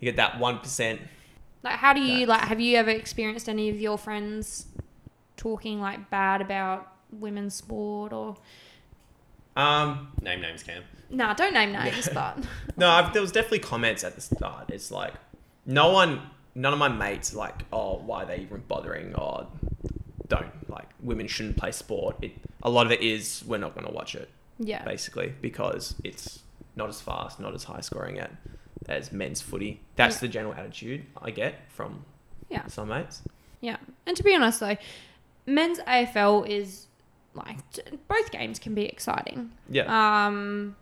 you 0.00 0.06
get 0.06 0.16
that 0.16 0.38
1%. 0.38 0.98
Like, 1.62 1.76
how 1.76 1.92
do 1.92 2.00
you 2.00 2.26
like? 2.26 2.42
Have 2.42 2.60
you 2.60 2.76
ever 2.76 2.90
experienced 2.90 3.48
any 3.48 3.70
of 3.70 3.80
your 3.80 3.96
friends 3.96 4.66
talking 5.36 5.80
like 5.80 6.10
bad 6.10 6.42
about 6.42 6.92
women's 7.10 7.54
sport 7.54 8.12
or? 8.12 8.36
Um, 9.56 10.12
Name 10.20 10.42
names, 10.42 10.62
Cam. 10.62 10.82
Nah, 11.10 11.32
don't 11.32 11.54
name 11.54 11.72
names, 11.72 12.08
but 12.12 12.38
No, 12.76 12.88
I've, 12.90 13.12
there 13.12 13.22
was 13.22 13.32
definitely 13.32 13.60
comments 13.60 14.04
at 14.04 14.14
the 14.14 14.20
start. 14.20 14.70
It's 14.70 14.90
like 14.90 15.14
no 15.64 15.92
one, 15.92 16.20
none 16.54 16.72
of 16.72 16.78
my 16.78 16.88
mates 16.88 17.34
like, 17.34 17.62
oh, 17.72 17.98
why 18.04 18.24
are 18.24 18.26
they 18.26 18.38
even 18.38 18.62
bothering? 18.68 19.14
Or 19.14 19.46
don't 20.28 20.68
like 20.68 20.88
women 21.02 21.26
shouldn't 21.28 21.56
play 21.56 21.72
sport. 21.72 22.16
It 22.20 22.32
a 22.62 22.70
lot 22.70 22.86
of 22.86 22.92
it 22.92 23.00
is 23.00 23.42
we're 23.46 23.58
not 23.58 23.74
going 23.74 23.86
to 23.86 23.92
watch 23.92 24.14
it 24.14 24.28
yeah, 24.58 24.82
basically 24.84 25.34
because 25.40 25.94
it's 26.02 26.40
not 26.76 26.88
as 26.88 27.00
fast, 27.00 27.38
not 27.40 27.54
as 27.54 27.64
high 27.64 27.80
scoring 27.80 28.18
at 28.18 28.30
as 28.88 29.12
men's 29.12 29.40
footy. 29.40 29.80
That's 29.96 30.16
Yeah. 30.16 30.20
the 30.20 30.28
general 30.28 30.54
attitude 30.54 31.06
I 31.20 31.30
get 31.30 31.54
from 31.70 32.04
Yeah. 32.50 32.66
some 32.66 32.88
mates. 32.88 33.22
yeah. 33.60 33.76
And 34.06 34.16
to 34.16 34.22
be 34.22 34.34
honest, 34.34 34.60
though, 34.60 34.76
men's 35.46 35.78
AFL 35.86 36.42
is 36.44 36.86
like 37.34 37.56
both 38.08 38.30
games 38.30 38.58
can 38.58 38.74
be 38.74 38.84
exciting. 38.84 39.50
Yeah, 39.68 39.86
Um, 40.26 40.76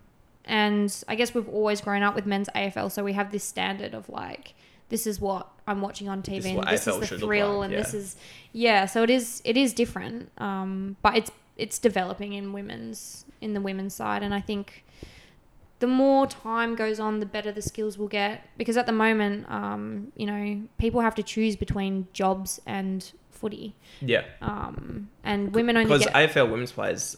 and 0.45 1.05
I 1.09 1.15
guess 1.15 1.33
we've 1.35 1.49
always 1.49 1.81
grown 1.81 2.03
up 2.03 2.15
with 2.15 2.27
men's 2.27 2.49
AFL, 2.55 2.91
so 2.91 3.03
we 3.05 3.13
have 3.15 3.31
this 3.33 3.45
standard 3.45 3.95
of 3.95 4.09
like, 4.09 4.55
this 4.89 5.07
is 5.07 5.21
what 5.21 5.49
I'm 5.67 5.81
watching 5.81 6.09
on 6.09 6.23
TV, 6.23 6.39
is 6.39 6.45
and 6.47 6.67
this 6.67 6.87
is 6.87 6.99
the 7.11 7.19
thrill, 7.19 7.59
like, 7.61 7.71
and 7.71 7.79
this 7.79 7.95
is 7.95 8.17
yeah. 8.53 8.85
So 8.87 9.03
it 9.03 9.11
is 9.11 9.41
it 9.45 9.57
is 9.57 9.73
different, 9.73 10.31
um, 10.39 10.97
but 11.03 11.17
it's 11.17 11.31
it's 11.57 11.79
developing 11.79 12.33
in 12.33 12.53
women's 12.53 13.25
in 13.41 13.55
the 13.55 13.61
women's 13.61 13.95
side, 13.95 14.23
and 14.23 14.35
I 14.35 14.41
think 14.41 14.85
the 15.83 15.89
more 15.89 16.29
time 16.29 16.77
goes 16.77 17.01
on, 17.01 17.19
the 17.19 17.27
better 17.27 17.51
the 17.51 17.61
skills 17.61 17.99
will 17.99 18.07
get. 18.07 18.47
Because 18.57 18.77
at 18.77 18.87
the 18.87 18.93
moment, 18.93 19.51
um, 19.51 20.13
you 20.17 20.27
know, 20.27 20.63
people 20.79 21.01
have 21.01 21.17
to 21.17 21.25
choose 21.25 21.57
between 21.57 22.07
jobs 22.13 22.61
and 22.67 23.11
footy, 23.33 23.75
yeah. 24.01 24.23
um, 24.41 25.11
and 25.25 25.53
women 25.53 25.77
only 25.77 25.89
Because 25.89 26.07
get 26.07 26.15
AFL 26.15 26.53
women's 26.53 26.71
players 26.71 27.17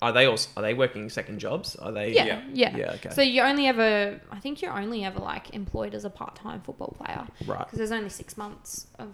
are 0.00 0.12
they 0.12 0.24
also 0.24 0.48
are 0.56 0.62
they 0.62 0.72
working 0.72 1.10
second 1.10 1.40
jobs? 1.40 1.76
Are 1.76 1.92
they? 1.92 2.14
yeah, 2.14 2.24
Yeah. 2.24 2.42
yeah. 2.54 2.76
Yeah. 2.76 2.92
Okay. 2.94 3.10
So 3.10 3.20
you 3.20 3.42
only 3.42 3.66
ever, 3.66 4.18
I 4.30 4.38
think 4.40 4.62
you're 4.62 4.72
only 4.72 5.04
ever 5.04 5.18
like 5.18 5.54
employed 5.54 5.94
as 5.94 6.06
a 6.06 6.10
part-time 6.10 6.62
football 6.62 6.94
player 6.98 7.26
right. 7.46 7.58
because 7.58 7.76
there's 7.76 7.92
only 7.92 8.08
six 8.08 8.38
months 8.38 8.86
of. 8.98 9.08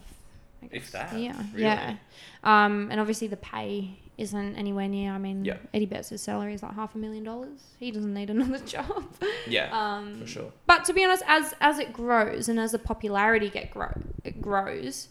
I 0.62 0.68
If 0.70 0.92
that, 0.92 1.18
Yeah. 1.18 1.36
really? 1.52 1.62
Yeah. 1.62 1.96
Um, 2.44 2.88
and 2.92 3.00
obviously 3.00 3.26
the 3.26 3.36
pay 3.36 3.98
isn't 4.22 4.56
anywhere 4.56 4.88
near. 4.88 5.12
I 5.12 5.18
mean, 5.18 5.44
Yeah. 5.44 5.56
Eddie 5.74 5.86
Betts' 5.86 6.20
salary 6.22 6.54
is 6.54 6.62
like 6.62 6.74
half 6.74 6.94
a 6.94 6.98
million 6.98 7.24
dollars. 7.24 7.58
He 7.78 7.90
doesn't 7.90 8.14
need 8.14 8.30
another 8.30 8.58
job. 8.76 9.04
Yeah. 9.46 9.68
Um, 9.72 10.20
for 10.20 10.26
sure. 10.26 10.52
but 10.66 10.84
to 10.86 10.92
be 10.94 11.04
honest, 11.04 11.22
as 11.26 11.54
as 11.60 11.78
it 11.78 11.92
grows 11.92 12.48
and 12.48 12.58
as 12.60 12.72
the 12.72 12.78
popularity 12.78 13.50
get 13.50 13.70
grow 13.70 13.92
it 14.24 14.40
grows, 14.40 15.08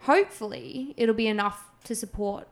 hopefully 0.00 0.94
it'll 0.96 1.14
be 1.14 1.26
enough 1.26 1.64
to 1.84 1.94
support 1.94 2.46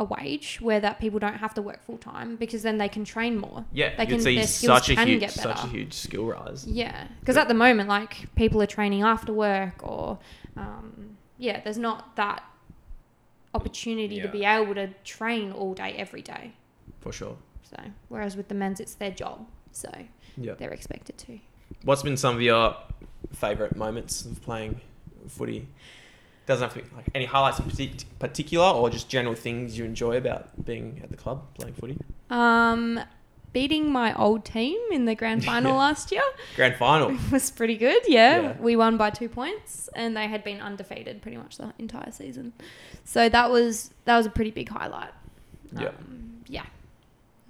a 0.00 0.04
wage 0.04 0.58
where 0.60 0.78
that 0.78 1.00
people 1.00 1.18
don't 1.18 1.38
have 1.38 1.52
to 1.54 1.60
work 1.62 1.82
full 1.84 1.98
time 1.98 2.36
because 2.36 2.62
then 2.62 2.78
they 2.78 2.88
can 2.88 3.04
train 3.04 3.36
more. 3.36 3.64
Yeah, 3.72 3.96
They 3.96 4.06
can- 4.06 4.22
their 4.22 4.46
skills 4.46 4.76
such 4.84 4.90
a 4.90 4.94
can 4.94 5.08
huge, 5.08 5.20
get 5.20 5.32
such 5.32 5.64
a 5.64 5.66
huge 5.66 5.92
skill 5.92 6.26
rise. 6.26 6.64
Yeah, 6.68 7.08
because 7.20 7.36
at 7.36 7.48
the 7.48 7.54
moment, 7.54 7.88
like 7.88 8.32
people 8.36 8.62
are 8.62 8.66
training 8.66 9.02
after 9.02 9.32
work, 9.32 9.82
or 9.82 10.18
um, 10.56 11.16
yeah, 11.36 11.60
there's 11.64 11.78
not 11.78 12.14
that 12.14 12.44
opportunity 13.54 14.20
to 14.20 14.28
be 14.28 14.44
able 14.44 14.74
to 14.74 14.88
train 15.04 15.52
all 15.52 15.74
day 15.74 15.94
every 15.96 16.22
day. 16.22 16.52
For 17.00 17.12
sure. 17.12 17.36
So 17.62 17.76
whereas 18.08 18.36
with 18.36 18.48
the 18.48 18.54
men's, 18.54 18.80
it's 18.80 18.94
their 18.94 19.10
job, 19.10 19.46
so 19.72 19.90
Yeah. 20.36 20.54
they're 20.54 20.70
expected 20.72 21.18
to. 21.18 21.38
What's 21.84 22.02
been 22.02 22.16
some 22.16 22.34
of 22.34 22.42
your 22.42 22.76
favourite 23.32 23.76
moments 23.76 24.24
of 24.24 24.40
playing 24.42 24.80
footy? 25.28 25.68
Doesn't 26.46 26.62
have 26.70 26.72
to 26.82 26.88
be 26.88 26.96
like 26.96 27.06
any 27.14 27.26
highlights 27.26 27.58
in 27.58 27.66
partic- 27.66 28.04
particular, 28.18 28.64
or 28.66 28.88
just 28.88 29.10
general 29.10 29.34
things 29.34 29.76
you 29.76 29.84
enjoy 29.84 30.16
about 30.16 30.64
being 30.64 31.00
at 31.02 31.10
the 31.10 31.16
club 31.16 31.42
playing 31.54 31.74
footy. 31.74 31.98
Um, 32.30 32.98
beating 33.52 33.90
my 33.90 34.14
old 34.14 34.44
team 34.44 34.78
in 34.92 35.04
the 35.04 35.14
grand 35.14 35.44
final 35.52 35.72
Yeah. 35.72 35.78
last 35.78 36.12
year 36.12 36.22
Grand 36.56 36.76
final. 36.76 37.16
was 37.32 37.50
pretty 37.50 37.76
good. 37.76 38.02
Yeah. 38.06 38.40
Yeah. 38.40 38.52
we 38.60 38.76
won 38.76 38.96
by 38.96 39.10
two 39.10 39.28
points, 39.28 39.88
and 39.94 40.16
they 40.16 40.26
had 40.28 40.44
been 40.44 40.60
undefeated 40.60 41.22
pretty 41.22 41.36
much 41.38 41.56
the 41.56 41.72
entire 41.78 42.10
season. 42.10 42.52
So 43.04 43.28
that 43.28 43.50
was 43.50 43.90
that 44.04 44.16
was 44.16 44.26
a 44.26 44.30
pretty 44.30 44.50
big 44.50 44.68
highlight. 44.68 45.12
Yeah. 45.78 45.88
Um, 45.88 46.42
yeah. 46.46 46.64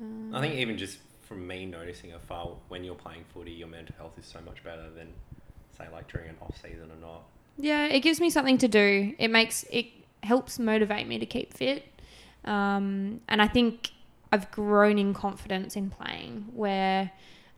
Um, 0.00 0.34
I 0.34 0.40
think 0.40 0.54
even 0.54 0.78
just 0.78 0.98
from 1.22 1.46
me 1.46 1.66
noticing 1.66 2.12
a 2.12 2.18
foul 2.18 2.60
when 2.68 2.84
you're 2.84 2.94
playing 2.94 3.24
footy, 3.34 3.50
your 3.52 3.68
mental 3.68 3.94
health 3.98 4.12
is 4.18 4.24
so 4.26 4.38
much 4.46 4.62
better 4.64 4.88
than 4.96 5.08
say 5.76 5.84
like 5.92 6.10
during 6.10 6.28
an 6.30 6.36
off 6.40 6.56
season 6.62 6.90
or 6.90 7.00
not. 7.00 7.22
Yeah, 7.58 7.86
it 7.86 8.00
gives 8.00 8.20
me 8.20 8.30
something 8.30 8.58
to 8.58 8.68
do. 8.68 9.14
It 9.18 9.28
makes 9.28 9.64
it 9.70 9.86
helps 10.22 10.58
motivate 10.58 11.06
me 11.08 11.18
to 11.18 11.26
keep 11.26 11.52
fit. 11.54 11.84
Um, 12.44 13.20
and 13.28 13.42
I 13.42 13.48
think 13.48 13.90
I've 14.30 14.50
grown 14.50 14.98
in 14.98 15.14
confidence 15.14 15.76
in 15.76 15.90
playing 15.90 16.46
where 16.52 17.10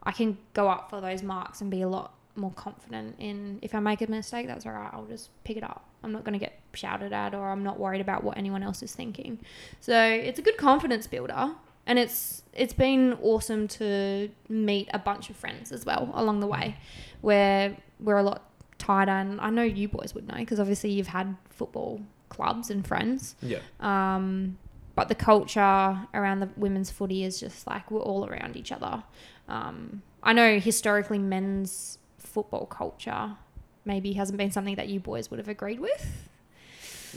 I 0.03 0.13
can 0.13 0.39
go 0.55 0.69
up 0.69 0.91
for 0.91 1.01
those 1.01 1.23
marks 1.23 1.61
and 1.61 1.71
be 1.71 1.83
a 1.83 1.89
lot 1.89 2.15
more 2.37 2.53
confident 2.53 3.17
in 3.19 3.59
if 3.63 3.75
I 3.75 3.81
make 3.81 4.01
a 4.01 4.11
mistake, 4.11 4.47
that's 4.47 4.65
all 4.65 4.73
right, 4.73 4.91
I'll 4.93 5.07
just 5.07 5.31
pick 5.45 5.57
it 5.57 5.65
up. 5.65 5.85
I'm 6.03 6.13
not 6.13 6.25
going 6.25 6.33
to 6.33 6.39
get 6.39 6.59
shouted 6.73 7.13
at 7.13 7.35
or 7.35 7.51
I'm 7.51 7.63
not 7.63 7.79
worried 7.79 8.01
about 8.01 8.25
what 8.25 8.39
anyone 8.39 8.63
else 8.63 8.83
is 8.83 8.95
thinking. 8.95 9.39
So 9.81 9.97
it's 10.01 10.39
a 10.39 10.43
good 10.43 10.57
confidence 10.57 11.07
builder. 11.07 11.53
And 11.87 11.99
it's 11.99 12.43
it's 12.53 12.75
been 12.75 13.15
awesome 13.23 13.67
to 13.69 14.31
meet 14.49 14.89
a 14.93 14.99
bunch 14.99 15.29
of 15.31 15.37
friends 15.37 15.73
as 15.73 15.85
well 15.85 16.11
along 16.15 16.41
the 16.41 16.47
way, 16.47 16.77
where 17.21 17.77
we're 17.99 18.19
a 18.19 18.23
lot 18.23 18.49
tighter. 18.79 19.11
And 19.11 19.41
I 19.41 19.51
know 19.51 19.63
you 19.63 19.89
boys 19.89 20.15
would 20.15 20.29
know 20.29 20.37
because 20.37 20.61
obviously 20.61 20.91
you've 20.91 21.09
had 21.09 21.37
football 21.49 22.01
clubs 22.29 22.71
and 22.71 22.87
friends. 22.87 23.35
Yeah. 23.43 23.59
Um, 23.81 24.59
but 24.95 25.09
the 25.09 25.15
culture 25.15 26.07
around 26.15 26.41
the 26.41 26.49
women's 26.57 26.91
footy 26.91 27.25
is 27.25 27.41
just 27.41 27.67
like 27.67 27.91
we're 27.91 28.01
all 28.01 28.27
around 28.27 28.57
each 28.57 28.73
other. 28.73 29.03
Um, 29.49 30.03
I 30.23 30.33
know 30.33 30.59
historically 30.59 31.19
men's 31.19 31.99
football 32.19 32.67
culture 32.67 33.37
maybe 33.85 34.13
hasn't 34.13 34.39
been 34.39 34.51
something 34.51 34.77
that 34.77 34.89
you 34.89 35.01
boys 35.01 35.31
would 35.31 35.39
have 35.39 35.49
agreed 35.49 35.81
with. 35.81 36.29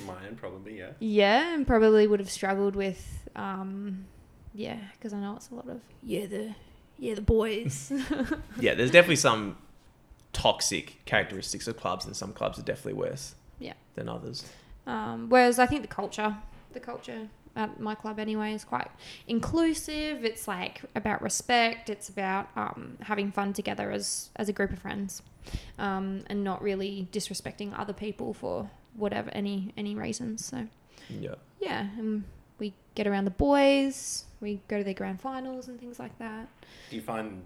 Mine 0.07 0.35
probably, 0.35 0.79
yeah. 0.79 0.91
Yeah, 0.99 1.53
and 1.53 1.67
probably 1.67 2.07
would 2.07 2.19
have 2.19 2.31
struggled 2.31 2.75
with, 2.75 3.29
um, 3.35 4.05
yeah, 4.53 4.79
because 4.93 5.13
I 5.13 5.19
know 5.19 5.35
it's 5.35 5.49
a 5.49 5.55
lot 5.55 5.69
of 5.69 5.81
yeah 6.01 6.25
the 6.25 6.55
yeah 6.97 7.15
the 7.15 7.21
boys. 7.21 7.91
Yeah, 8.59 8.73
there's 8.73 8.91
definitely 8.91 9.17
some 9.17 9.57
toxic 10.31 11.03
characteristics 11.05 11.67
of 11.67 11.77
clubs, 11.77 12.05
and 12.05 12.15
some 12.15 12.33
clubs 12.33 12.57
are 12.57 12.63
definitely 12.63 12.93
worse. 12.93 13.35
Yeah. 13.59 13.73
Than 13.95 14.09
others. 14.09 14.43
Um, 14.87 15.29
whereas 15.29 15.59
I 15.59 15.65
think 15.65 15.83
the 15.83 15.87
culture, 15.87 16.35
the 16.73 16.79
culture 16.79 17.29
at 17.55 17.79
my 17.79 17.95
club 17.95 18.19
anyway, 18.19 18.53
is 18.53 18.63
quite 18.63 18.87
inclusive. 19.27 20.23
It's 20.25 20.47
like 20.47 20.81
about 20.95 21.21
respect. 21.21 21.89
It's 21.89 22.09
about 22.09 22.47
um, 22.55 22.97
having 23.01 23.31
fun 23.31 23.53
together 23.53 23.91
as 23.91 24.29
as 24.35 24.49
a 24.49 24.53
group 24.53 24.71
of 24.71 24.79
friends, 24.79 25.21
um, 25.77 26.21
and 26.27 26.43
not 26.43 26.61
really 26.61 27.07
disrespecting 27.11 27.77
other 27.77 27.93
people 27.93 28.33
for 28.33 28.69
whatever 28.95 29.29
any 29.33 29.73
any 29.77 29.95
reasons. 29.95 30.45
So 30.45 30.67
Yeah. 31.09 31.35
yeah, 31.59 31.87
and 31.97 32.23
we 32.59 32.73
get 32.95 33.07
around 33.07 33.25
the 33.25 33.31
boys. 33.31 34.25
We 34.41 34.61
go 34.67 34.77
to 34.77 34.83
their 34.83 34.93
grand 34.93 35.21
finals 35.21 35.67
and 35.67 35.79
things 35.79 35.99
like 35.99 36.17
that. 36.19 36.47
Do 36.89 36.95
you 36.95 37.01
find 37.01 37.43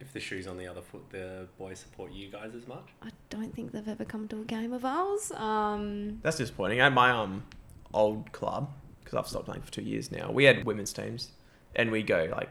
if 0.00 0.12
the 0.12 0.20
shoe's 0.20 0.46
on 0.46 0.56
the 0.58 0.66
other 0.66 0.82
foot, 0.82 1.08
the 1.10 1.46
boys 1.58 1.78
support 1.78 2.12
you 2.12 2.28
guys 2.30 2.54
as 2.54 2.66
much? 2.66 2.86
I 3.02 3.10
don't 3.30 3.54
think 3.54 3.72
they've 3.72 3.88
ever 3.88 4.04
come 4.04 4.28
to 4.28 4.40
a 4.40 4.44
game 4.44 4.72
of 4.72 4.84
ours. 4.84 5.32
Um, 5.32 6.20
That's 6.22 6.36
disappointing. 6.38 6.80
At 6.80 6.92
my 6.92 7.10
um 7.10 7.44
old 7.92 8.32
club, 8.32 8.70
because 9.04 9.18
I've 9.18 9.28
stopped 9.28 9.44
playing 9.46 9.62
for 9.62 9.70
two 9.72 9.82
years 9.82 10.10
now, 10.10 10.30
we 10.32 10.44
had 10.44 10.64
women's 10.64 10.92
teams, 10.92 11.30
and 11.76 11.90
we 11.90 12.02
go 12.02 12.28
like 12.30 12.48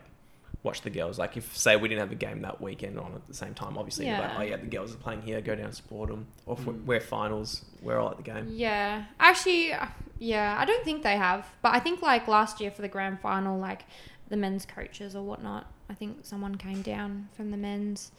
watch 0.61 0.81
the 0.81 0.89
girls. 0.89 1.19
Like 1.19 1.35
if 1.35 1.57
say 1.57 1.75
we 1.75 1.89
didn't 1.89 1.99
have 2.01 2.11
a 2.11 2.15
game 2.15 2.41
that 2.43 2.61
weekend 2.61 2.97
on 2.97 3.13
at 3.15 3.27
the 3.27 3.33
same 3.33 3.53
time, 3.53 3.77
obviously, 3.77 4.05
we're 4.05 4.13
like, 4.19 4.21
Yeah. 4.31 4.37
oh 4.39 4.43
yeah, 4.43 4.57
the 4.57 4.67
girls 4.67 4.93
are 4.93 4.97
playing 4.97 5.21
here. 5.23 5.41
Go 5.41 5.55
down 5.55 5.65
and 5.65 5.75
support 5.75 6.09
them. 6.09 6.27
Or 6.45 6.57
if 6.57 6.65
Mm. 6.65 6.85
we're 6.85 7.01
finals, 7.01 7.65
we're 7.81 7.99
all 7.99 8.11
at 8.11 8.17
the 8.17 8.23
game. 8.23 8.47
Yeah, 8.49 9.03
actually, 9.19 9.73
uh, 9.73 9.87
yeah, 10.19 10.55
I 10.57 10.63
don't 10.65 10.85
think 10.85 11.03
they 11.03 11.17
have, 11.17 11.47
but 11.61 11.73
I 11.75 11.79
think 11.79 12.01
like 12.01 12.27
last 12.29 12.61
year 12.61 12.71
for 12.71 12.81
the 12.81 12.87
grand 12.87 13.19
final, 13.19 13.59
like 13.59 13.83
the 14.29 14.37
men's 14.37 14.65
coaches 14.65 15.15
or 15.15 15.23
whatnot, 15.23 15.65
I 15.89 15.95
think 15.95 16.19
someone 16.23 16.55
came 16.55 16.81
down 16.81 17.27
from 17.35 17.51
the 17.51 17.57
men's. 17.57 18.11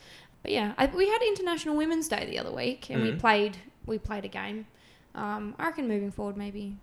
But 0.43 0.53
yeah, 0.53 0.75
I, 0.77 0.85
we 0.87 1.09
had 1.09 1.23
International 1.23 1.75
Women's 1.75 2.09
Day 2.09 2.27
the 2.27 2.39
other 2.39 2.53
week, 2.53 2.91
and 2.91 3.01
we 3.01 3.13
Mhm. 3.13 3.19
played 3.21 3.57
we 3.87 3.99
played 3.99 4.25
a 4.25 4.29
game. 4.29 4.67
Um, 5.15 5.55
I 5.59 5.67
reckon 5.67 5.87
moving 5.89 6.11
forward, 6.11 6.37
maybe 6.37 6.77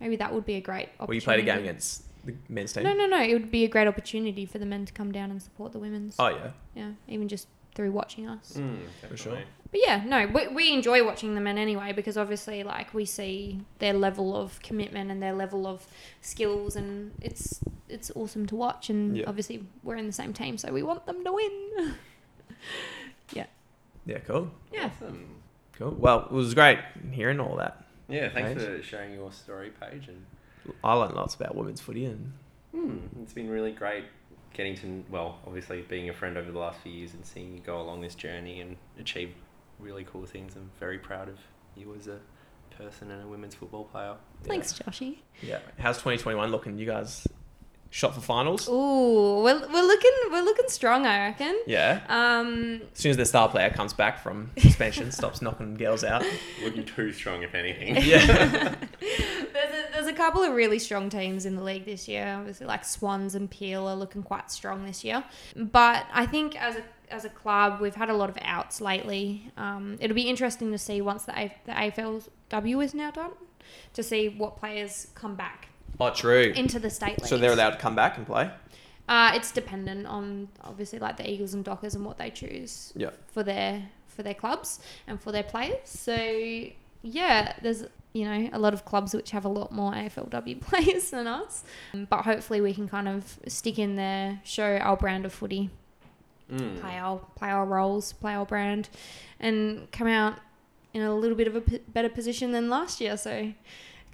maybe 0.00 0.16
that 0.16 0.32
would 0.32 0.44
be 0.46 0.54
a 0.54 0.60
great. 0.60 0.88
Opportunity. 1.00 1.06
Well, 1.08 1.14
you 1.14 1.20
played 1.22 1.40
a 1.40 1.42
game 1.42 1.58
against 1.60 2.02
the 2.24 2.34
men's 2.48 2.72
team. 2.72 2.84
No, 2.84 2.92
no, 2.94 3.06
no. 3.06 3.22
It 3.22 3.32
would 3.32 3.50
be 3.50 3.64
a 3.64 3.68
great 3.68 3.86
opportunity 3.88 4.46
for 4.46 4.58
the 4.58 4.66
men 4.66 4.84
to 4.86 4.92
come 4.92 5.12
down 5.12 5.30
and 5.30 5.42
support 5.42 5.72
the 5.72 5.78
women's. 5.78 6.16
Oh 6.18 6.28
yeah. 6.28 6.50
Yeah, 6.74 6.90
even 7.08 7.28
just 7.28 7.48
through 7.74 7.92
watching 7.92 8.26
us. 8.26 8.54
Mm, 8.56 8.78
For 9.08 9.16
sure. 9.16 9.38
But 9.70 9.80
yeah, 9.84 10.02
no, 10.06 10.26
we, 10.28 10.46
we 10.48 10.72
enjoy 10.72 11.04
watching 11.04 11.34
the 11.34 11.40
men 11.40 11.58
anyway 11.58 11.92
because 11.92 12.16
obviously, 12.16 12.62
like, 12.62 12.94
we 12.94 13.04
see 13.04 13.60
their 13.80 13.92
level 13.92 14.34
of 14.36 14.62
commitment 14.62 15.10
and 15.10 15.20
their 15.22 15.34
level 15.34 15.66
of 15.66 15.86
skills, 16.20 16.76
and 16.76 17.12
it's 17.20 17.60
it's 17.88 18.10
awesome 18.14 18.46
to 18.46 18.56
watch. 18.56 18.88
And 18.90 19.16
Yeah. 19.16 19.24
obviously, 19.26 19.64
we're 19.82 19.96
in 19.96 20.06
the 20.06 20.12
same 20.12 20.32
team, 20.32 20.56
so 20.56 20.72
we 20.72 20.82
want 20.82 21.04
them 21.06 21.22
to 21.24 21.32
win. 21.32 21.94
Yeah. 23.32 23.46
Yeah. 24.06 24.18
Cool. 24.20 24.50
Yeah. 24.72 24.90
Awesome. 24.96 25.26
Cool. 25.72 25.90
Well, 25.98 26.20
it 26.26 26.32
was 26.32 26.54
great 26.54 26.78
hearing 27.12 27.40
all 27.40 27.56
that. 27.56 27.84
Yeah, 28.08 28.28
thanks 28.30 28.62
Right. 28.62 28.76
for 28.78 28.82
sharing 28.82 29.14
your 29.14 29.32
story 29.32 29.70
Paige 29.80 30.08
and 30.08 30.24
I 30.84 30.94
learned 30.94 31.14
lots 31.14 31.34
about 31.34 31.54
women's 31.54 31.80
footy 31.80 32.04
and 32.06 32.32
Hmm, 32.72 32.98
it's 33.22 33.32
been 33.32 33.48
really 33.48 33.72
great 33.72 34.04
getting 34.52 34.74
to, 34.76 35.04
well, 35.10 35.38
obviously 35.46 35.82
being 35.82 36.08
a 36.08 36.12
friend 36.14 36.36
over 36.36 36.50
the 36.50 36.58
last 36.58 36.80
few 36.80 36.92
years 36.92 37.12
and 37.14 37.24
seeing 37.24 37.52
you 37.54 37.60
go 37.60 37.80
along 37.80 38.00
this 38.00 38.14
journey 38.14 38.60
and 38.60 38.76
achieve 38.98 39.32
really 39.78 40.04
cool 40.04 40.24
things. 40.26 40.56
I'm 40.56 40.70
very 40.80 40.98
proud 40.98 41.28
of 41.28 41.38
you 41.76 41.94
as 41.94 42.06
a 42.06 42.18
person 42.76 43.10
and 43.10 43.22
a 43.22 43.26
women's 43.26 43.54
football 43.54 43.84
player. 43.84 44.14
Thanks, 44.44 44.72
Joshy. 44.72 45.18
yeah. 45.42 45.58
How's 45.78 45.96
2021 45.98 46.50
looking? 46.50 46.78
You 46.78 46.86
guys 46.86 47.26
shot 47.90 48.14
for 48.14 48.20
finals? 48.20 48.68
Ooh, 48.68 49.42
we're, 49.42 49.58
we're 49.58 49.82
looking 49.86 50.10
we're 50.30 50.42
looking 50.42 50.68
strong, 50.68 51.06
I 51.06 51.26
reckon. 51.26 51.58
Yeah. 51.66 52.02
Um, 52.08 52.82
As 52.92 52.98
soon 53.00 53.10
as 53.10 53.16
the 53.16 53.24
star 53.26 53.48
player 53.48 53.70
comes 53.70 53.92
back 53.92 54.22
from 54.22 54.50
suspension, 54.58 55.10
stops 55.12 55.40
knocking 55.42 55.74
girls 55.74 56.04
out. 56.04 56.24
Looking 56.62 56.84
too 56.84 57.12
strong, 57.12 57.42
if 57.42 57.54
anything. 57.54 57.96
Yeah. 58.06 58.26
there's 59.00 59.70
a, 59.74 59.92
there's 59.92 60.06
a 60.06 60.12
couple 60.12 60.42
of 60.42 60.52
really 60.52 60.78
strong 60.78 61.08
teams 61.10 61.46
in 61.46 61.56
the 61.56 61.62
league 61.62 61.84
this 61.84 62.06
year. 62.06 62.36
Obviously, 62.38 62.66
like 62.66 62.84
Swans 62.84 63.34
and 63.34 63.50
Peel 63.50 63.86
are 63.88 63.96
looking 63.96 64.22
quite 64.22 64.50
strong 64.50 64.84
this 64.84 65.02
year. 65.04 65.24
But 65.56 66.06
I 66.12 66.26
think 66.26 66.60
as 66.60 66.76
a 66.76 66.82
as 67.08 67.24
a 67.24 67.28
club, 67.28 67.80
we've 67.80 67.94
had 67.94 68.10
a 68.10 68.14
lot 68.14 68.28
of 68.28 68.36
outs 68.42 68.80
lately. 68.80 69.50
Um, 69.56 69.96
it'll 70.00 70.14
be 70.14 70.28
interesting 70.28 70.72
to 70.72 70.78
see 70.78 71.00
once 71.00 71.24
the 71.24 71.38
a- 71.38 71.56
the 71.64 71.72
AFLW 71.72 72.84
is 72.84 72.94
now 72.94 73.10
done, 73.10 73.30
to 73.94 74.02
see 74.02 74.28
what 74.28 74.56
players 74.56 75.08
come 75.14 75.34
back 75.36 75.68
oh, 76.00 76.10
true. 76.10 76.52
into 76.56 76.78
the 76.78 76.90
state 76.90 77.18
leagues. 77.18 77.28
So 77.28 77.38
they're 77.38 77.52
allowed 77.52 77.70
to 77.70 77.78
come 77.78 77.94
back 77.94 78.16
and 78.16 78.26
play? 78.26 78.50
Uh, 79.08 79.32
it's 79.34 79.52
dependent 79.52 80.06
on 80.06 80.48
obviously 80.64 80.98
like 80.98 81.16
the 81.16 81.28
Eagles 81.30 81.54
and 81.54 81.64
Dockers 81.64 81.94
and 81.94 82.04
what 82.04 82.18
they 82.18 82.30
choose 82.30 82.92
Yeah. 82.96 83.10
for 83.32 83.42
their 83.42 83.88
for 84.08 84.22
their 84.22 84.34
clubs 84.34 84.80
and 85.06 85.20
for 85.20 85.30
their 85.30 85.42
players. 85.44 85.78
So 85.84 86.16
yeah, 87.02 87.52
there's 87.62 87.84
you 88.14 88.24
know 88.24 88.48
a 88.52 88.58
lot 88.58 88.72
of 88.74 88.84
clubs 88.84 89.14
which 89.14 89.30
have 89.30 89.44
a 89.44 89.48
lot 89.48 89.70
more 89.70 89.92
AFLW 89.92 90.60
players 90.60 91.10
than 91.10 91.26
us, 91.26 91.62
but 92.08 92.22
hopefully 92.22 92.60
we 92.60 92.74
can 92.74 92.88
kind 92.88 93.06
of 93.08 93.38
stick 93.46 93.78
in 93.78 93.94
there, 93.94 94.40
show 94.42 94.76
our 94.78 94.96
brand 94.96 95.24
of 95.24 95.32
footy, 95.32 95.70
Mm. 96.50 96.80
play 96.80 96.96
our 96.96 97.18
play 97.36 97.48
our 97.50 97.66
roles, 97.66 98.12
play 98.12 98.34
our 98.34 98.46
brand, 98.46 98.88
and 99.40 99.90
come 99.92 100.06
out 100.08 100.38
in 100.94 101.02
a 101.02 101.14
little 101.14 101.36
bit 101.36 101.46
of 101.48 101.54
a 101.56 101.60
p- 101.60 101.80
better 101.88 102.08
position 102.08 102.52
than 102.52 102.68
last 102.70 103.00
year. 103.00 103.16
So. 103.16 103.52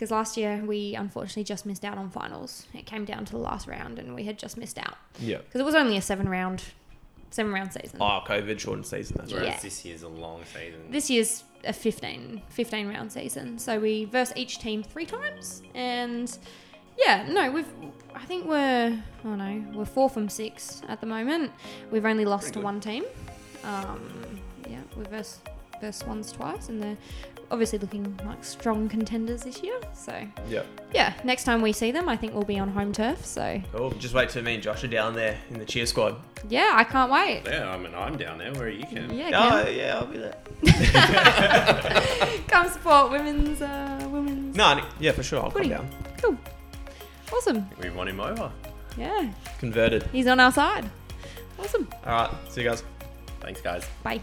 Because 0.03 0.11
last 0.11 0.37
year 0.37 0.61
we 0.67 0.97
unfortunately 0.97 1.45
just 1.45 1.65
missed 1.65 1.85
out 1.85 1.97
on 1.97 2.11
finals. 2.11 2.67
It 2.75 2.87
came 2.87 3.05
down 3.05 3.25
to 3.27 3.31
the 3.35 3.39
last 3.39 3.69
round, 3.69 4.01
and 4.01 4.17
we 4.17 4.25
had 4.25 4.37
just 4.37 4.57
missed 4.57 4.77
out 4.77 4.97
Yeah. 5.21 5.37
because 5.39 5.61
it 5.61 5.65
was 5.65 5.77
only 5.77 5.97
a 5.97 6.03
seven 6.03 6.29
round, 6.29 6.65
seven 7.31 7.53
round 7.53 7.73
season. 7.73 7.99
Oh, 8.01 8.21
COVID 8.27 8.59
shortened 8.59 8.85
season. 8.87 9.19
That's 9.21 9.33
right. 9.33 9.45
Yeah. 9.45 9.61
this 9.61 9.85
year's 9.85 10.03
a 10.03 10.09
long 10.09 10.41
season. 10.53 10.91
This 10.91 11.09
year's 11.09 11.45
a 11.63 11.73
15, 11.73 12.43
15 12.49 12.89
round 12.89 13.13
season, 13.13 13.61
so 13.61 13.79
we 13.79 14.07
verse 14.07 14.33
each 14.35 14.59
team 14.59 14.83
three 14.83 15.07
times, 15.07 15.63
and 15.73 16.37
Yeah, 16.99 17.25
no, 17.31 17.53
we've. 17.53 17.69
I 18.13 18.25
think 18.25 18.47
we're. 18.49 19.01
Oh 19.25 19.37
no, 19.37 19.65
we're 19.73 19.85
four 19.85 20.11
from 20.11 20.29
six 20.29 20.83
at 20.89 21.01
the 21.01 21.07
moment. 21.07 21.53
We've 21.93 22.05
only 22.07 22.25
lost 22.25 22.55
to 22.55 22.61
one 22.61 22.81
team. 22.81 23.05
Um, 23.63 24.41
yeah, 24.69 24.81
we've 24.97 25.07
versed, 25.07 25.49
versed 25.81 26.01
Swans 26.01 26.33
twice, 26.33 26.69
and 26.69 26.83
they're 26.83 26.99
obviously 27.53 27.79
looking 27.79 28.19
like 28.27 28.43
strong 28.43 28.89
contenders 28.89 29.43
this 29.45 29.63
year. 29.63 29.79
So 29.95 30.13
Yep. 30.49 30.67
yeah, 30.93 31.13
next 31.23 31.45
time 31.45 31.63
we 31.63 31.73
see 31.73 31.93
them, 31.93 32.09
I 32.09 32.17
think 32.17 32.33
we'll 32.35 32.43
be 32.45 32.59
on 32.59 32.69
home 32.71 32.93
turf. 32.93 33.25
So 33.25 33.61
Cool. 33.73 33.91
Just 33.93 34.15
wait 34.15 34.31
till 34.31 34.43
me 34.43 34.55
and 34.55 34.63
Josh 34.63 34.83
are 34.83 34.89
down 34.89 35.15
there 35.15 35.39
in 35.51 35.59
the 35.59 35.65
cheer 35.65 35.87
squad. 35.87 36.17
yeah, 36.49 36.71
I 36.75 36.83
can't 36.85 37.13
wait. 37.13 37.43
Yeah, 37.47 37.69
I 37.71 37.77
mean, 37.77 37.95
I'm 37.95 38.17
down 38.17 38.39
there. 38.39 38.53
Where 38.55 38.65
are 38.65 38.69
you, 38.71 38.85
Ken? 38.87 39.13
Yeah, 39.15 39.29
Oh, 39.35 39.65
Cam, 39.65 39.75
yeah, 39.77 39.99
I'll 39.99 40.07
be 40.07 40.19
there. 40.19 40.35
come 42.49 42.69
support 42.69 43.11
women's 43.13 43.61
uh, 43.63 44.09
women's. 44.11 44.57
No, 44.57 44.83
yeah, 44.99 45.13
for 45.13 45.23
sure. 45.23 45.43
I'll 45.45 45.51
Footy. 45.51 45.69
come 45.71 45.87
down. 45.87 45.89
Cool, 46.21 46.39
awesome. 47.33 47.69
We 47.81 47.91
won 47.91 48.09
him 48.09 48.21
over. 48.21 48.51
Yeah, 48.97 49.31
Converted. 49.59 50.05
he's 50.13 50.27
on 50.27 50.41
our 50.41 50.53
side. 50.53 50.89
Awesome. 51.59 51.89
All 52.07 52.13
right. 52.13 52.31
See 52.51 52.63
you 52.63 52.69
guys. 52.69 52.83
Thanks, 53.41 53.61
guys. 53.61 53.85
Bye. 54.03 54.21